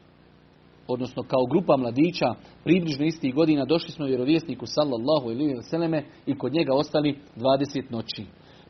odnosno 0.89 1.23
kao 1.23 1.47
grupa 1.51 1.77
mladića, 1.77 2.35
približno 2.65 3.05
istih 3.05 3.35
godina 3.35 3.65
došli 3.65 3.91
smo 3.91 4.07
vjerovjesniku 4.07 4.67
sallallahu 4.67 5.31
ili 5.31 5.63
seleme 5.63 6.05
i 6.27 6.39
kod 6.39 6.53
njega 6.53 6.75
ostali 6.75 7.19
20 7.37 7.83
noći. 7.91 8.25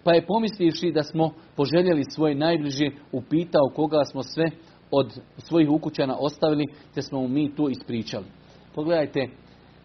Pa 0.04 0.12
je 0.12 0.26
pomislivši 0.26 0.92
da 0.92 1.02
smo 1.02 1.30
poželjeli 1.56 2.04
svoje 2.04 2.34
najbliže, 2.34 2.90
upitao 3.12 3.72
koga 3.74 4.04
smo 4.04 4.22
sve 4.22 4.50
od 4.90 5.20
svojih 5.38 5.70
ukućana 5.70 6.16
ostavili, 6.20 6.64
te 6.94 7.02
smo 7.02 7.20
mu 7.20 7.28
mi 7.28 7.54
to 7.54 7.68
ispričali. 7.68 8.24
Pogledajte, 8.74 9.28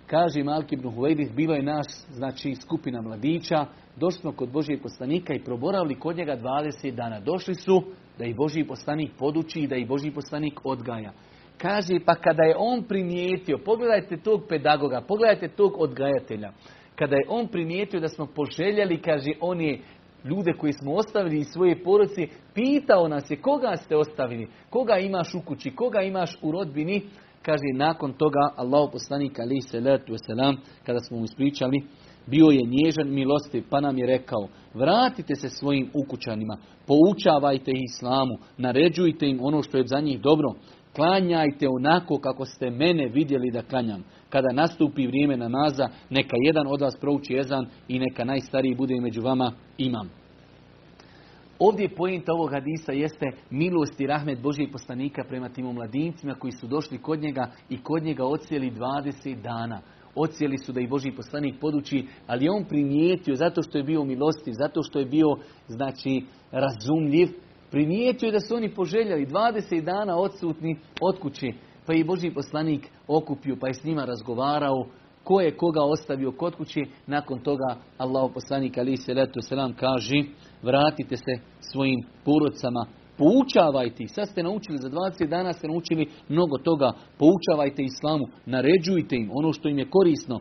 kaže 0.08 0.44
Malki 0.44 0.76
ibn 0.76 0.90
Huvejdis, 0.90 1.32
bilo 1.32 1.54
je 1.54 1.64
naš, 1.64 1.86
znači 2.12 2.56
skupina 2.56 3.02
mladića, 3.02 3.66
došli 3.96 4.20
smo 4.20 4.32
kod 4.32 4.52
Božijeg 4.52 4.82
poslanika 4.82 5.34
i 5.34 5.44
proboravili 5.44 6.00
kod 6.00 6.18
njega 6.18 6.38
20 6.38 6.92
dana. 6.92 7.20
Došli 7.20 7.56
su 7.56 7.84
da 8.18 8.26
ih 8.26 8.36
Božiji 8.36 8.68
poslanik 8.68 9.12
poduči 9.20 9.60
i 9.60 9.68
da 9.68 9.76
ih 9.76 9.88
Božiji 9.88 10.12
poslanik 10.12 10.60
odgaja. 10.64 11.12
Kaže, 11.58 12.00
pa 12.06 12.16
kada 12.16 12.44
je 12.44 12.56
on 12.58 12.84
primijetio, 12.84 13.58
pogledajte 13.66 14.18
tog 14.18 14.42
pedagoga, 14.50 15.02
pogledajte 15.02 15.48
tog 15.48 15.82
odgajatelja, 15.82 16.52
kada 16.96 17.16
je 17.16 17.28
on 17.30 17.48
primijetio 17.48 18.00
da 18.00 18.08
smo 18.08 18.26
poželjeli, 18.26 19.02
kaže, 19.02 19.32
on 19.42 19.62
je 19.62 19.80
ljude 20.24 20.54
koji 20.54 20.74
smo 20.74 20.94
ostavili 20.94 21.38
iz 21.38 21.48
svoje 21.48 21.84
poroci, 21.84 22.28
pitao 22.54 23.08
nas 23.08 23.32
je 23.32 23.42
koga 23.42 23.76
ste 23.76 23.96
ostavili, 23.96 24.48
koga 24.70 24.98
imaš 24.98 25.34
u 25.34 25.42
kući, 25.42 25.76
koga 25.76 26.02
imaš 26.02 26.38
u 26.42 26.52
rodbini, 26.52 27.02
kaže, 27.50 27.74
nakon 27.74 28.14
toga 28.14 28.54
Allah 28.56 28.90
poslanik 28.92 29.40
ali 29.40 29.62
se 29.62 29.80
letu 29.80 30.14
selam, 30.26 30.56
kada 30.86 31.00
smo 31.00 31.18
mu 31.18 31.24
ispričali, 31.24 31.78
bio 32.28 32.46
je 32.46 32.62
nježan 32.66 33.14
milostiv, 33.14 33.64
pa 33.70 33.80
nam 33.82 33.98
je 33.98 34.06
rekao, 34.06 34.48
vratite 34.74 35.36
se 35.36 35.50
svojim 35.50 35.90
ukućanima, 36.04 36.58
poučavajte 36.88 37.72
ih 37.72 37.84
islamu, 37.84 38.36
naređujte 38.58 39.30
im 39.30 39.40
ono 39.42 39.64
što 39.64 39.78
je 39.78 39.88
za 39.88 40.00
njih 40.00 40.22
dobro, 40.22 40.50
klanjajte 40.96 41.68
onako 41.70 42.18
kako 42.18 42.46
ste 42.46 42.70
mene 42.70 43.08
vidjeli 43.08 43.52
da 43.52 43.62
klanjam. 43.62 44.04
Kada 44.30 44.54
nastupi 44.54 45.08
vrijeme 45.08 45.38
namaza, 45.38 45.90
neka 46.10 46.36
jedan 46.46 46.68
od 46.68 46.82
vas 46.82 46.98
prouči 47.02 47.34
jezan 47.34 47.66
i 47.88 48.00
neka 48.00 48.24
najstariji 48.24 48.76
bude 48.76 49.02
među 49.02 49.22
vama 49.22 49.52
imam. 49.78 50.19
Ovdje 51.60 51.96
pojenta 51.96 52.34
ovog 52.34 52.52
hadisa 52.52 52.92
jeste 52.92 53.26
milost 53.50 54.02
i 54.02 54.08
rahmet 54.08 54.42
Božijeg 54.42 54.72
poslanika 54.72 55.24
prema 55.28 55.50
tim 55.50 55.66
mladincima 55.66 56.36
koji 56.36 56.52
su 56.52 56.68
došli 56.68 56.98
kod 56.98 57.20
njega 57.20 57.52
i 57.70 57.84
kod 57.84 58.04
njega 58.04 58.26
ocijeli 58.26 58.72
20 58.72 59.42
dana. 59.42 59.82
ocijeli 60.16 60.58
su 60.58 60.72
da 60.72 60.82
ih 60.82 60.90
Boži 60.90 61.12
poslanik 61.12 61.56
poduči, 61.62 62.08
ali 62.28 62.46
je 62.46 62.52
on 62.52 62.66
primijetio 62.66 63.36
zato 63.36 63.64
što 63.64 63.78
je 63.78 63.84
bio 63.84 64.04
milostiv, 64.04 64.54
zato 64.54 64.84
što 64.84 65.00
je 65.00 65.06
bio 65.06 65.28
znači 65.68 66.26
razumljiv, 66.52 67.28
primijetio 67.72 68.28
je 68.28 68.32
da 68.32 68.40
su 68.40 68.56
oni 68.56 68.74
poželjeli 68.74 69.26
20 69.26 69.82
dana 69.82 70.18
odsutni 70.18 70.78
od 71.02 71.20
kuće, 71.20 71.48
pa 71.86 71.94
je 71.94 72.06
Boži 72.06 72.32
poslanik 72.32 72.88
okupio, 73.08 73.58
pa 73.62 73.68
je 73.68 73.74
s 73.74 73.84
njima 73.84 74.06
razgovarao, 74.06 74.86
ko 75.30 75.42
je 75.42 75.58
koga 75.58 75.82
ostavio 75.84 76.32
kod 76.32 76.56
kuće, 76.56 76.82
nakon 77.08 77.40
toga 77.40 77.76
Allah 77.98 78.32
poslanik 78.34 78.78
ali 78.78 78.98
se 78.98 79.14
letu 79.14 79.42
selam 79.42 79.74
kaže 79.74 80.24
vratite 80.64 81.18
se 81.18 81.34
svojim 81.60 82.00
porodcama, 82.26 82.86
poučavajte 83.18 84.04
ih. 84.04 84.12
Sad 84.12 84.28
ste 84.30 84.44
naučili, 84.44 84.78
za 84.78 84.90
20 84.90 85.28
dana 85.28 85.54
ste 85.54 85.68
naučili 85.68 86.08
mnogo 86.30 86.58
toga. 86.58 86.92
Poučavajte 87.18 87.84
islamu, 87.84 88.26
naređujte 88.46 89.16
im 89.16 89.30
ono 89.34 89.54
što 89.54 89.70
im 89.70 89.80
je 89.80 89.90
korisno. 89.90 90.40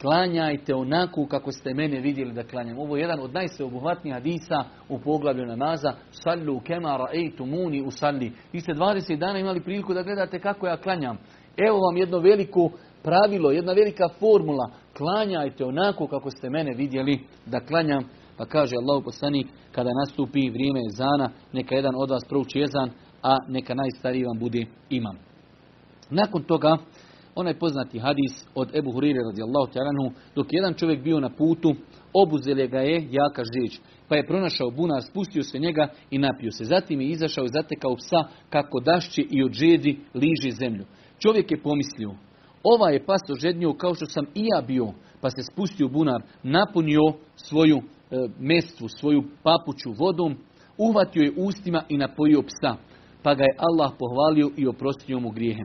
Klanjajte 0.00 0.74
onako 0.74 1.26
kako 1.26 1.52
ste 1.52 1.74
mene 1.74 2.00
vidjeli 2.00 2.32
da 2.32 2.42
klanjam. 2.42 2.78
Ovo 2.78 2.96
je 2.96 3.00
jedan 3.00 3.20
od 3.20 3.34
najsveobuhvatnijih 3.34 4.14
hadisa 4.14 4.64
u 4.88 4.98
poglavlju 4.98 5.46
namaza. 5.46 5.92
Sallu 6.10 6.60
kemara 6.60 7.06
ejtumuni 7.12 7.82
u 7.82 7.90
salli. 7.90 8.32
Vi 8.52 8.60
ste 8.60 8.72
20 8.72 9.16
dana 9.18 9.38
imali 9.38 9.60
priliku 9.60 9.94
da 9.94 10.02
gledate 10.02 10.38
kako 10.38 10.66
ja 10.66 10.76
klanjam. 10.76 11.18
Evo 11.56 11.78
vam 11.78 11.96
jedno 11.96 12.18
veliko 12.18 12.70
pravilo, 13.04 13.50
jedna 13.50 13.72
velika 13.72 14.08
formula. 14.20 14.70
Klanjajte 14.96 15.64
onako 15.64 16.06
kako 16.06 16.30
ste 16.30 16.50
mene 16.50 16.74
vidjeli 16.74 17.20
da 17.46 17.60
klanjam. 17.60 18.04
Pa 18.36 18.44
kaže 18.44 18.76
Allah 18.76 19.02
poslanik, 19.04 19.46
kada 19.72 19.90
nastupi 20.00 20.50
vrijeme 20.50 20.80
zana, 20.88 21.30
neka 21.52 21.74
jedan 21.74 21.94
od 21.96 22.10
vas 22.10 22.24
prouči 22.28 22.58
jezan, 22.58 22.90
a 23.22 23.36
neka 23.48 23.74
najstariji 23.74 24.24
vam 24.24 24.38
bude 24.38 24.66
imam. 24.90 25.16
Nakon 26.10 26.42
toga, 26.42 26.76
onaj 27.34 27.58
poznati 27.58 27.98
hadis 27.98 28.46
od 28.54 28.76
Ebu 28.76 28.92
Hurire 28.92 29.20
radijallahu 29.30 29.72
ta'ala 29.72 30.10
dok 30.34 30.46
jedan 30.50 30.74
čovjek 30.74 31.02
bio 31.02 31.20
na 31.20 31.30
putu, 31.30 31.74
obuzele 32.12 32.66
ga 32.66 32.78
je 32.78 33.08
jaka 33.10 33.42
žeć, 33.44 33.80
pa 34.08 34.16
je 34.16 34.26
pronašao 34.26 34.70
bunar, 34.70 35.02
spustio 35.02 35.42
se 35.42 35.58
njega 35.58 35.88
i 36.10 36.18
napio 36.18 36.50
se. 36.50 36.64
Zatim 36.64 37.00
je 37.00 37.08
izašao 37.08 37.44
i 37.44 37.48
zatekao 37.48 37.96
psa 37.96 38.24
kako 38.50 38.80
dašće 38.80 39.22
i 39.30 39.42
od 39.42 39.52
žedi 39.52 40.00
liži 40.14 40.50
zemlju. 40.60 40.84
Čovjek 41.18 41.50
je 41.50 41.62
pomislio, 41.62 42.10
ova 42.64 42.90
je 42.90 43.06
pas 43.06 43.20
ožednio 43.32 43.72
kao 43.72 43.94
što 43.94 44.06
sam 44.06 44.24
i 44.34 44.46
ja 44.54 44.62
bio, 44.62 44.86
pa 45.20 45.30
se 45.30 45.42
spustio 45.52 45.88
bunar, 45.88 46.22
napunio 46.42 47.00
svoju 47.36 47.82
E, 48.14 48.28
mestvu, 48.38 48.88
svoju 48.88 49.22
papuću 49.42 49.92
vodom, 49.98 50.36
uhvatio 50.78 51.22
je 51.22 51.32
ustima 51.36 51.82
i 51.88 51.98
napojio 51.98 52.42
psa, 52.42 52.76
pa 53.22 53.34
ga 53.34 53.42
je 53.42 53.56
Allah 53.58 53.92
pohvalio 53.98 54.50
i 54.56 54.66
oprostio 54.66 55.20
mu 55.20 55.30
grijehe. 55.30 55.62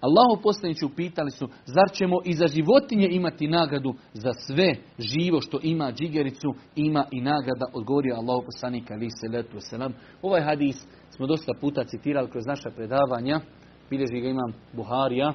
Allahu 0.00 0.42
poslanići 0.42 0.84
upitali 0.84 1.30
su, 1.30 1.48
zar 1.64 1.90
ćemo 1.92 2.16
i 2.24 2.34
za 2.34 2.46
životinje 2.46 3.08
imati 3.10 3.48
nagradu 3.48 3.94
za 4.12 4.32
sve 4.32 4.74
živo 4.98 5.40
što 5.40 5.58
ima 5.62 5.92
džigericu, 5.92 6.48
ima 6.76 7.04
i 7.10 7.20
nagrada, 7.20 7.66
odgovorio 7.72 8.14
Allahu 8.14 8.42
poslanik 8.44 8.90
ali 8.90 9.08
se 9.10 9.28
letu 9.28 9.56
selam. 9.60 9.94
Ovaj 10.22 10.42
hadis 10.42 10.86
smo 11.10 11.26
dosta 11.26 11.52
puta 11.60 11.84
citirali 11.84 12.30
kroz 12.30 12.46
naša 12.46 12.70
predavanja, 12.70 13.40
bilježi 13.90 14.20
ga 14.20 14.28
imam 14.28 14.52
Buharija, 14.72 15.32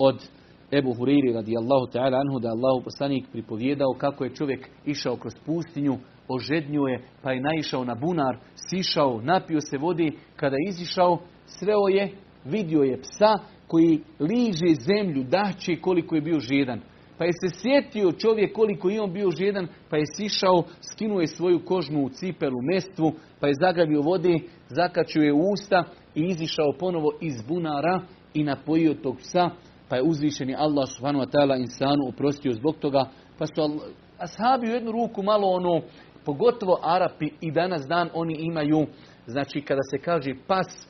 od 0.00 0.28
Ebu 0.72 0.94
Huriri 0.94 1.32
radijallahu 1.32 1.86
ta'ala 1.92 2.20
anhu 2.20 2.40
da 2.40 2.48
Allahu 2.48 2.84
poslanik 2.84 3.24
pripovjedao 3.32 3.94
kako 3.98 4.24
je 4.24 4.34
čovjek 4.34 4.68
išao 4.86 5.16
kroz 5.16 5.34
pustinju, 5.46 5.98
ožednio 6.28 6.82
je, 6.82 7.02
pa 7.22 7.32
je 7.32 7.40
naišao 7.40 7.84
na 7.84 7.94
bunar, 7.94 8.38
sišao, 8.54 9.20
napio 9.22 9.60
se 9.60 9.78
vodi, 9.78 10.12
kada 10.36 10.56
je 10.56 10.68
izišao, 10.68 11.18
sreo 11.46 11.88
je, 11.88 12.12
vidio 12.44 12.82
je 12.82 13.00
psa 13.00 13.38
koji 13.66 14.00
liže 14.20 14.74
zemlju, 14.80 15.24
daće 15.24 15.76
koliko 15.80 16.14
je 16.14 16.20
bio 16.20 16.40
žedan. 16.40 16.80
Pa 17.18 17.24
je 17.24 17.32
se 17.32 17.58
sjetio 17.62 18.12
čovjek 18.12 18.54
koliko 18.54 18.90
je 18.90 19.00
on 19.00 19.12
bio 19.12 19.30
žedan, 19.30 19.68
pa 19.90 19.96
je 19.96 20.04
sišao, 20.16 20.64
skinuo 20.80 21.20
je 21.20 21.26
svoju 21.26 21.64
kožnu 21.64 22.08
cipelu, 22.08 22.62
mestvu, 22.62 23.12
pa 23.40 23.46
je 23.46 23.54
zagravio 23.60 24.02
vode, 24.02 24.38
zakačio 24.68 25.22
je 25.22 25.32
usta 25.32 25.84
i 26.14 26.22
izišao 26.22 26.72
ponovo 26.78 27.10
iz 27.20 27.42
bunara 27.48 28.00
i 28.34 28.44
napojio 28.44 28.94
tog 28.94 29.16
psa 29.18 29.50
pa 29.90 29.96
je 29.96 30.02
uzvišeni 30.02 30.54
Allah 30.54 30.88
subhanahu 30.88 31.24
wa 31.24 31.30
ta'ala 31.30 31.56
insanu 31.56 32.08
oprostio 32.08 32.52
zbog 32.52 32.76
toga, 32.76 33.04
pa 33.38 33.46
su 33.46 33.80
ashabi 34.18 34.70
u 34.70 34.74
jednu 34.74 34.92
ruku 34.92 35.22
malo 35.22 35.48
ono, 35.48 35.80
pogotovo 36.24 36.78
Arapi 36.82 37.30
i 37.40 37.50
danas 37.52 37.86
dan 37.86 38.08
oni 38.14 38.36
imaju, 38.40 38.86
znači 39.26 39.60
kada 39.60 39.80
se 39.90 39.98
kaže 39.98 40.30
pas, 40.46 40.88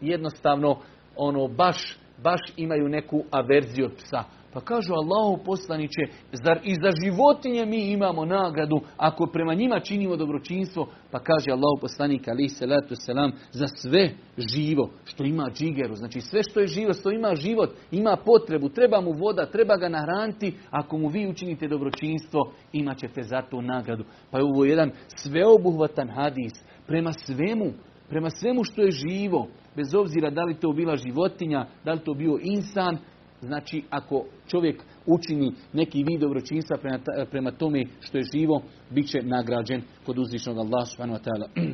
jednostavno 0.00 0.78
ono 1.16 1.48
baš, 1.48 1.96
baš 2.22 2.40
imaju 2.56 2.88
neku 2.88 3.24
averziju 3.30 3.84
od 3.86 3.92
psa. 3.96 4.24
Pa 4.52 4.60
kažu 4.60 4.92
Allahu 4.94 5.44
poslaniće, 5.44 6.02
zar 6.44 6.58
i 6.64 6.74
za 6.74 6.90
životinje 7.04 7.66
mi 7.66 7.90
imamo 7.92 8.24
nagradu 8.24 8.80
ako 8.96 9.26
prema 9.26 9.54
njima 9.54 9.80
činimo 9.80 10.16
dobročinstvo? 10.16 10.86
Pa 11.10 11.18
kaže 11.18 11.50
Allahu 11.50 11.80
poslanik 11.80 12.28
ali 12.28 12.48
salatu 12.48 12.94
selam 12.94 13.32
za 13.50 13.66
sve 13.66 14.10
živo 14.54 14.90
što 15.04 15.24
ima 15.24 15.50
džigeru. 15.54 15.94
Znači 15.94 16.20
sve 16.20 16.42
što 16.42 16.60
je 16.60 16.66
živo, 16.66 16.92
što 16.92 17.10
ima 17.10 17.34
život, 17.34 17.70
ima 17.90 18.16
potrebu, 18.24 18.68
treba 18.68 19.00
mu 19.00 19.12
voda, 19.12 19.46
treba 19.46 19.76
ga 19.76 19.88
nahraniti. 19.88 20.54
Ako 20.70 20.98
mu 20.98 21.08
vi 21.08 21.28
učinite 21.28 21.68
dobročinstvo, 21.68 22.52
imat 22.72 22.98
ćete 22.98 23.22
za 23.22 23.42
to 23.42 23.60
nagradu. 23.60 24.04
Pa 24.30 24.38
je 24.38 24.44
ovo 24.44 24.64
jedan 24.64 24.90
sveobuhvatan 25.16 26.08
hadis 26.08 26.52
prema 26.86 27.12
svemu, 27.12 27.72
prema 28.08 28.30
svemu 28.30 28.64
što 28.64 28.82
je 28.82 28.90
živo, 28.90 29.48
bez 29.76 29.94
obzira 29.94 30.30
da 30.30 30.42
li 30.42 30.54
to 30.54 30.72
bila 30.72 30.96
životinja, 30.96 31.66
da 31.84 31.92
li 31.92 32.00
to 32.00 32.14
bio 32.14 32.38
insan, 32.42 32.98
Znači, 33.42 33.82
ako 33.90 34.24
čovjek 34.46 34.82
učini 35.06 35.52
neki 35.72 36.04
vid 36.04 36.20
dobročinstva 36.20 36.76
prema, 36.76 36.98
prema 37.30 37.50
tome 37.50 37.84
što 38.00 38.18
je 38.18 38.24
živo, 38.34 38.62
bit 38.90 39.10
će 39.10 39.22
nagrađen 39.22 39.82
kod 40.06 40.18
uzvišnog 40.18 40.58
Allah 40.58 40.88
subhanahu 40.88 41.18
wa 41.18 41.24
ta'ala. 41.24 41.48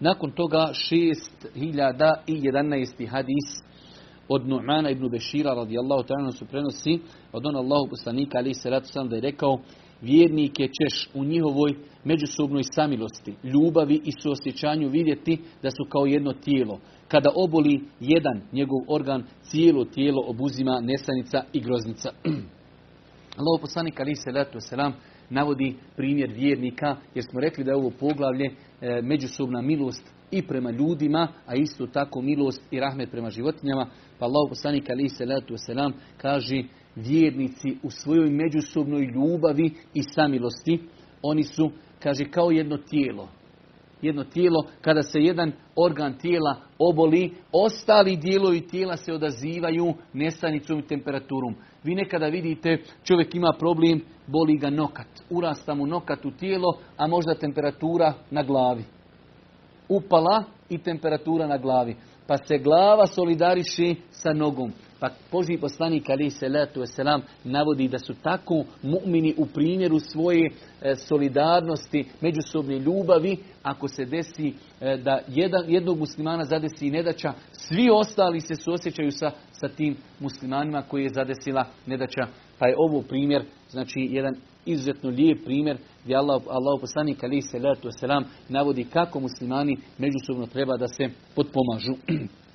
Nakon 0.00 0.30
toga 0.30 0.70
6011. 0.90 3.08
hadis 3.08 3.62
od 4.28 4.46
Nu'mana 4.46 4.90
ibn 4.90 5.08
Bešira 5.08 5.54
radijallahu 5.54 6.02
ta'ala 6.02 6.32
su 6.32 6.46
prenosi 6.46 7.00
od 7.32 7.46
on 7.46 7.56
Allahu 7.56 7.88
poslanika 7.90 8.38
ali 8.38 8.54
se 8.54 8.70
da 8.70 8.80
je 9.16 9.20
rekao 9.20 9.58
vjernike 10.00 10.62
ćeš 10.62 11.08
u 11.14 11.24
njihovoj 11.24 11.74
međusobnoj 12.04 12.62
samilosti, 12.62 13.34
ljubavi 13.44 14.00
i 14.04 14.12
suosjećanju 14.22 14.88
vidjeti 14.88 15.38
da 15.62 15.70
su 15.70 15.84
kao 15.88 16.06
jedno 16.06 16.32
tijelo. 16.32 16.80
Kada 17.08 17.30
oboli 17.34 17.80
jedan 18.00 18.40
njegov 18.52 18.80
organ, 18.88 19.24
cijelo 19.42 19.84
tijelo 19.84 20.22
obuzima 20.26 20.80
nesanica 20.80 21.42
i 21.52 21.60
groznica. 21.60 22.10
Allah 23.38 23.60
poslanik 23.60 24.00
ali 24.00 24.14
se 24.14 24.30
selam 24.58 24.92
navodi 25.30 25.76
primjer 25.96 26.30
vjernika, 26.32 26.96
jer 27.14 27.24
smo 27.24 27.40
rekli 27.40 27.64
da 27.64 27.70
je 27.70 27.76
ovo 27.76 27.90
poglavlje 27.90 28.46
e, 28.46 29.02
međusobna 29.02 29.62
milost 29.62 30.16
i 30.30 30.42
prema 30.42 30.70
ljudima, 30.70 31.28
a 31.46 31.54
isto 31.54 31.86
tako 31.86 32.22
milost 32.22 32.62
i 32.70 32.80
rahmet 32.80 33.10
prema 33.10 33.30
životinjama. 33.30 33.86
Pa 34.18 34.24
Allah 34.24 34.48
poslanik 34.48 34.90
ali 34.90 35.08
se 35.08 35.24
selam 35.56 35.92
kaže 36.16 36.62
vjernici 36.96 37.76
u 37.82 37.90
svojoj 37.90 38.30
međusobnoj 38.30 39.04
ljubavi 39.14 39.70
i 39.94 40.02
samilosti, 40.02 40.80
oni 41.22 41.42
su, 41.42 41.70
kaže, 42.02 42.24
kao 42.30 42.50
jedno 42.50 42.76
tijelo. 42.76 43.28
Jedno 44.02 44.24
tijelo, 44.24 44.66
kada 44.80 45.02
se 45.02 45.20
jedan 45.20 45.52
organ 45.76 46.18
tijela 46.18 46.56
oboli, 46.78 47.34
ostali 47.52 48.16
dijelovi 48.16 48.66
tijela 48.66 48.96
se 48.96 49.12
odazivaju 49.12 49.94
nesanicom 50.12 50.78
i 50.78 50.86
temperaturom. 50.86 51.54
Vi 51.84 51.94
nekada 51.94 52.26
vidite, 52.26 52.78
čovjek 53.04 53.34
ima 53.34 53.52
problem, 53.58 54.00
boli 54.26 54.56
ga 54.56 54.70
nokat. 54.70 55.06
Urasta 55.30 55.74
mu 55.74 55.86
nokat 55.86 56.24
u 56.24 56.30
tijelo, 56.30 56.78
a 56.96 57.06
možda 57.06 57.34
temperatura 57.34 58.14
na 58.30 58.42
glavi. 58.42 58.84
Upala 59.88 60.44
i 60.68 60.78
temperatura 60.78 61.46
na 61.46 61.58
glavi. 61.58 61.96
Pa 62.26 62.36
se 62.36 62.58
glava 62.58 63.06
solidariši 63.06 63.96
sa 64.10 64.32
nogom. 64.32 64.72
Pa 65.00 65.08
Boži 65.32 65.58
poslanik 65.60 66.10
ali 66.10 66.30
se 66.30 66.48
letu 66.48 66.86
selam 66.86 67.22
navodi 67.44 67.88
da 67.88 67.98
su 67.98 68.14
tako 68.22 68.64
mu'mini 68.82 69.34
u 69.36 69.46
primjeru 69.46 69.98
svoje 69.98 70.50
e, 70.82 70.94
solidarnosti, 70.96 72.04
međusobne 72.20 72.78
ljubavi, 72.78 73.36
ako 73.62 73.88
se 73.88 74.04
desi 74.04 74.52
e, 74.80 74.96
da 74.96 75.20
jedan, 75.28 75.64
jednog 75.68 75.98
muslimana 75.98 76.44
zadesi 76.44 76.90
nedaća, 76.90 77.32
svi 77.52 77.90
ostali 77.90 78.40
se 78.40 78.54
suosjećaju 78.54 79.10
sa, 79.10 79.30
sa 79.52 79.68
tim 79.68 79.96
muslimanima 80.20 80.82
koji 80.82 81.02
je 81.02 81.14
zadesila 81.14 81.64
nedaća. 81.86 82.26
Pa 82.58 82.68
je 82.68 82.74
ovo 82.78 83.02
primjer, 83.02 83.44
znači 83.70 84.08
jedan 84.10 84.34
izuzetno 84.66 85.10
lijep 85.10 85.44
primjer 85.44 85.78
gdje 86.04 86.16
Allah, 86.16 86.42
Allah 86.48 86.80
poslanik 86.80 87.24
ali 87.24 87.42
se 87.42 87.58
letu 87.58 87.88
selam 87.90 88.24
navodi 88.48 88.84
kako 88.84 89.20
muslimani 89.20 89.76
međusobno 89.98 90.46
treba 90.46 90.76
da 90.76 90.88
se 90.88 91.08
potpomažu. 91.34 91.92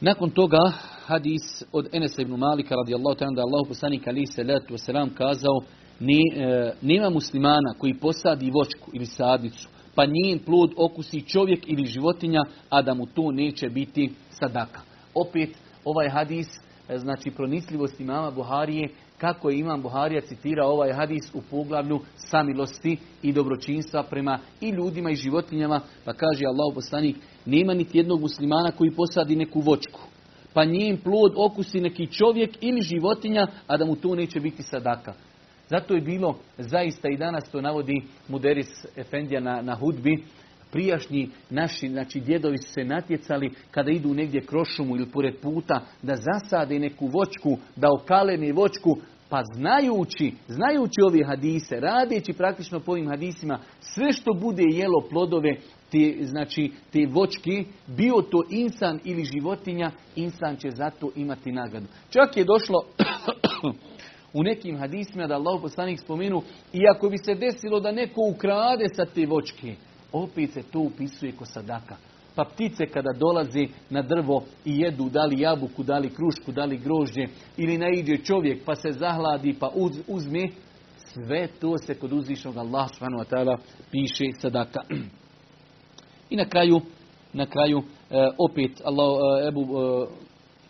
Nakon 0.00 0.30
toga 0.30 0.72
hadis 1.06 1.62
od 1.72 1.88
Enesa 1.92 2.22
ibn 2.22 2.36
Malika 2.36 2.74
radijallahu 2.74 3.18
ta'ala 3.18 3.34
da 3.34 3.40
je 3.40 3.44
Allah 3.44 3.68
poslanik 3.68 4.06
ali 4.06 4.26
se 4.26 4.42
wasalam 4.42 5.14
kazao 5.14 5.60
ne, 6.00 6.20
e, 6.36 6.72
nema 6.82 7.10
muslimana 7.10 7.74
koji 7.78 7.94
posadi 7.94 8.50
vočku 8.50 8.90
ili 8.92 9.06
sadnicu 9.06 9.68
pa 9.94 10.06
njen 10.06 10.38
plod 10.38 10.70
okusi 10.76 11.20
čovjek 11.20 11.64
ili 11.66 11.86
životinja, 11.86 12.40
a 12.68 12.82
da 12.82 12.94
mu 12.94 13.06
to 13.06 13.30
neće 13.30 13.68
biti 13.68 14.12
sadaka. 14.30 14.80
Opet, 15.14 15.50
ovaj 15.84 16.08
hadis, 16.08 16.46
e, 16.88 16.98
znači 16.98 17.30
pronicljivost 17.30 18.00
imama 18.00 18.30
Buharije, 18.30 18.88
kako 19.18 19.50
je 19.50 19.58
imam 19.58 19.82
Buharija 19.82 20.20
citirao 20.20 20.70
ovaj 20.70 20.92
hadis 20.92 21.34
u 21.34 21.42
poglavlju 21.50 22.00
samilosti 22.16 22.96
i 23.22 23.32
dobročinstva 23.32 24.02
prema 24.02 24.38
i 24.60 24.68
ljudima 24.68 25.10
i 25.10 25.16
životinjama, 25.16 25.80
pa 26.04 26.12
kaže 26.12 26.44
Allah 26.46 26.74
poslanik, 26.74 27.16
nema 27.46 27.74
niti 27.74 27.98
jednog 27.98 28.20
muslimana 28.20 28.70
koji 28.70 28.90
posadi 28.90 29.36
neku 29.36 29.60
vočku, 29.60 30.00
pa 30.52 30.64
njen 30.64 30.96
plod 30.96 31.32
okusi 31.36 31.80
neki 31.80 32.06
čovjek 32.06 32.50
ili 32.60 32.82
životinja, 32.82 33.46
a 33.66 33.76
da 33.76 33.84
mu 33.84 33.96
to 33.96 34.14
neće 34.14 34.40
biti 34.40 34.62
sadaka. 34.62 35.14
Zato 35.68 35.94
je 35.94 36.00
bilo 36.00 36.38
zaista 36.58 37.08
i 37.08 37.16
danas 37.16 37.44
to 37.50 37.60
navodi 37.60 38.02
Muderis 38.28 38.86
Efendija 38.96 39.40
na, 39.40 39.62
na 39.62 39.74
hudbi, 39.74 40.24
prijašnji 40.74 41.30
naši, 41.50 41.88
znači 41.88 42.20
djedovi 42.20 42.58
se 42.58 42.84
natjecali 42.84 43.50
kada 43.70 43.90
idu 43.90 44.14
negdje 44.14 44.40
kroz 44.40 44.66
šumu 44.76 44.96
ili 44.96 45.10
pored 45.10 45.34
puta 45.42 45.80
da 46.02 46.14
zasade 46.16 46.78
neku 46.78 47.06
vočku, 47.06 47.58
da 47.76 47.88
okalene 48.00 48.52
vočku, 48.52 48.96
pa 49.28 49.42
znajući, 49.54 50.32
znajući 50.48 51.00
ove 51.06 51.24
hadise, 51.26 51.80
radeći 51.80 52.32
praktično 52.32 52.80
po 52.80 52.92
ovim 52.92 53.08
hadisima, 53.08 53.58
sve 53.80 54.12
što 54.12 54.32
bude 54.40 54.62
jelo 54.70 55.00
plodove, 55.10 55.56
te, 55.94 56.26
znači 56.26 56.72
te 56.92 57.06
vočke, 57.06 57.64
bio 57.86 58.22
to 58.30 58.42
insan 58.50 59.00
ili 59.04 59.24
životinja, 59.24 59.90
insan 60.16 60.56
će 60.56 60.70
zato 60.70 61.10
imati 61.16 61.52
nagradu. 61.52 61.86
Čak 62.10 62.36
je 62.36 62.44
došlo 62.44 62.84
u 64.38 64.42
nekim 64.42 64.78
hadisima 64.78 65.26
da 65.26 65.34
Allah 65.34 65.60
poslanik 65.62 66.00
spomenu, 66.00 66.42
iako 66.72 67.08
bi 67.08 67.18
se 67.18 67.34
desilo 67.34 67.80
da 67.80 67.92
neko 67.92 68.20
ukrade 68.34 68.84
sa 68.96 69.04
te 69.04 69.26
vočke, 69.26 69.74
opet 70.12 70.52
se 70.52 70.62
to 70.62 70.78
upisuje 70.78 71.32
ko 71.32 71.44
sadaka. 71.44 71.96
Pa 72.34 72.44
ptice 72.44 72.86
kada 72.86 73.12
dolaze 73.18 73.66
na 73.90 74.02
drvo 74.02 74.44
i 74.64 74.80
jedu 74.80 75.08
da 75.08 75.24
li 75.24 75.40
jabuku, 75.40 75.82
da 75.82 75.98
li 75.98 76.10
krušku, 76.10 76.52
da 76.52 76.64
li 76.64 76.78
grožđe, 76.78 77.24
ili 77.56 77.78
naiđe 77.78 78.16
čovjek 78.24 78.64
pa 78.64 78.74
se 78.74 78.90
zahladi 78.92 79.56
pa 79.60 79.70
uz, 79.74 80.00
uzme, 80.08 80.48
sve 80.96 81.48
to 81.60 81.78
se 81.78 81.94
kod 81.94 82.12
uzvišnog 82.12 82.56
Allah 82.56 82.88
piše 83.90 84.24
sadaka. 84.40 84.80
I 86.34 86.36
na 86.36 86.44
kraju, 86.44 86.80
na 87.32 87.46
kraju 87.46 87.78
e, 87.78 87.82
opet 88.38 88.80
Allah, 88.84 89.18
e, 89.44 89.48
Ebu, 89.48 89.60
e, 89.60 90.06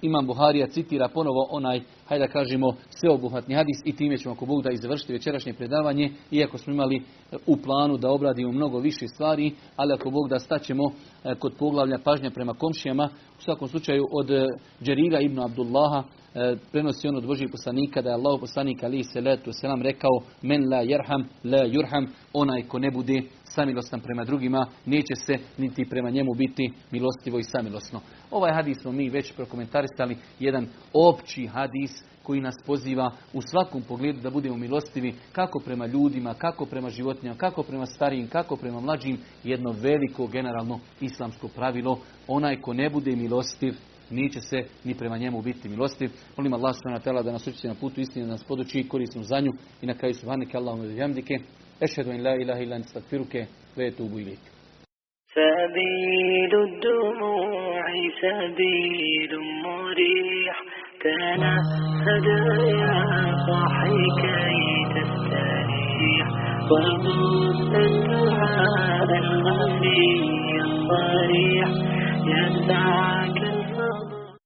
Imam 0.03 0.27
Buharija 0.27 0.67
citira 0.67 1.09
ponovo 1.09 1.47
onaj, 1.51 1.81
hajde 2.09 2.27
da 2.27 2.33
kažemo, 2.33 2.73
sveobuhvatni 2.91 3.55
hadis 3.55 3.77
i 3.85 3.97
time 3.97 4.17
ćemo 4.17 4.35
ako 4.35 4.47
Bog 4.47 4.63
da 4.63 4.71
i 4.71 4.77
završiti 4.77 5.13
večerašnje 5.13 5.53
predavanje, 5.53 6.11
iako 6.31 6.59
smo 6.59 6.73
imali 6.73 7.03
u 7.47 7.57
planu 7.57 7.97
da 7.97 8.11
obradimo 8.11 8.53
mnogo 8.53 8.79
više 8.79 9.09
stvari, 9.09 9.53
ali 9.77 9.93
ako 9.93 10.11
Bog 10.11 10.29
da 10.29 10.39
staćemo 10.39 10.83
e, 11.25 11.35
kod 11.35 11.55
poglavlja 11.59 11.99
pažnja 12.05 12.31
prema 12.31 12.55
komšijama, 12.55 13.09
u 13.39 13.43
svakom 13.43 13.69
slučaju 13.69 14.05
od 14.13 14.31
e, 14.31 14.47
Džerira 14.83 15.21
ibn 15.21 15.41
Abdullaha, 15.41 16.03
e, 16.35 16.57
prenosi 16.73 17.09
on 17.09 17.17
od 17.17 17.27
Božih 17.27 17.49
poslanika 17.53 18.03
da 18.03 18.09
je 18.09 18.15
Allah 18.15 18.41
poslanik 18.41 18.83
ali 18.83 19.05
se 19.05 19.21
letu 19.21 19.53
selam 19.53 19.83
rekao 19.83 20.11
men 20.43 20.69
la 20.71 20.81
jerham 20.81 21.29
la 21.45 21.65
jurham 21.65 22.07
onaj 22.33 22.63
ko 22.63 22.79
ne 22.79 22.91
bude 22.91 23.23
samilostan 23.55 24.01
prema 24.01 24.25
drugima 24.25 24.67
neće 24.87 25.15
se 25.27 25.39
niti 25.59 25.85
prema 25.85 26.11
njemu 26.11 26.35
biti 26.35 26.73
milostivo 26.91 27.39
i 27.39 27.43
samilosno. 27.43 28.01
Ovaj 28.31 28.55
hadis 28.55 28.79
smo 28.81 28.93
mi 28.93 29.09
već 29.09 29.33
prokomentarisali 29.33 30.17
jedan 30.41 30.67
opći 30.93 31.47
hadis 31.47 32.05
koji 32.23 32.41
nas 32.41 32.55
poziva 32.67 33.11
u 33.33 33.41
svakom 33.43 33.83
pogledu 33.83 34.21
da 34.21 34.31
budemo 34.31 34.57
milostivi 34.57 35.15
kako 35.33 35.59
prema 35.59 35.87
ljudima, 35.87 36.35
kako 36.35 36.67
prema 36.67 36.91
životinjama, 36.91 37.39
kako 37.39 37.63
prema 37.63 37.87
starijim, 37.87 38.29
kako 38.29 38.57
prema 38.57 38.81
mlađim, 38.81 39.19
jedno 39.45 39.75
veliko 39.83 40.27
generalno 40.27 40.81
islamsko 41.01 41.49
pravilo, 41.49 42.01
onaj 42.29 42.61
ko 42.61 42.73
ne 42.73 42.91
bude 42.91 43.17
milostiv, 43.17 43.75
neće 44.11 44.41
se 44.41 44.57
ni 44.85 44.95
prema 44.95 45.19
njemu 45.19 45.43
biti 45.43 45.69
milostiv. 45.69 46.11
Molim 46.37 46.55
Allah 46.55 46.75
subhanahu 46.75 47.25
da 47.25 47.33
nas 47.33 47.47
učiće 47.47 47.69
na 47.69 47.75
putu 47.75 48.01
istine, 48.01 48.27
da 48.27 48.33
nas 48.33 48.45
poduči 48.45 48.79
i 48.79 48.89
korisnu 48.89 49.23
za 49.23 49.41
nju 49.41 49.53
i 49.83 49.87
na 49.87 49.95
kraju 49.95 50.15
subhanike 50.15 50.57
Allahumma 50.57 50.89
bihamdike. 50.89 51.35
أشهد 51.83 52.09
أن 52.09 52.21
لا 52.21 52.35
إله 52.35 52.63
إلا 52.63 52.77
أنت 52.77 52.85
أستغفرك 52.85 53.49
وأتوب 53.79 54.13
إليك. 54.13 54.45
سبيل 55.35 56.53
الدموع 56.69 57.85
سبيل 58.23 59.33
مريح 59.65 60.57
كان 61.03 61.43
يا 62.81 63.37
صاحي 63.47 64.05
كي 64.23 64.61
تستريح. 64.95 66.27
وبث 66.71 67.75
الدعاء 67.77 69.11
الغني 69.19 70.61
الصريح 70.63 71.69
يدعك 72.27 73.64